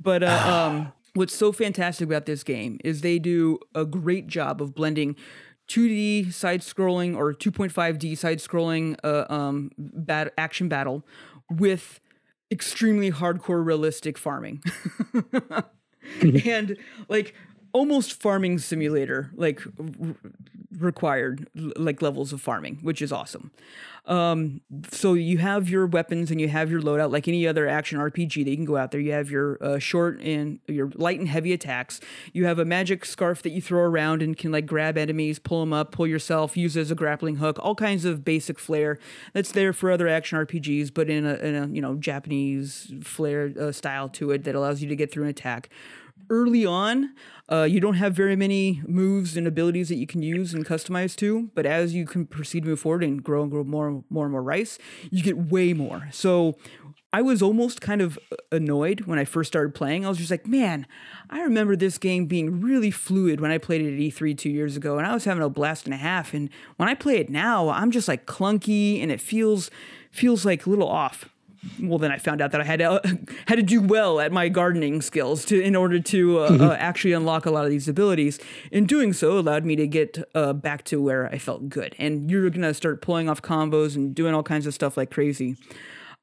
[0.00, 4.60] But uh, um, what's so fantastic about this game is they do a great job
[4.60, 5.16] of blending
[5.68, 11.06] 2D side scrolling or 2.5D side scrolling uh, um, bat- action battle
[11.48, 12.00] with
[12.50, 14.60] extremely hardcore realistic farming.
[16.44, 16.76] and
[17.08, 17.34] like
[17.72, 20.14] almost farming simulator like r-
[20.78, 23.50] required like levels of farming which is awesome.
[24.06, 24.60] Um
[24.90, 28.44] so you have your weapons and you have your loadout like any other action rpg
[28.44, 31.28] that you can go out there you have your uh, short and your light and
[31.28, 32.00] heavy attacks.
[32.32, 35.60] You have a magic scarf that you throw around and can like grab enemies pull
[35.60, 38.98] them up pull yourself use as a grappling hook all kinds of basic flair
[39.32, 43.52] that's there for other action rpgs but in a, in a you know japanese flair
[43.60, 45.68] uh, style to it that allows you to get through an attack
[46.28, 47.14] early on,
[47.50, 51.16] uh, you don't have very many moves and abilities that you can use and customize
[51.16, 51.50] to.
[51.54, 54.32] But as you can proceed to move forward and grow and grow more, more and
[54.32, 54.78] more rice,
[55.10, 56.08] you get way more.
[56.12, 56.56] So
[57.12, 58.18] I was almost kind of
[58.52, 60.06] annoyed when I first started playing.
[60.06, 60.86] I was just like, man,
[61.28, 64.76] I remember this game being really fluid when I played it at E3 two years
[64.76, 66.32] ago, and I was having a blast and a half.
[66.32, 69.70] And when I play it now, I'm just like clunky, and it feels
[70.12, 71.28] feels like a little off
[71.80, 73.00] well then i found out that i had to uh,
[73.46, 77.12] had to do well at my gardening skills to in order to uh, uh, actually
[77.12, 78.38] unlock a lot of these abilities.
[78.70, 81.94] In doing so allowed me to get uh, back to where i felt good.
[81.98, 85.56] And you're gonna start pulling off combos and doing all kinds of stuff like crazy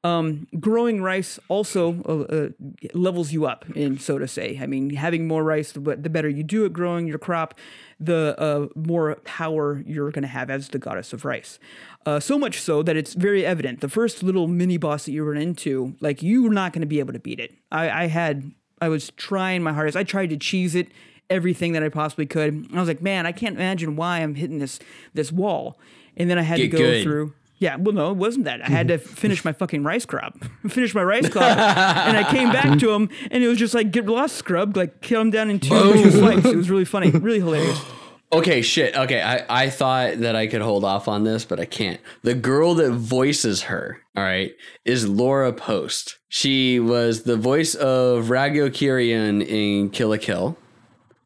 [0.04, 2.48] um, growing rice also uh, uh,
[2.94, 4.58] levels you up, in so to say.
[4.62, 7.54] I mean, having more rice, the, the better you do at growing your crop,
[7.98, 11.58] the uh, more power you're going to have as the goddess of rice.
[12.06, 13.80] Uh, so much so that it's very evident.
[13.80, 16.86] The first little mini boss that you run into, like you were not going to
[16.86, 17.54] be able to beat it.
[17.72, 19.96] I, I had, I was trying my hardest.
[19.96, 20.88] I tried to cheese it
[21.28, 22.68] everything that I possibly could.
[22.72, 24.78] I was like, man, I can't imagine why I'm hitting this
[25.12, 25.78] this wall.
[26.16, 27.02] And then I had Get to go good.
[27.02, 27.34] through.
[27.60, 28.62] Yeah, well, no, it wasn't that.
[28.62, 30.36] I had to finish my fucking rice crop,
[30.68, 33.90] finish my rice crop, and I came back to him, and it was just like
[33.90, 36.46] get lost scrub, like kill him down in two swipes.
[36.46, 37.80] It was really funny, really hilarious.
[38.30, 38.94] Okay, shit.
[38.94, 41.98] Okay, I, I thought that I could hold off on this, but I can't.
[42.24, 44.52] The girl that voices her, all right,
[44.84, 46.18] is Laura Post.
[46.28, 50.58] She was the voice of Ragyo Kiryuin in Kill la Kill,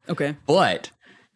[0.08, 0.92] Okay, but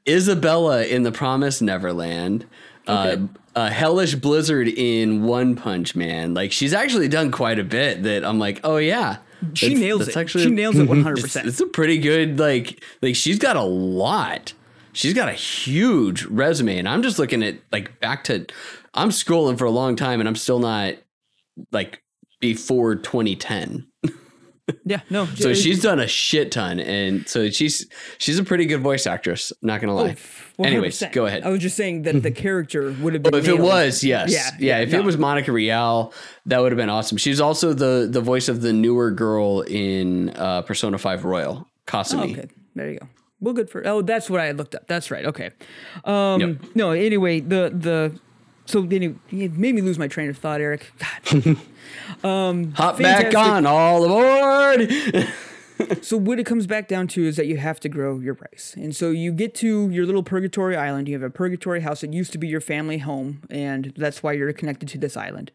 [0.08, 2.46] Isabella in The Promised Neverland,
[2.88, 3.20] Okay.
[3.24, 6.34] uh, uh, Hellish Blizzard in One Punch Man.
[6.34, 9.16] Like, she's actually done quite a bit that I'm like, oh, yeah.
[9.54, 10.20] she That's- nails that's it.
[10.20, 11.48] Actually, she nails it one hundred it's, percent.
[11.48, 14.52] it's a pretty good like like she's got a lot.
[14.92, 18.46] She's got a huge resume, and I'm just looking at like back to.
[18.94, 20.94] I'm scrolling for a long time, and I'm still not
[21.72, 22.02] like
[22.40, 23.86] before 2010.
[24.84, 25.26] Yeah, no.
[25.36, 27.86] So she's done a shit ton, and so she's
[28.18, 29.52] she's a pretty good voice actress.
[29.62, 30.16] Not gonna lie.
[30.58, 31.44] Anyways, go ahead.
[31.44, 33.34] I was just saying that the character would have been.
[33.34, 34.78] If it was, yes, Yeah, yeah.
[34.78, 34.98] yeah, if no.
[34.98, 36.12] it was Monica Rial,
[36.46, 37.16] that would have been awesome.
[37.18, 41.68] She's also the the voice of the newer girl in uh, Persona Five Royal, Oh,
[41.86, 42.32] Kasumi.
[42.32, 43.08] okay, there you go.
[43.40, 43.86] Well, good for.
[43.86, 44.86] Oh, that's what I looked up.
[44.88, 45.26] That's right.
[45.26, 45.50] Okay.
[46.04, 46.56] Um, Yep.
[46.74, 46.90] No.
[46.92, 48.18] Anyway, the the.
[48.64, 50.90] So anyway, it made me lose my train of thought, Eric.
[51.30, 51.56] God.
[52.26, 53.32] Um, Hop Fantastic.
[53.32, 55.28] back on, all aboard!
[56.00, 58.74] So what it comes back down to is that you have to grow your rice.
[58.76, 61.06] And so you get to your little purgatory island.
[61.06, 64.32] You have a purgatory house that used to be your family home, and that's why
[64.32, 65.52] you're connected to this island.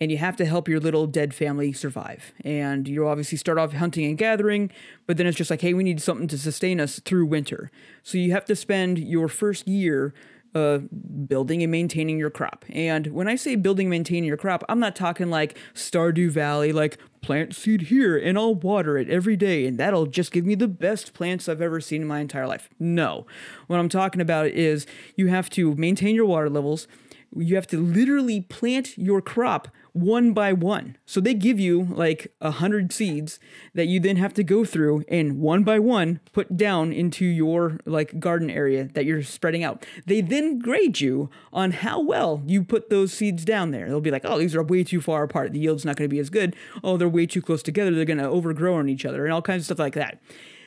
[0.00, 2.32] And you have to help your little dead family survive.
[2.44, 4.70] And you obviously start off hunting and gathering,
[5.06, 7.70] but then it's just like, hey, we need something to sustain us through winter.
[8.02, 10.14] So you have to spend your first year
[10.54, 10.78] uh,
[11.26, 12.64] building and maintaining your crop.
[12.68, 16.72] And when I say building and maintaining your crop, I'm not talking like Stardew Valley,
[16.72, 20.54] like plant seed here and I'll water it every day and that'll just give me
[20.54, 22.68] the best plants I've ever seen in my entire life.
[22.78, 23.26] No.
[23.66, 24.86] What I'm talking about is
[25.16, 26.86] you have to maintain your water levels.
[27.34, 30.98] You have to literally plant your crop one by one.
[31.06, 33.38] So they give you like a hundred seeds
[33.74, 37.78] that you then have to go through and one by one put down into your
[37.86, 39.86] like garden area that you're spreading out.
[40.04, 43.86] They then grade you on how well you put those seeds down there.
[43.86, 45.52] They'll be like, oh, these are way too far apart.
[45.52, 46.56] The yield's not going to be as good.
[46.82, 47.92] Oh, they're way too close together.
[47.92, 50.20] They're going to overgrow on each other and all kinds of stuff like that.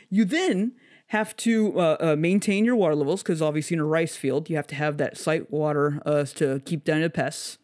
[0.09, 0.71] You then
[1.07, 4.55] have to uh, uh, maintain your water levels because obviously in a rice field you
[4.55, 7.57] have to have that site water uh, to keep down the pests.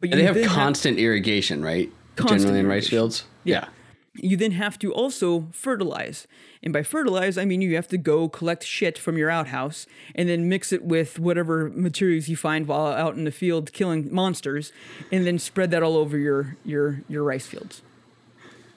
[0.00, 1.90] But they have constant irrigation, right?
[2.16, 3.24] Constant Generally in rice fields.
[3.44, 3.66] Yeah.
[4.14, 6.26] you then have to also fertilize.
[6.62, 10.28] And by fertilize, I mean you have to go collect shit from your outhouse and
[10.28, 14.72] then mix it with whatever materials you find while out in the field killing monsters,
[15.12, 17.82] and then spread that all over your your your rice fields.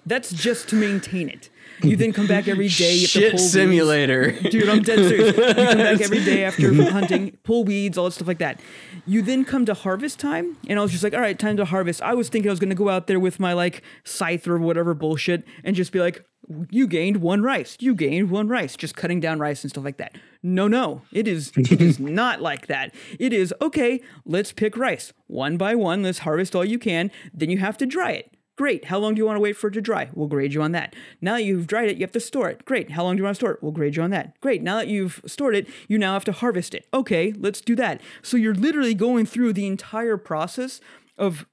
[0.06, 1.50] That's just to maintain it.
[1.82, 2.94] You then come back every day.
[2.96, 3.52] You have Shit pull weeds.
[3.54, 4.32] simulator.
[4.32, 5.36] Dude, I'm dead serious.
[5.38, 8.60] You come back every day after hunting, pull weeds, all that stuff like that.
[9.06, 11.66] You then come to harvest time, and I was just like, all right, time to
[11.66, 12.02] harvest.
[12.02, 14.94] I was thinking I was gonna go out there with my like scythe or whatever
[14.94, 16.26] bullshit and just be like,
[16.70, 19.98] you gained one rice, you gained one rice, just cutting down rice and stuff like
[19.98, 20.18] that.
[20.42, 22.94] No, no, it is it is not like that.
[23.20, 25.14] It is okay, let's pick rice.
[25.28, 28.33] One by one, let's harvest all you can, then you have to dry it.
[28.56, 28.86] Great.
[28.86, 30.10] How long do you want to wait for it to dry?
[30.14, 30.96] We'll grade you on that.
[31.22, 32.66] Now that you've dried it, you have to store it.
[32.66, 32.92] Great.
[32.92, 33.64] How long do you want to store it?
[33.64, 34.40] We'll grade you on that.
[34.42, 34.62] Great.
[34.62, 36.88] Now that you've stored it, you now have to harvest it.
[36.94, 38.00] Okay, let's do that.
[38.22, 40.82] So you're literally going through the entire process
[41.18, 41.48] of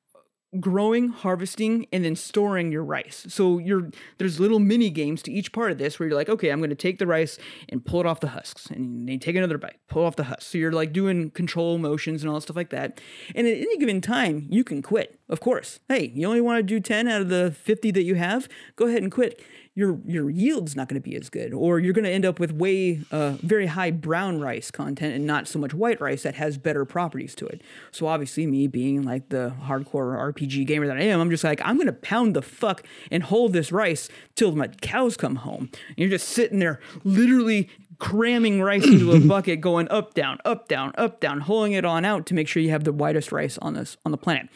[0.59, 3.25] growing, harvesting, and then storing your rice.
[3.29, 6.51] So you're there's little mini games to each part of this where you're like, okay,
[6.51, 9.19] I'm going to take the rice and pull it off the husks, and then you
[9.19, 10.47] take another bite, pull off the husks.
[10.47, 13.01] So you're like doing control motions and all stuff like that.
[13.35, 15.21] And at any given time, you can quit.
[15.29, 15.79] Of course.
[15.89, 18.49] Hey, you only want to do 10 out of the 50 that you have?
[18.75, 19.41] Go ahead and quit.
[19.81, 22.39] Your your yield's not going to be as good, or you're going to end up
[22.39, 26.35] with way uh, very high brown rice content and not so much white rice that
[26.35, 27.63] has better properties to it.
[27.91, 31.63] So obviously, me being like the hardcore RPG gamer that I am, I'm just like
[31.65, 35.71] I'm going to pound the fuck and hold this rice till my cows come home.
[35.89, 40.69] And you're just sitting there, literally cramming rice into a bucket, going up down, up
[40.69, 43.57] down, up down, holding it on out to make sure you have the whitest rice
[43.63, 44.51] on this on the planet.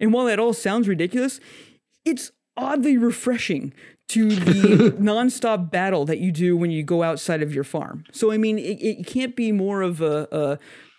[0.00, 1.40] And while that all sounds ridiculous,
[2.04, 3.72] it's oddly refreshing
[4.10, 8.04] to the nonstop battle that you do when you go outside of your farm.
[8.12, 10.58] So I mean, it, it can't be more of a, a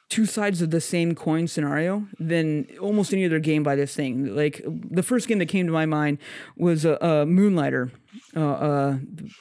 [0.09, 4.35] two sides of the same coin scenario than almost any other game by this thing.
[4.35, 6.17] Like the first game that came to my mind
[6.57, 7.91] was uh, uh, Moonlighter.
[8.35, 8.97] Uh, uh,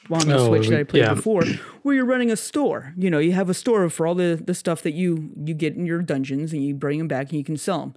[0.09, 1.13] on the Oh, Switch that I played yeah.
[1.13, 1.43] before,
[1.83, 2.93] where you're running a store.
[2.97, 5.75] You know, you have a store for all the, the stuff that you you get
[5.75, 7.93] in your dungeons, and you bring them back and you can sell them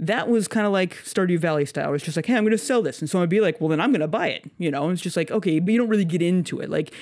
[0.00, 1.92] that was kind of like Stardew Valley style.
[1.92, 3.00] It's just like, hey, I'm going to sell this.
[3.00, 4.50] And so I'd be like, well, then I'm going to buy it.
[4.58, 6.70] You know, it's just like, okay, but you don't really get into it.
[6.70, 6.92] Like,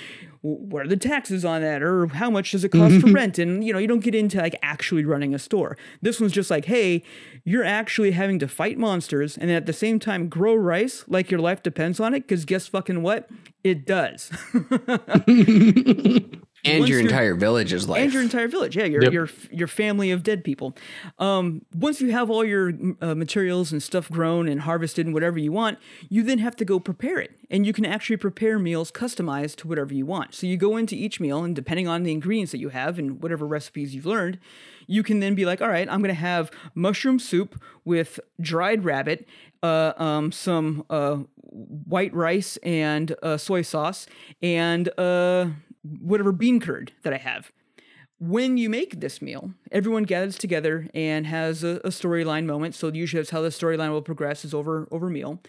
[0.41, 3.15] what are the taxes on that or how much does it cost to mm-hmm.
[3.15, 6.33] rent and you know you don't get into like actually running a store this one's
[6.33, 7.03] just like hey
[7.43, 11.41] you're actually having to fight monsters and at the same time grow rice like your
[11.41, 13.29] life depends on it because guess fucking what
[13.65, 14.31] it does
[16.65, 18.03] and Once your you're- entire village's life.
[18.03, 18.77] and your entire village.
[18.77, 19.13] Yeah, your Yep.
[19.13, 20.77] your your family of dead people.
[21.19, 25.39] Um, once you have all your uh, materials and stuff grown and harvested and whatever
[25.39, 25.79] you want,
[26.09, 29.69] you then have to go prepare it, and you can actually prepare meals customized to
[29.69, 30.35] whatever you want.
[30.35, 33.23] So you go into each meal, and depending on the ingredients that you have and
[33.23, 34.39] whatever recipes you've learned,
[34.87, 38.85] you can then be like, all right, I'm going to have mushroom soup with dried
[38.85, 39.29] rabbit.
[39.61, 41.17] Uh, um, some uh,
[41.87, 44.07] white rice and uh, soy sauce,
[44.41, 45.49] and uh,
[46.01, 47.53] whatever bean curd that I have.
[48.21, 52.75] When you make this meal, everyone gathers together and has a, a storyline moment.
[52.75, 55.41] So usually that's how the storyline will progress is over over meal.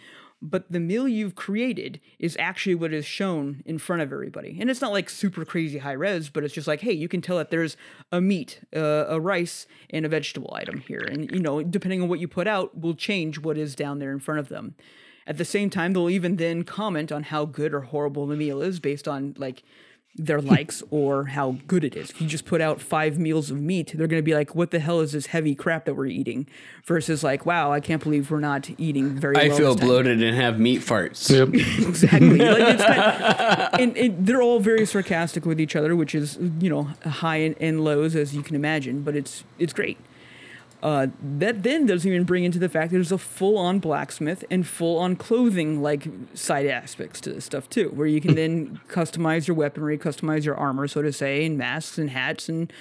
[0.42, 4.70] But the meal you've created is actually what is shown in front of everybody, and
[4.70, 7.38] it's not like super crazy high res, but it's just like, hey, you can tell
[7.38, 7.76] that there's
[8.12, 12.08] a meat, uh, a rice, and a vegetable item here, and you know, depending on
[12.08, 14.76] what you put out, will change what is down there in front of them.
[15.28, 18.62] At the same time, they'll even then comment on how good or horrible the meal
[18.62, 19.64] is based on like
[20.20, 22.10] their likes or how good it is.
[22.12, 24.72] If you just put out five meals of meat, they're going to be like, "What
[24.72, 26.48] the hell is this heavy crap that we're eating?"
[26.86, 29.46] Versus like, "Wow, I can't believe we're not eating very." Much.
[29.46, 31.30] I well feel bloated and have meat farts.
[31.30, 31.50] Yep.
[31.88, 32.38] exactly.
[32.38, 36.70] Like it's kind and, and they're all very sarcastic with each other, which is you
[36.70, 39.98] know high and, and lows as you can imagine, but it's it's great.
[40.82, 44.66] Uh, that then doesn't even bring into the fact that there's a full-on blacksmith and
[44.66, 49.56] full-on clothing like side aspects to this stuff too, where you can then customize your
[49.56, 52.72] weaponry, customize your armor, so to say, and masks and hats and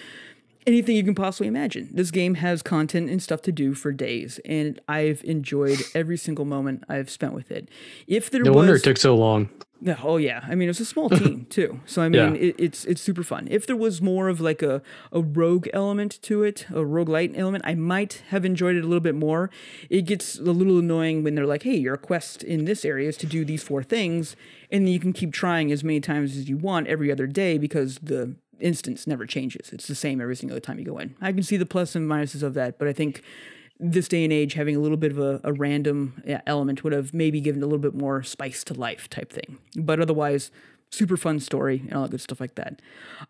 [0.69, 1.89] anything you can possibly imagine.
[1.91, 6.45] This game has content and stuff to do for days, and I've enjoyed every single
[6.45, 7.69] moment I've spent with it.
[8.07, 9.49] If there No was, wonder it took so long.
[9.81, 12.41] Yeah, Oh yeah, I mean it's a small team too, so I mean Yeah.
[12.41, 13.47] it, it's it's super fun.
[13.51, 14.83] If there was more of like a
[15.13, 19.01] a rogue element to it, a roguelite element, I might have enjoyed it a little
[19.01, 19.51] bit more.
[19.89, 23.17] It gets a little annoying when they're like, "Hey, your quest in this area is
[23.19, 24.35] to do these four things,"
[24.73, 27.99] and you can keep trying as many times as you want every other day because
[28.03, 29.73] the instance never changes.
[29.73, 31.15] It's the same every single time you go in.
[31.21, 33.23] I can see the plus and minuses of that, but I think
[33.81, 37.15] this day and age, having a little bit of a, a random element would have
[37.15, 39.59] maybe given a little bit more spice to life type thing.
[39.77, 40.51] But otherwise,
[40.91, 42.81] super fun story and all that good stuff like that.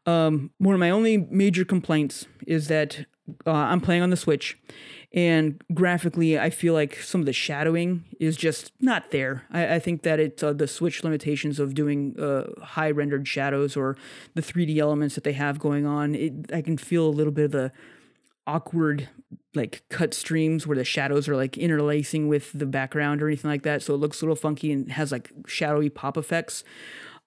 [0.07, 3.07] Um, one of my only major complaints is that
[3.47, 4.57] uh, I'm playing on the Switch,
[5.13, 9.45] and graphically, I feel like some of the shadowing is just not there.
[9.51, 13.77] I, I think that it uh, the Switch limitations of doing uh, high rendered shadows
[13.77, 13.97] or
[14.35, 17.47] the 3D elements that they have going on, it, I can feel a little bit
[17.47, 17.73] of the
[18.49, 19.09] awkward
[19.55, 23.63] like cut streams where the shadows are like interlacing with the background or anything like
[23.63, 23.83] that.
[23.83, 26.65] So it looks a little funky and has like shadowy pop effects.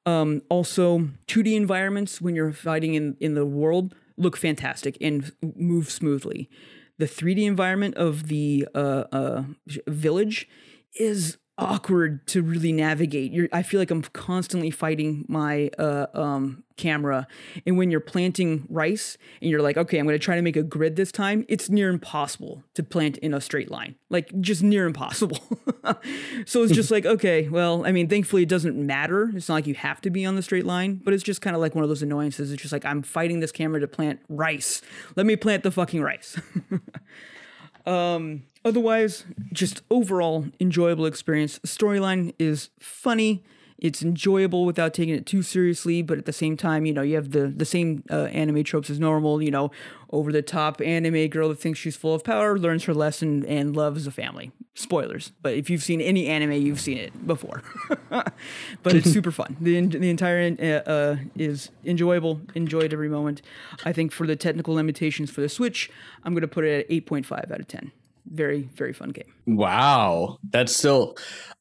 [0.05, 5.89] Um, also 2d environments when you're fighting in, in the world look fantastic and move
[5.89, 6.49] smoothly.
[6.97, 9.43] The 3d environment of the uh, uh,
[9.87, 10.47] village
[10.99, 13.31] is awkward to really navigate.
[13.31, 17.27] You're, I feel like I'm constantly fighting my uh, um, camera.
[17.65, 20.55] And when you're planting rice and you're like, okay, I'm going to try to make
[20.55, 23.95] a grid this time, it's near impossible to plant in a straight line.
[24.09, 25.37] Like, just near impossible.
[26.45, 29.31] so it's just like, okay, well, I mean, thankfully it doesn't matter.
[29.35, 31.55] It's not like you have to be on the straight line, but it's just kind
[31.55, 32.51] of like one of those annoyances.
[32.51, 34.81] It's just like, I'm fighting this camera to plant rice.
[35.15, 36.39] Let me plant the fucking rice.
[37.85, 41.59] Um, otherwise, just overall enjoyable experience.
[41.59, 43.43] Storyline is funny.
[43.81, 47.15] It's enjoyable without taking it too seriously, but at the same time, you know, you
[47.15, 49.41] have the the same uh, anime tropes as normal.
[49.41, 49.71] You know,
[50.11, 53.75] over the top anime girl that thinks she's full of power, learns her lesson, and
[53.75, 54.51] loves a family.
[54.75, 57.63] Spoilers, but if you've seen any anime, you've seen it before.
[58.09, 59.57] but it's super fun.
[59.59, 62.39] The the entire uh, uh, is enjoyable.
[62.53, 63.41] Enjoyed every moment.
[63.83, 65.89] I think for the technical limitations for the Switch,
[66.23, 67.91] I'm going to put it at 8.5 out of 10.
[68.31, 69.33] Very very fun game.
[69.45, 70.37] Wow.
[70.49, 71.17] That's still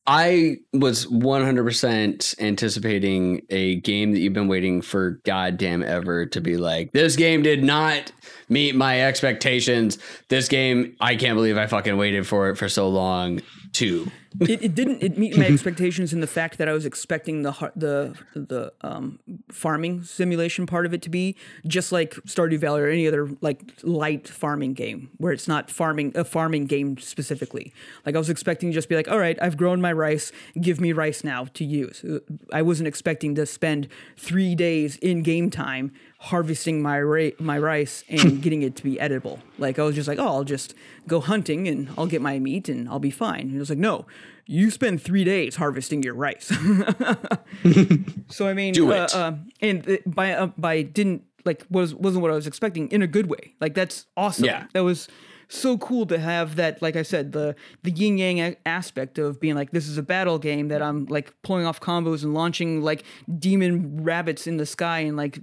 [0.06, 6.56] I was 100% anticipating a game that you've been waiting for goddamn ever to be
[6.56, 8.12] like this game did not
[8.48, 9.98] meet my expectations.
[10.28, 13.40] This game I can't believe I fucking waited for it for so long
[13.74, 17.42] to it, it didn't it meet my expectations in the fact that I was expecting
[17.42, 19.18] the the the um,
[19.50, 21.36] farming simulation part of it to be
[21.66, 26.12] just like Stardew Valley or any other like light farming game where it's not farming
[26.14, 27.72] a farming game specifically.
[28.06, 30.30] Like I was expecting to just be like, all right, I've grown my rice,
[30.60, 32.04] give me rice now to use.
[32.04, 32.20] Uh,
[32.52, 38.04] I wasn't expecting to spend three days in game time harvesting my ra- my rice
[38.08, 39.40] and getting it to be edible.
[39.58, 40.74] Like I was just like, oh, I'll just
[41.08, 43.40] go hunting and I'll get my meat and I'll be fine.
[43.40, 44.06] And it was like, no,
[44.50, 46.46] you spend three days harvesting your rice.
[48.28, 49.14] so I mean, Do uh, it.
[49.14, 53.06] uh, and by uh, by didn't like was wasn't what I was expecting in a
[53.06, 53.54] good way.
[53.60, 54.46] Like that's awesome.
[54.46, 54.66] Yeah.
[54.72, 55.08] that was
[55.48, 56.82] so cool to have that.
[56.82, 57.54] Like I said, the
[57.84, 61.06] the yin yang a- aspect of being like this is a battle game that I'm
[61.06, 63.04] like pulling off combos and launching like
[63.38, 65.38] demon rabbits in the sky and like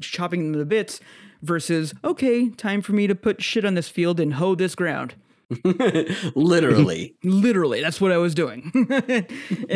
[0.00, 1.00] chopping them to bits.
[1.44, 5.16] Versus, okay, time for me to put shit on this field and hoe this ground.
[6.34, 7.14] Literally.
[7.24, 9.26] Literally, that's what I was doing, and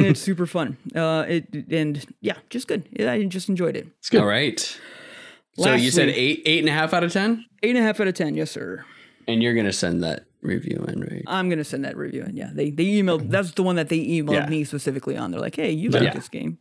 [0.07, 0.77] it's super fun.
[0.95, 2.87] Uh, it and yeah, just good.
[3.01, 3.87] I just enjoyed it.
[3.99, 4.21] It's good.
[4.21, 4.61] All right.
[5.59, 7.99] So you said eight, eight and a half out of ten, Eight and a half
[8.01, 8.85] out of ten, yes, sir.
[9.27, 11.23] and you're gonna send that review in, right?
[11.27, 12.37] I'm gonna send that review in.
[12.37, 13.31] Yeah, they they emailed.
[13.31, 14.49] That's the one that they emailed Yeah.
[14.49, 15.31] me specifically on.
[15.31, 16.13] They're like, "Hey, you like Yeah.
[16.13, 16.59] this game?"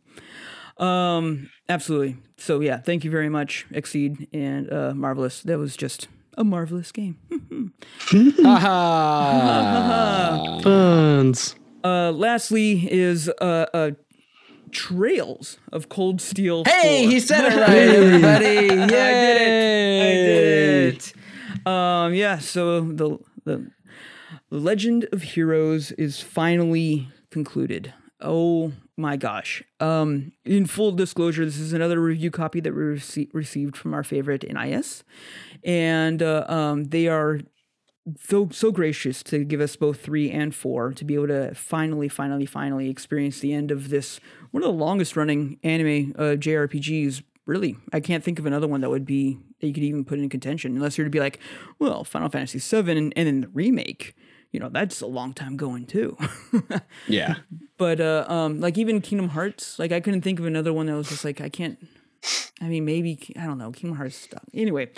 [0.78, 2.16] Um, absolutely.
[2.38, 5.42] So yeah, thank you very much, XSEED and uh, Marvelous.
[5.42, 7.16] That was just a marvelous game.
[9.26, 10.60] Haha.
[10.62, 11.54] Puns.
[11.84, 13.90] Uh, lastly is uh, uh,
[14.72, 16.64] Trails of Cold Steel.
[16.64, 17.10] hey, 4.
[17.10, 18.44] he said it right, everybody!
[18.44, 18.82] Yay!
[18.82, 20.02] I did it.
[20.02, 21.66] I did it.
[21.66, 22.38] Um, yeah.
[22.38, 23.70] So the the
[24.50, 27.94] Legend of Heroes is finally concluded.
[28.20, 29.62] Oh my gosh.
[29.78, 34.02] Um, in full disclosure, this is another review copy that we rece- received from our
[34.02, 35.04] favorite NIS,
[35.64, 37.40] and uh, um, they are
[38.20, 42.08] so so gracious to give us both three and four to be able to finally,
[42.08, 44.20] finally, finally experience the end of this
[44.52, 47.22] one of the longest running anime uh, JRPGs.
[47.46, 50.18] Really, I can't think of another one that would be that you could even put
[50.18, 51.38] in contention, unless you're to be like,
[51.78, 54.16] well, Final Fantasy VII and, and then the remake.
[54.50, 56.16] You know, that's a long time going too.
[57.08, 57.36] Yeah.
[57.76, 60.96] but uh, um, like even Kingdom Hearts, like I couldn't think of another one that
[60.96, 61.78] was just like I can't.
[62.60, 64.42] I mean, maybe I don't know Kingdom Hearts stuff.
[64.54, 64.90] Anyway,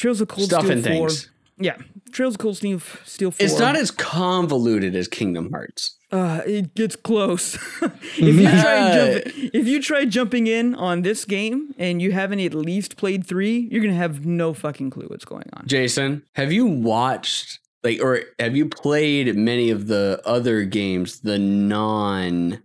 [0.00, 1.08] Trails of Cold Stuff Steel and Four.
[1.10, 1.28] things.
[1.58, 1.76] Yeah,
[2.10, 3.44] Trails of Cold Steel, Steel Four.
[3.44, 5.98] It's not as convoluted as Kingdom Hearts.
[6.10, 7.54] Uh, it gets close.
[7.82, 12.40] if you try jump, if you try jumping in on this game and you haven't
[12.40, 15.66] at least played three, you're gonna have no fucking clue what's going on.
[15.66, 21.38] Jason, have you watched like or have you played many of the other games, the
[21.38, 22.62] non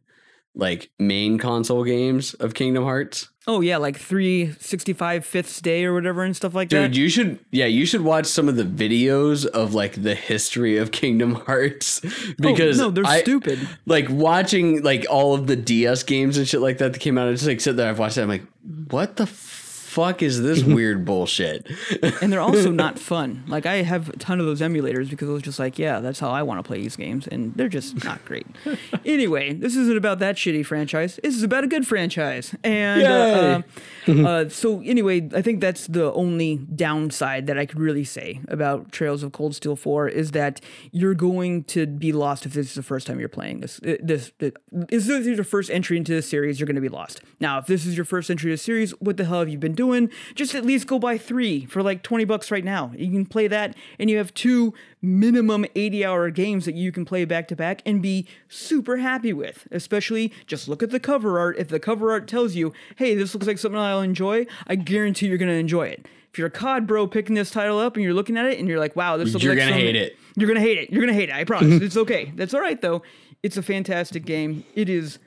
[0.56, 3.30] like main console games of Kingdom Hearts?
[3.48, 6.88] Oh yeah, like 365 fifths day or whatever and stuff like Dude, that.
[6.88, 10.78] Dude, you should yeah, you should watch some of the videos of like the history
[10.78, 13.60] of Kingdom Hearts oh, because oh, no, they're I- stupid.
[13.86, 17.28] Like watching like all of the DS games and shit like that that came out,
[17.28, 18.46] I just like sit there, I've watched that, I'm like,
[18.90, 19.28] what the
[19.96, 21.66] fuck is this weird bullshit?
[22.22, 23.44] and they're also not fun.
[23.48, 26.20] Like I have a ton of those emulators because I was just like, yeah, that's
[26.20, 28.46] how I want to play these games, and they're just not great.
[29.06, 31.18] anyway, this isn't about that shitty franchise.
[31.24, 33.62] This is about a good franchise, and uh,
[34.08, 38.42] uh, uh, so anyway, I think that's the only downside that I could really say
[38.50, 40.60] about Trails of Cold Steel Four is that
[40.92, 43.80] you're going to be lost if this is the first time you're playing this.
[43.82, 44.54] This, this
[44.90, 47.22] is this your first entry into the series, you're going to be lost.
[47.40, 49.58] Now, if this is your first entry to the series, what the hell have you
[49.58, 49.85] been doing?
[50.36, 52.92] Just at least go buy three for like 20 bucks right now.
[52.98, 57.06] You can play that, and you have two minimum 80 hour games that you can
[57.06, 59.68] play back to back and be super happy with.
[59.72, 61.58] Especially just look at the cover art.
[61.58, 65.28] If the cover art tells you, hey, this looks like something I'll enjoy, I guarantee
[65.28, 66.08] you're going to enjoy it.
[66.32, 68.68] If you're a COD bro picking this title up and you're looking at it and
[68.68, 70.18] you're like, wow, this looks You're like gonna something- hate it.
[70.36, 70.90] You're gonna hate it.
[70.92, 71.36] You're gonna hate it.
[71.36, 71.82] I promise.
[71.82, 72.34] it's okay.
[72.36, 73.04] That's all right though.
[73.42, 74.66] It's a fantastic game.
[74.76, 75.18] It is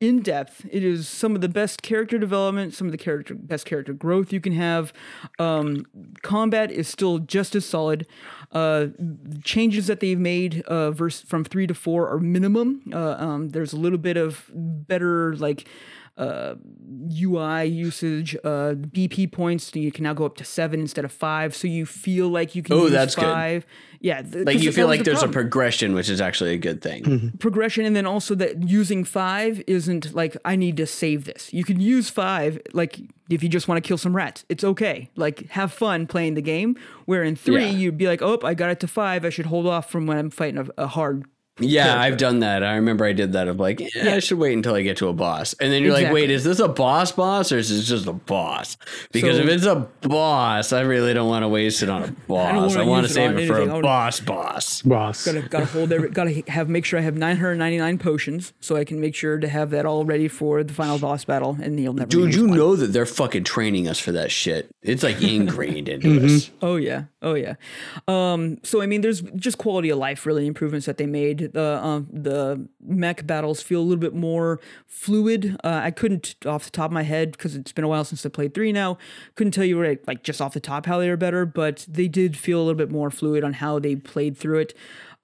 [0.00, 0.66] in depth.
[0.70, 4.32] It is some of the best character development, some of the character best character growth
[4.32, 4.92] you can have.
[5.38, 5.86] Um,
[6.22, 8.06] combat is still just as solid.
[8.50, 8.88] Uh,
[9.44, 12.82] changes that they've made uh, vers- from three to four are minimum.
[12.92, 15.68] Uh, um, there's a little bit of better like
[16.20, 16.54] uh,
[17.12, 19.74] UI usage, uh, BP points.
[19.74, 22.62] You can now go up to seven instead of five, so you feel like you
[22.62, 23.24] can Oh, use that's good.
[23.24, 23.66] five.
[24.02, 26.52] Yeah, th- like 'cause you feel like the there's problem a progression, which is actually
[26.54, 27.32] a good thing.
[27.38, 31.64] progression and then also that using five isn't like i need to save this you
[31.64, 32.98] can use five like
[33.30, 36.42] if you just want to kill some rats it's okay like have fun playing the
[36.42, 36.76] game
[37.06, 37.70] where in three Yeah.
[37.70, 40.16] you'd be like oh i got it to five i should hold off from when
[40.18, 41.24] i'm fighting a, a hard
[41.60, 42.00] Yeah, character.
[42.02, 42.64] I've done that.
[42.64, 45.08] I remember I did that of like, yeah, I should wait until I get to
[45.08, 45.54] a boss.
[45.60, 48.12] And then you're like, wait, is this a boss boss or is this just a
[48.12, 48.76] boss?
[49.12, 52.08] Because So- if it's a boss, I really don't want to waste it on a
[52.28, 52.52] boss.
[52.76, 53.74] I, wanna want to use it save it for anything.
[53.74, 54.82] I a boss boss.
[54.82, 55.24] Boss.
[55.26, 59.00] Gotta gotta hold every gotta have make sure I have 999 potions so I can
[59.00, 62.08] make sure to have that all ready for the final boss battle and you'll never
[62.08, 62.56] Dude, you one.
[62.56, 64.68] know that they're fucking training us for that shit.
[64.82, 66.36] It's like ingrained into Mm-hmm.
[66.36, 66.50] us.
[66.62, 67.54] Oh yeah, oh yeah.
[68.08, 71.49] Um, so I mean, there's just quality of life really improvements that they made.
[71.52, 75.56] The um, the mech battles feel a little bit more fluid.
[75.64, 78.24] Uh, I couldn't off the top of my head because it's been a while since
[78.24, 78.98] I played three now.
[79.34, 82.08] Couldn't tell you right like just off the top how they are better, but they
[82.08, 84.74] did feel a little bit more fluid on how they played through it.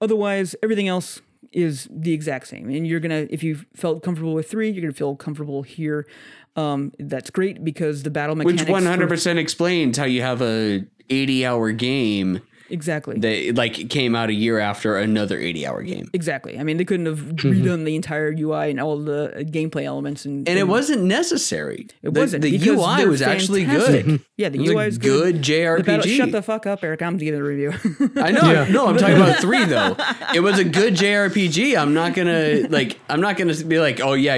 [0.01, 1.21] Otherwise, everything else
[1.51, 2.69] is the exact same.
[2.69, 6.07] And you're gonna if you felt comfortable with three, you're gonna feel comfortable here.
[6.55, 11.45] Um, that's great because the battle mechanics Which 100% explains how you have a 80
[11.45, 16.09] hour game exactly They like came out a year after another 80 hour game.
[16.13, 16.57] Exactly.
[16.59, 20.25] I mean, they couldn't have redone the entire UI and all the uh, gameplay elements,
[20.25, 21.87] and, And it wasn't necessary.
[22.01, 22.43] It The- wasn't.
[22.43, 24.21] The, UI they're was actually good.
[24.35, 25.85] Yeah, the It was a UI is good The JRPG.
[25.85, 27.01] battle- shut the fuck up, Eric.
[27.01, 27.71] I'm giving the review.
[28.17, 28.51] I know.
[28.51, 28.67] Yeah.
[28.69, 29.95] No, I'm talking about three though.
[30.35, 31.77] It was a good JRPG.
[31.77, 32.99] I'm not gonna like.
[33.09, 34.37] I'm not gonna be like, oh yeah,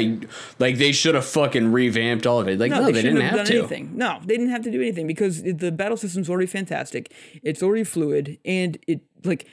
[0.60, 2.60] like they should have fucking revamped all of it.
[2.60, 3.58] Like no, they, shouldn't didn't have, done to.
[3.60, 3.92] anything.
[3.98, 7.12] No, they didn't have to do anything because the battle system's already fantastic.
[7.44, 9.48] It's already fluid, and it like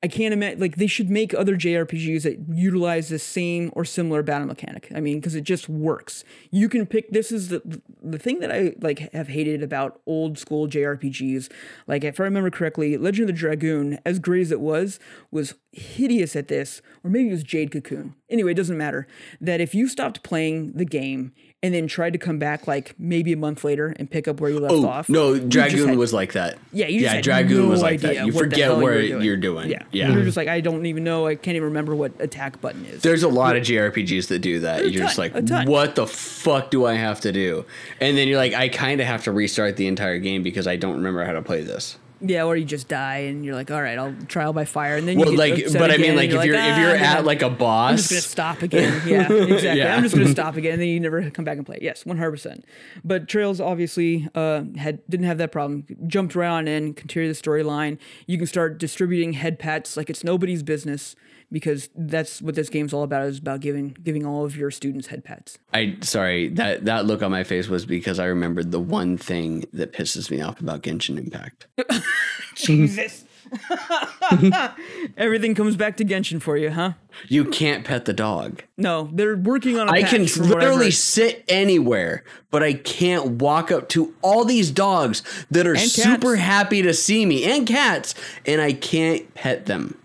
[0.00, 4.22] I can't imagine like they should make other JRPGs that utilize the same or similar
[4.22, 4.92] battle mechanic.
[4.94, 6.22] I mean, because it just works.
[6.52, 7.10] You can pick.
[7.10, 11.50] This is the the thing that I like have hated about old school JRPGs.
[11.88, 15.00] Like if I remember correctly, Legend of the Dragoon, as great as it was,
[15.32, 18.14] was hideous at this, or maybe it was Jade Cocoon.
[18.30, 19.06] Anyway, it doesn't matter.
[19.40, 21.32] That if you stopped playing the game
[21.62, 24.50] and then tried to come back like maybe a month later and pick up where
[24.50, 25.08] you left Oh off.
[25.08, 26.58] no, Dragoon had- was like that.
[26.72, 28.24] yeah, you just yeah, Dragoon no was like that.
[28.26, 29.22] You forget where doing.
[29.22, 29.68] you're doing.
[29.70, 30.12] Yeah, yeah.
[30.12, 31.26] you're just like I don't even know.
[31.26, 33.02] I can't even remember what attack button is.
[33.02, 34.80] There's a lot of JRPGs that do that.
[34.80, 35.32] There's You're just like,
[35.66, 37.64] what the fuck do I have to do?
[38.00, 40.76] And then you're like, I kind of have to restart the entire game because I
[40.76, 41.96] don't remember how to play this.
[42.20, 45.06] Yeah, or you just die and you're like, all right, I'll trial by fire, and
[45.06, 47.18] then Well, you like, but I mean, like, if you're "Ah, if you're I'm gonna-
[47.18, 49.00] at like a I'm boss, just gonna stop again.
[49.06, 49.78] Yeah, exactly.
[49.78, 49.96] Yeah.
[49.96, 51.78] I'm just gonna stop again, and then you never come back and play.
[51.80, 52.30] Yes, 100.
[52.30, 52.64] percent
[53.04, 55.84] But Trails obviously uh, had didn't have that problem.
[56.06, 57.98] Jumped right on in, continue the storyline.
[58.26, 61.14] You can start distributing head pats like it's nobody's business
[61.50, 63.26] because that's what this game's all about.
[63.26, 65.58] Is about giving giving all of your students head pats.
[65.72, 69.64] I sorry that that look on my face was because I remembered the one thing
[69.72, 71.66] that pisses me off about Genshin Impact.
[72.54, 73.24] Jesus.
[75.16, 76.92] Everything comes back to Genshin for you, huh?
[77.28, 78.62] You can't pet the dog.
[78.76, 82.74] No, they're working on a I patch can from I've literally sit anywhere, but I
[82.74, 87.66] can't walk up to all these dogs that are super happy to see me and
[87.66, 88.14] cats,
[88.46, 89.97] and I can't pet them.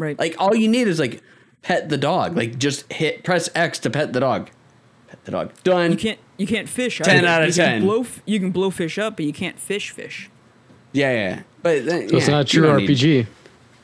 [0.00, 0.18] Right.
[0.18, 1.22] Like all you need is like
[1.62, 2.36] pet the dog.
[2.36, 4.50] Like just hit press X to pet the dog.
[5.08, 5.52] Pet the dog.
[5.62, 5.92] Done.
[5.92, 6.98] you can't you can't fish.
[6.98, 7.26] 10 either.
[7.28, 7.82] out of you can 10.
[7.82, 10.30] Blow, you can blow fish up, but you can't fish fish.
[10.92, 11.42] Yeah, yeah.
[11.62, 13.26] But uh, So it's not true don't need- RPG.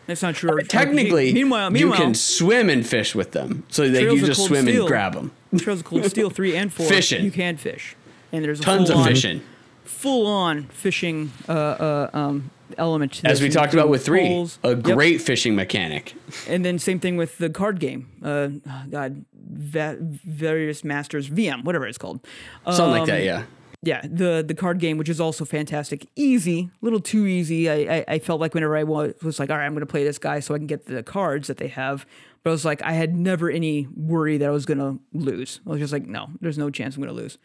[0.06, 0.62] That's not true.
[0.62, 3.64] Technically, meanwhile, meanwhile, you can swim and fish with them.
[3.70, 4.82] So like Trails you of just swim Steel.
[4.82, 5.32] and grab them.
[5.58, 6.86] Trails of Cold Steel three and four.
[6.86, 7.24] Fishing.
[7.24, 7.96] You can fish,
[8.32, 9.40] and there's a Tons of full-on- fishing.
[9.84, 14.58] Full on fishing uh, uh, um, element to As we talked about with three, poles.
[14.62, 14.82] a Yep.
[14.82, 16.14] great fishing mechanic.
[16.48, 18.08] And then same thing with the card game.
[18.22, 18.48] Uh,
[18.90, 22.20] God, va- various masters VM, whatever it's called.
[22.64, 23.42] Something like that, Um, yeah.
[23.82, 27.98] yeah the the card game which is also fantastic easy a little too easy i
[27.98, 30.18] i, I felt like whenever i was, was like all right i'm gonna play this
[30.18, 32.06] guy so i can get the cards that they have
[32.42, 35.70] but i was like i had never any worry that i was gonna lose i
[35.70, 37.36] was just like no there's no chance i'm gonna lose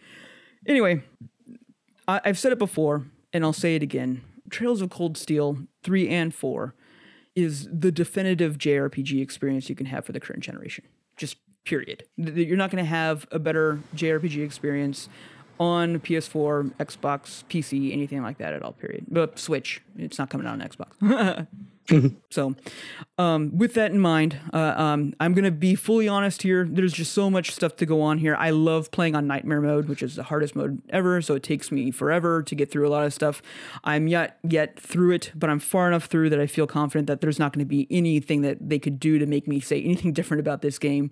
[0.66, 1.04] anyway
[2.08, 3.04] I, i've said it before
[3.34, 4.22] and i'll say it again
[4.52, 6.76] trails of cold steel 3 and 4
[7.36, 10.84] is the definitive jrpg experience you can have for the current generation
[11.18, 15.10] just period you're not going to have a better jrpg experience
[15.60, 18.72] on PS4, Xbox, PC, anything like that at all.
[18.72, 19.06] Period.
[19.08, 21.48] But Switch, it's not coming out on Xbox.
[22.30, 22.56] so,
[23.18, 26.68] um, with that in mind, uh, um, I'm gonna be fully honest here.
[26.70, 28.36] There's just so much stuff to go on here.
[28.36, 31.22] I love playing on Nightmare mode, which is the hardest mode ever.
[31.22, 33.42] So it takes me forever to get through a lot of stuff.
[33.84, 37.22] I'm yet yet through it, but I'm far enough through that I feel confident that
[37.22, 40.14] there's not going to be anything that they could do to make me say anything
[40.14, 41.12] different about this game.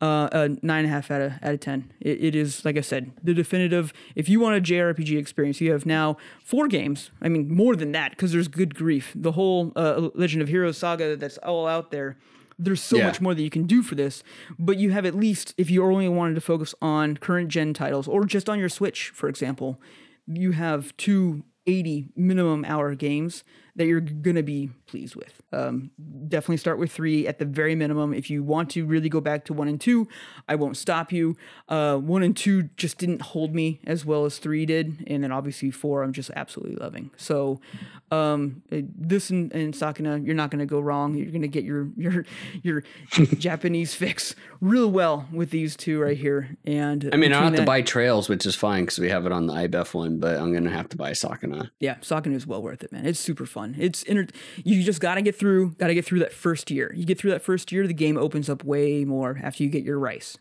[0.00, 1.92] Uh, a nine and a half out of out of ten.
[2.00, 3.92] It, it is like I said, the definitive.
[4.14, 7.10] If you want a JRPG experience, you have now four games.
[7.20, 9.12] I mean, more than that because there's good grief.
[9.14, 12.16] The whole uh, Legend of Heroes saga that's all out there.
[12.58, 13.06] There's so Yeah.
[13.06, 14.22] much more that you can do for this,
[14.58, 18.06] but you have at least if you only wanted to focus on current gen titles
[18.06, 19.80] or just on your Switch, for example,
[20.26, 23.42] you have two 80 minimum hour games
[23.74, 25.42] that you're gonna be pleased with.
[25.52, 25.90] Um,
[26.28, 28.14] definitely start with three at the very minimum.
[28.14, 30.06] If you want to really go back to one and two,
[30.48, 31.36] I won't stop you.
[31.68, 35.32] Uh, one and two just didn't hold me as well as three did, and then
[35.32, 37.10] obviously four I'm just absolutely loving.
[37.16, 37.60] So
[38.12, 41.16] um, this and, and Sakuna, you're not gonna go wrong.
[41.16, 42.24] You're gonna get your your
[42.62, 42.84] your
[43.38, 46.56] Japanese fix real well with these two right here.
[46.64, 49.26] And I mean, I don't have to buy Trails, which is fine because we have
[49.26, 51.70] it on the IBEF one, but I'm gonna have to buy Sakuna.
[51.80, 53.06] Yeah, Sakuna is well worth it, man.
[53.06, 53.74] It's super fun.
[53.76, 54.28] It's inter-
[54.62, 56.92] you just got to get through, got to get through that first year.
[56.94, 59.82] You get through that first year, the game opens up way more after you get
[59.82, 60.36] your rice.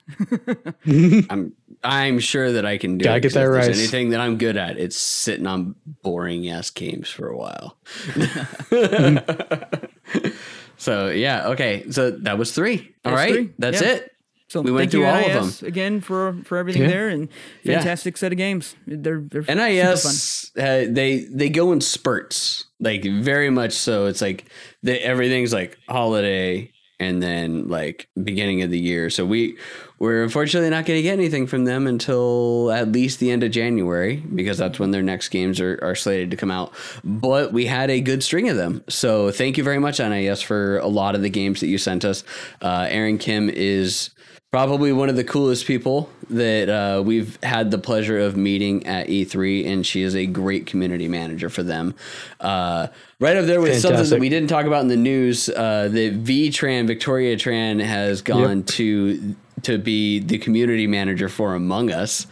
[0.86, 1.54] I'm
[1.84, 3.22] I'm sure that I can do Gotta it.
[3.22, 3.78] get 'cause that if there's rice.
[3.80, 7.78] Anything that I'm good at, it's sitting on boring ass games for a while.
[8.06, 10.30] Mm-hmm.
[10.78, 11.86] so yeah, okay.
[11.92, 12.94] So that was three.
[13.06, 13.54] All That's right, three.
[13.60, 13.92] that's Yeah.
[13.94, 14.13] it.
[14.54, 15.68] So We went thank you, through all of them.
[15.68, 16.88] again for for everything Yeah.
[16.90, 17.28] there and
[17.64, 17.78] Yeah.
[17.80, 18.76] fantastic set of games.
[18.86, 19.58] They're they're super fun.
[19.58, 24.06] NIS uh, they they go in spurts, like very much so.
[24.06, 24.46] It's like
[24.84, 26.70] the, everything's like holiday
[27.00, 29.10] and then like beginning of the year.
[29.10, 29.58] So we
[29.98, 33.50] we're unfortunately not going to get anything from them until at least the end of
[33.50, 36.72] January because that's when their next games are, are slated to come out.
[37.04, 38.84] But we had a good string of them.
[38.88, 42.06] So thank you very much, NIS, for a lot of the games that you sent
[42.06, 42.24] us.
[42.62, 44.12] Uh, Aaron Kim is
[44.54, 49.08] probably one of the coolest people that uh, we've had the pleasure of meeting at
[49.08, 51.96] E3, and she is a great community manager for them.
[52.40, 52.86] Uh,
[53.20, 56.24] right up there with something that we didn't talk about in the news, uh, that
[56.24, 62.28] VTran, Victoria Tran, has gone to to be the community manager for Among Us,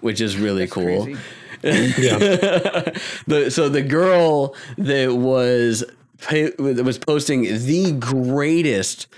[0.00, 1.06] which is really cool.
[1.06, 1.20] Crazy.
[1.64, 2.18] Yeah.
[3.26, 5.82] the so the girl that was
[6.30, 9.08] that was posting the greatest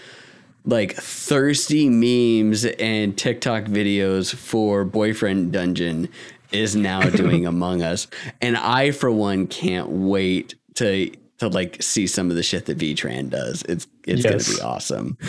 [0.66, 6.09] like thirsty memes and TikTok videos for boyfriend dungeon
[6.52, 8.09] is now doing Among Us,
[8.40, 12.78] and I for one can't wait to to like see some of the shit that
[12.78, 13.62] VTran does.
[13.62, 14.47] It's it's Yes.
[14.48, 15.18] gonna be awesome.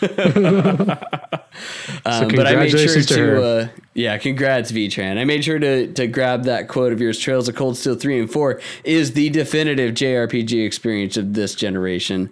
[2.06, 5.18] Um, but I made sure congratulations to to, uh, yeah, congrats, VTran.
[5.18, 7.18] I made sure to to grab that quote of yours.
[7.18, 12.30] Trails of Cold Steel three and four is the definitive JRPG experience of this generation.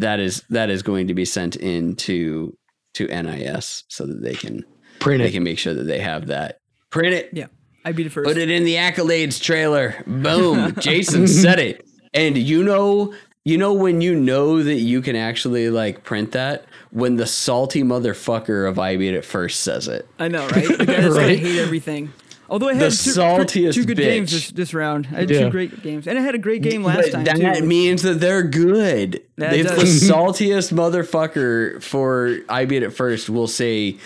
[0.00, 2.56] That is that is going to be sent into
[2.94, 4.64] to NIS so that they can
[4.98, 5.32] Print they it.
[5.32, 6.58] can make sure that they have that.
[6.90, 7.30] Print it.
[7.32, 7.46] Yeah,
[7.84, 8.26] I'd be the first.
[8.26, 10.02] Put it in the accolades trailer.
[10.06, 10.74] Boom.
[10.80, 11.86] Jason said it.
[12.14, 13.14] And you know,
[13.44, 17.82] you know when you know that you can actually like print that when the salty
[17.82, 20.08] motherfucker of I beat it first says it.
[20.18, 20.66] I know, right?
[20.66, 22.12] The guy that's gonna hate everything.
[22.50, 24.32] Although I The had two, saltiest two good games bitch.
[24.32, 25.06] this, this round.
[25.12, 25.40] I had Yeah.
[25.40, 27.66] two great games, and I had a great game last But time that too.
[27.66, 29.20] means that they're good.
[29.36, 30.02] That if the does.
[30.10, 33.96] saltiest motherfucker for I beat it first will say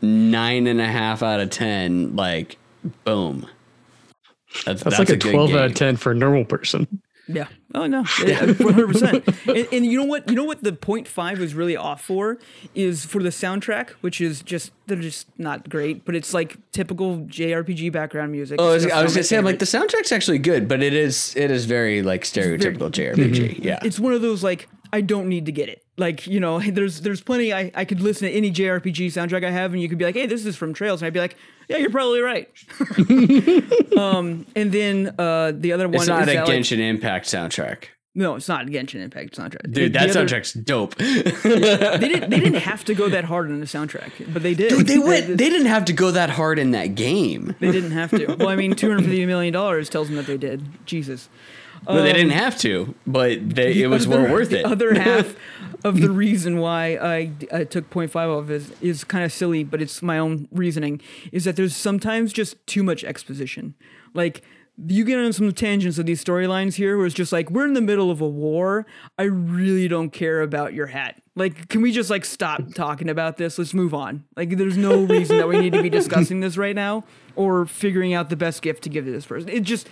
[0.00, 2.56] nine and a half out of ten, like
[3.04, 3.46] boom.
[4.66, 6.86] That's, That's, like a good 12 out of 10 for a normal person.
[7.26, 7.46] Yeah.
[7.74, 8.04] Oh no.
[8.24, 9.24] One hundred percent.
[9.72, 10.28] And you know what?
[10.28, 12.38] You know what the point five was really off for
[12.74, 17.18] is for the soundtrack, which is just they're just not great, but it's like typical
[17.18, 18.60] JRPG background music.
[18.60, 20.68] Oh, I was, just I not was gonna say, I'm like the soundtrack's actually good,
[20.68, 23.56] but it is it is very like stereotypical JRPG.
[23.56, 23.64] Mhm.
[23.64, 25.81] Yeah, It's one of those like I don't need to get it.
[25.98, 27.52] Like you know, there's there's plenty.
[27.52, 30.14] I I could listen to any JRPG soundtrack I have, and you could be like,
[30.14, 31.36] hey, this is from Trails, and I'd be like,
[31.68, 32.48] yeah, you're probably right.
[33.96, 37.26] um, and then uh, the other one is it's not a that, like- Genshin Impact
[37.26, 39.70] soundtrack, no, it's not a Genshin Impact soundtrack.
[39.70, 39.92] Dude.
[39.92, 40.94] the That other- soundtrack's dope.
[40.96, 41.22] they
[42.08, 44.70] didn't they didn't have to go that hard on the soundtrack, but they did.
[44.70, 45.26] Dude, they went.
[45.28, 47.54] They didn't have to go that hard in that game.
[47.60, 48.34] They didn't have to.
[48.36, 50.62] Well, I mean, two hundred fifty million dollars tells them that they did.
[50.86, 51.28] Jesus.
[51.84, 54.64] But they didn't have to, but they, it was Um, other- well worth the it.
[54.66, 55.34] other half
[55.84, 59.82] of the reason why I, I took 0.5 off is is kind of silly, but
[59.82, 61.00] it's my own reasoning.
[61.30, 63.74] Is that there's sometimes just too much exposition.
[64.14, 64.42] Like
[64.86, 67.74] you get on some tangents of these storylines here, where it's just like we're in
[67.74, 68.86] the middle of a war.
[69.18, 71.22] I really don't care about your hat.
[71.34, 73.58] Like, can we just like stop talking about this?
[73.58, 74.24] Let's move on.
[74.36, 77.04] Like, there's no reason that we need to be discussing this right now
[77.36, 79.48] or figuring out the best gift to give to this person.
[79.48, 79.88] It just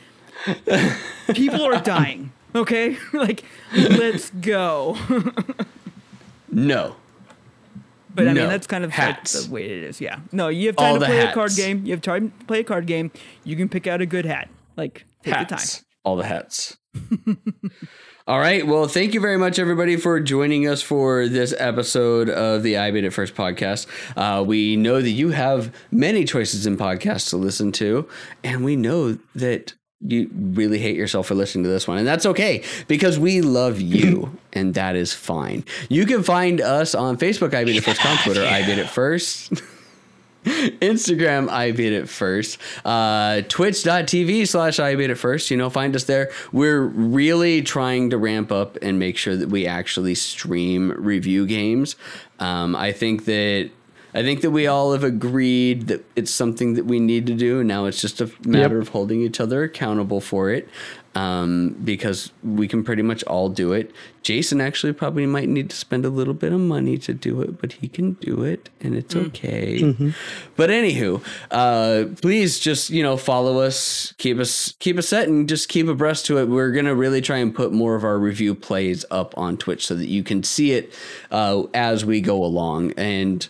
[1.34, 2.32] people are dying.
[2.54, 3.44] Okay, like
[3.74, 4.96] let's go.
[6.50, 6.96] no,
[8.14, 8.40] But I No.
[8.42, 10.00] mean, that's kind of like the way it is.
[10.00, 10.18] Yeah.
[10.32, 11.84] No, you have time All to play a card game.
[11.84, 13.12] You have time to play a card game.
[13.44, 14.48] You can pick out a good hat.
[14.76, 15.46] Like take the time.
[15.50, 15.84] hats.
[16.04, 16.76] All the hats.
[18.26, 18.64] All right.
[18.66, 22.90] Well, thank you very much, everybody, for joining us for this episode of the I
[22.90, 23.86] Beat It First podcast.
[24.16, 28.08] Uh, we know that you have many choices in podcasts to listen to,
[28.44, 32.26] and we know that you really hate yourself for listening to this one, and that's
[32.26, 35.64] okay because we love you, and that is fine.
[35.88, 38.88] You can find us on Facebook, I Beat It First, on Twitter, I Beat It
[38.88, 39.52] First.
[40.44, 42.58] Instagram, I beat it first.
[42.82, 45.50] Uh, Twitch.tv slash I beat it first.
[45.50, 46.30] You know, find us there.
[46.50, 51.96] We're really trying to ramp up and make sure that we actually stream review games.
[52.38, 53.70] Um, I think that.
[54.14, 57.60] I think that we all have agreed that it's something that we need to do.
[57.60, 58.82] And now it's just a matter Yep.
[58.82, 60.68] of holding each other accountable for it
[61.14, 63.92] um, because we can pretty much all do it.
[64.22, 67.60] Jason actually probably might need to spend a little bit of money to do it,
[67.60, 70.12] but he can do it and it's okay.
[70.56, 75.48] But anywho, uh, please just you know follow us, keep us keep us set, and
[75.48, 76.48] just keep abreast to it.
[76.48, 79.94] We're gonna really try and put more of our review plays up on Twitch so
[79.94, 80.92] that you can see it
[81.30, 83.48] uh, as we go along and.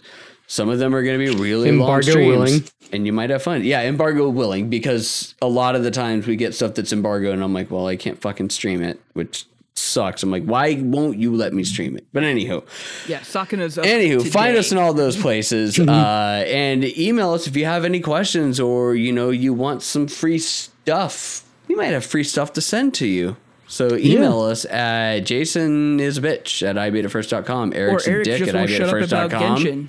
[0.51, 2.63] Some of them are going to be really long Embargo streams, willing.
[2.91, 3.63] and you might have fun.
[3.63, 7.41] Yeah, embargo willing because a lot of the times we get stuff that's embargo, and
[7.41, 9.47] I'm like, well, I can't fucking stream it, which
[9.77, 10.25] sucks.
[10.25, 12.05] I'm like, why won't you let me stream it?
[12.13, 12.65] But anywho,
[13.07, 13.85] Yeah, sucking us up.
[13.85, 18.01] Anywho, find us in all those places uh, and email us if you have any
[18.01, 21.45] questions or you know you want some free stuff.
[21.69, 23.37] We might have free stuff to send to you.
[23.69, 28.39] So email us at Jason is a bitch at ibeatitfirst.com, Or Eric's a Eric dick
[28.39, 29.89] just at won't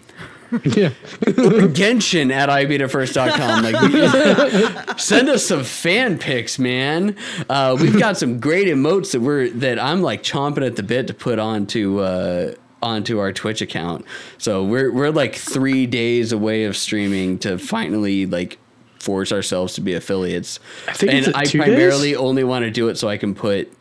[0.51, 1.61] shut up about ibeatitfirst.com, Genshin.
[1.61, 1.67] yeah.
[1.67, 3.63] Genshin at ibeatitfirst.com.
[3.63, 7.15] Like, send us some fan pics, man.
[7.49, 11.07] Uh, we've got some great emotes that we're that I'm like chomping at the bit
[11.07, 14.05] to put onto uh, onto our Twitch account.
[14.37, 18.57] So we're we're like three days away of streaming to finally like
[18.99, 20.59] force ourselves to be affiliates.
[20.87, 22.17] I think and I primarily days?
[22.17, 23.71] only want to do it so I can put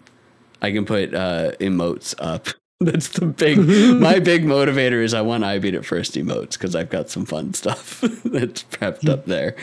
[0.63, 2.49] I can put uh, emotes up.
[2.83, 6.75] That's the big my big motivator is I want I beat it first emotes because
[6.75, 9.55] I've got some fun stuff that's prepped up there.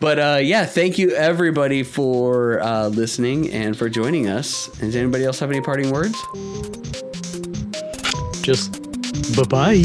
[0.00, 4.66] But uh, yeah, thank you everybody for uh, listening and for joining us.
[4.78, 6.16] Does anybody else have any parting words?
[8.42, 8.82] Just
[9.36, 9.80] bye bye.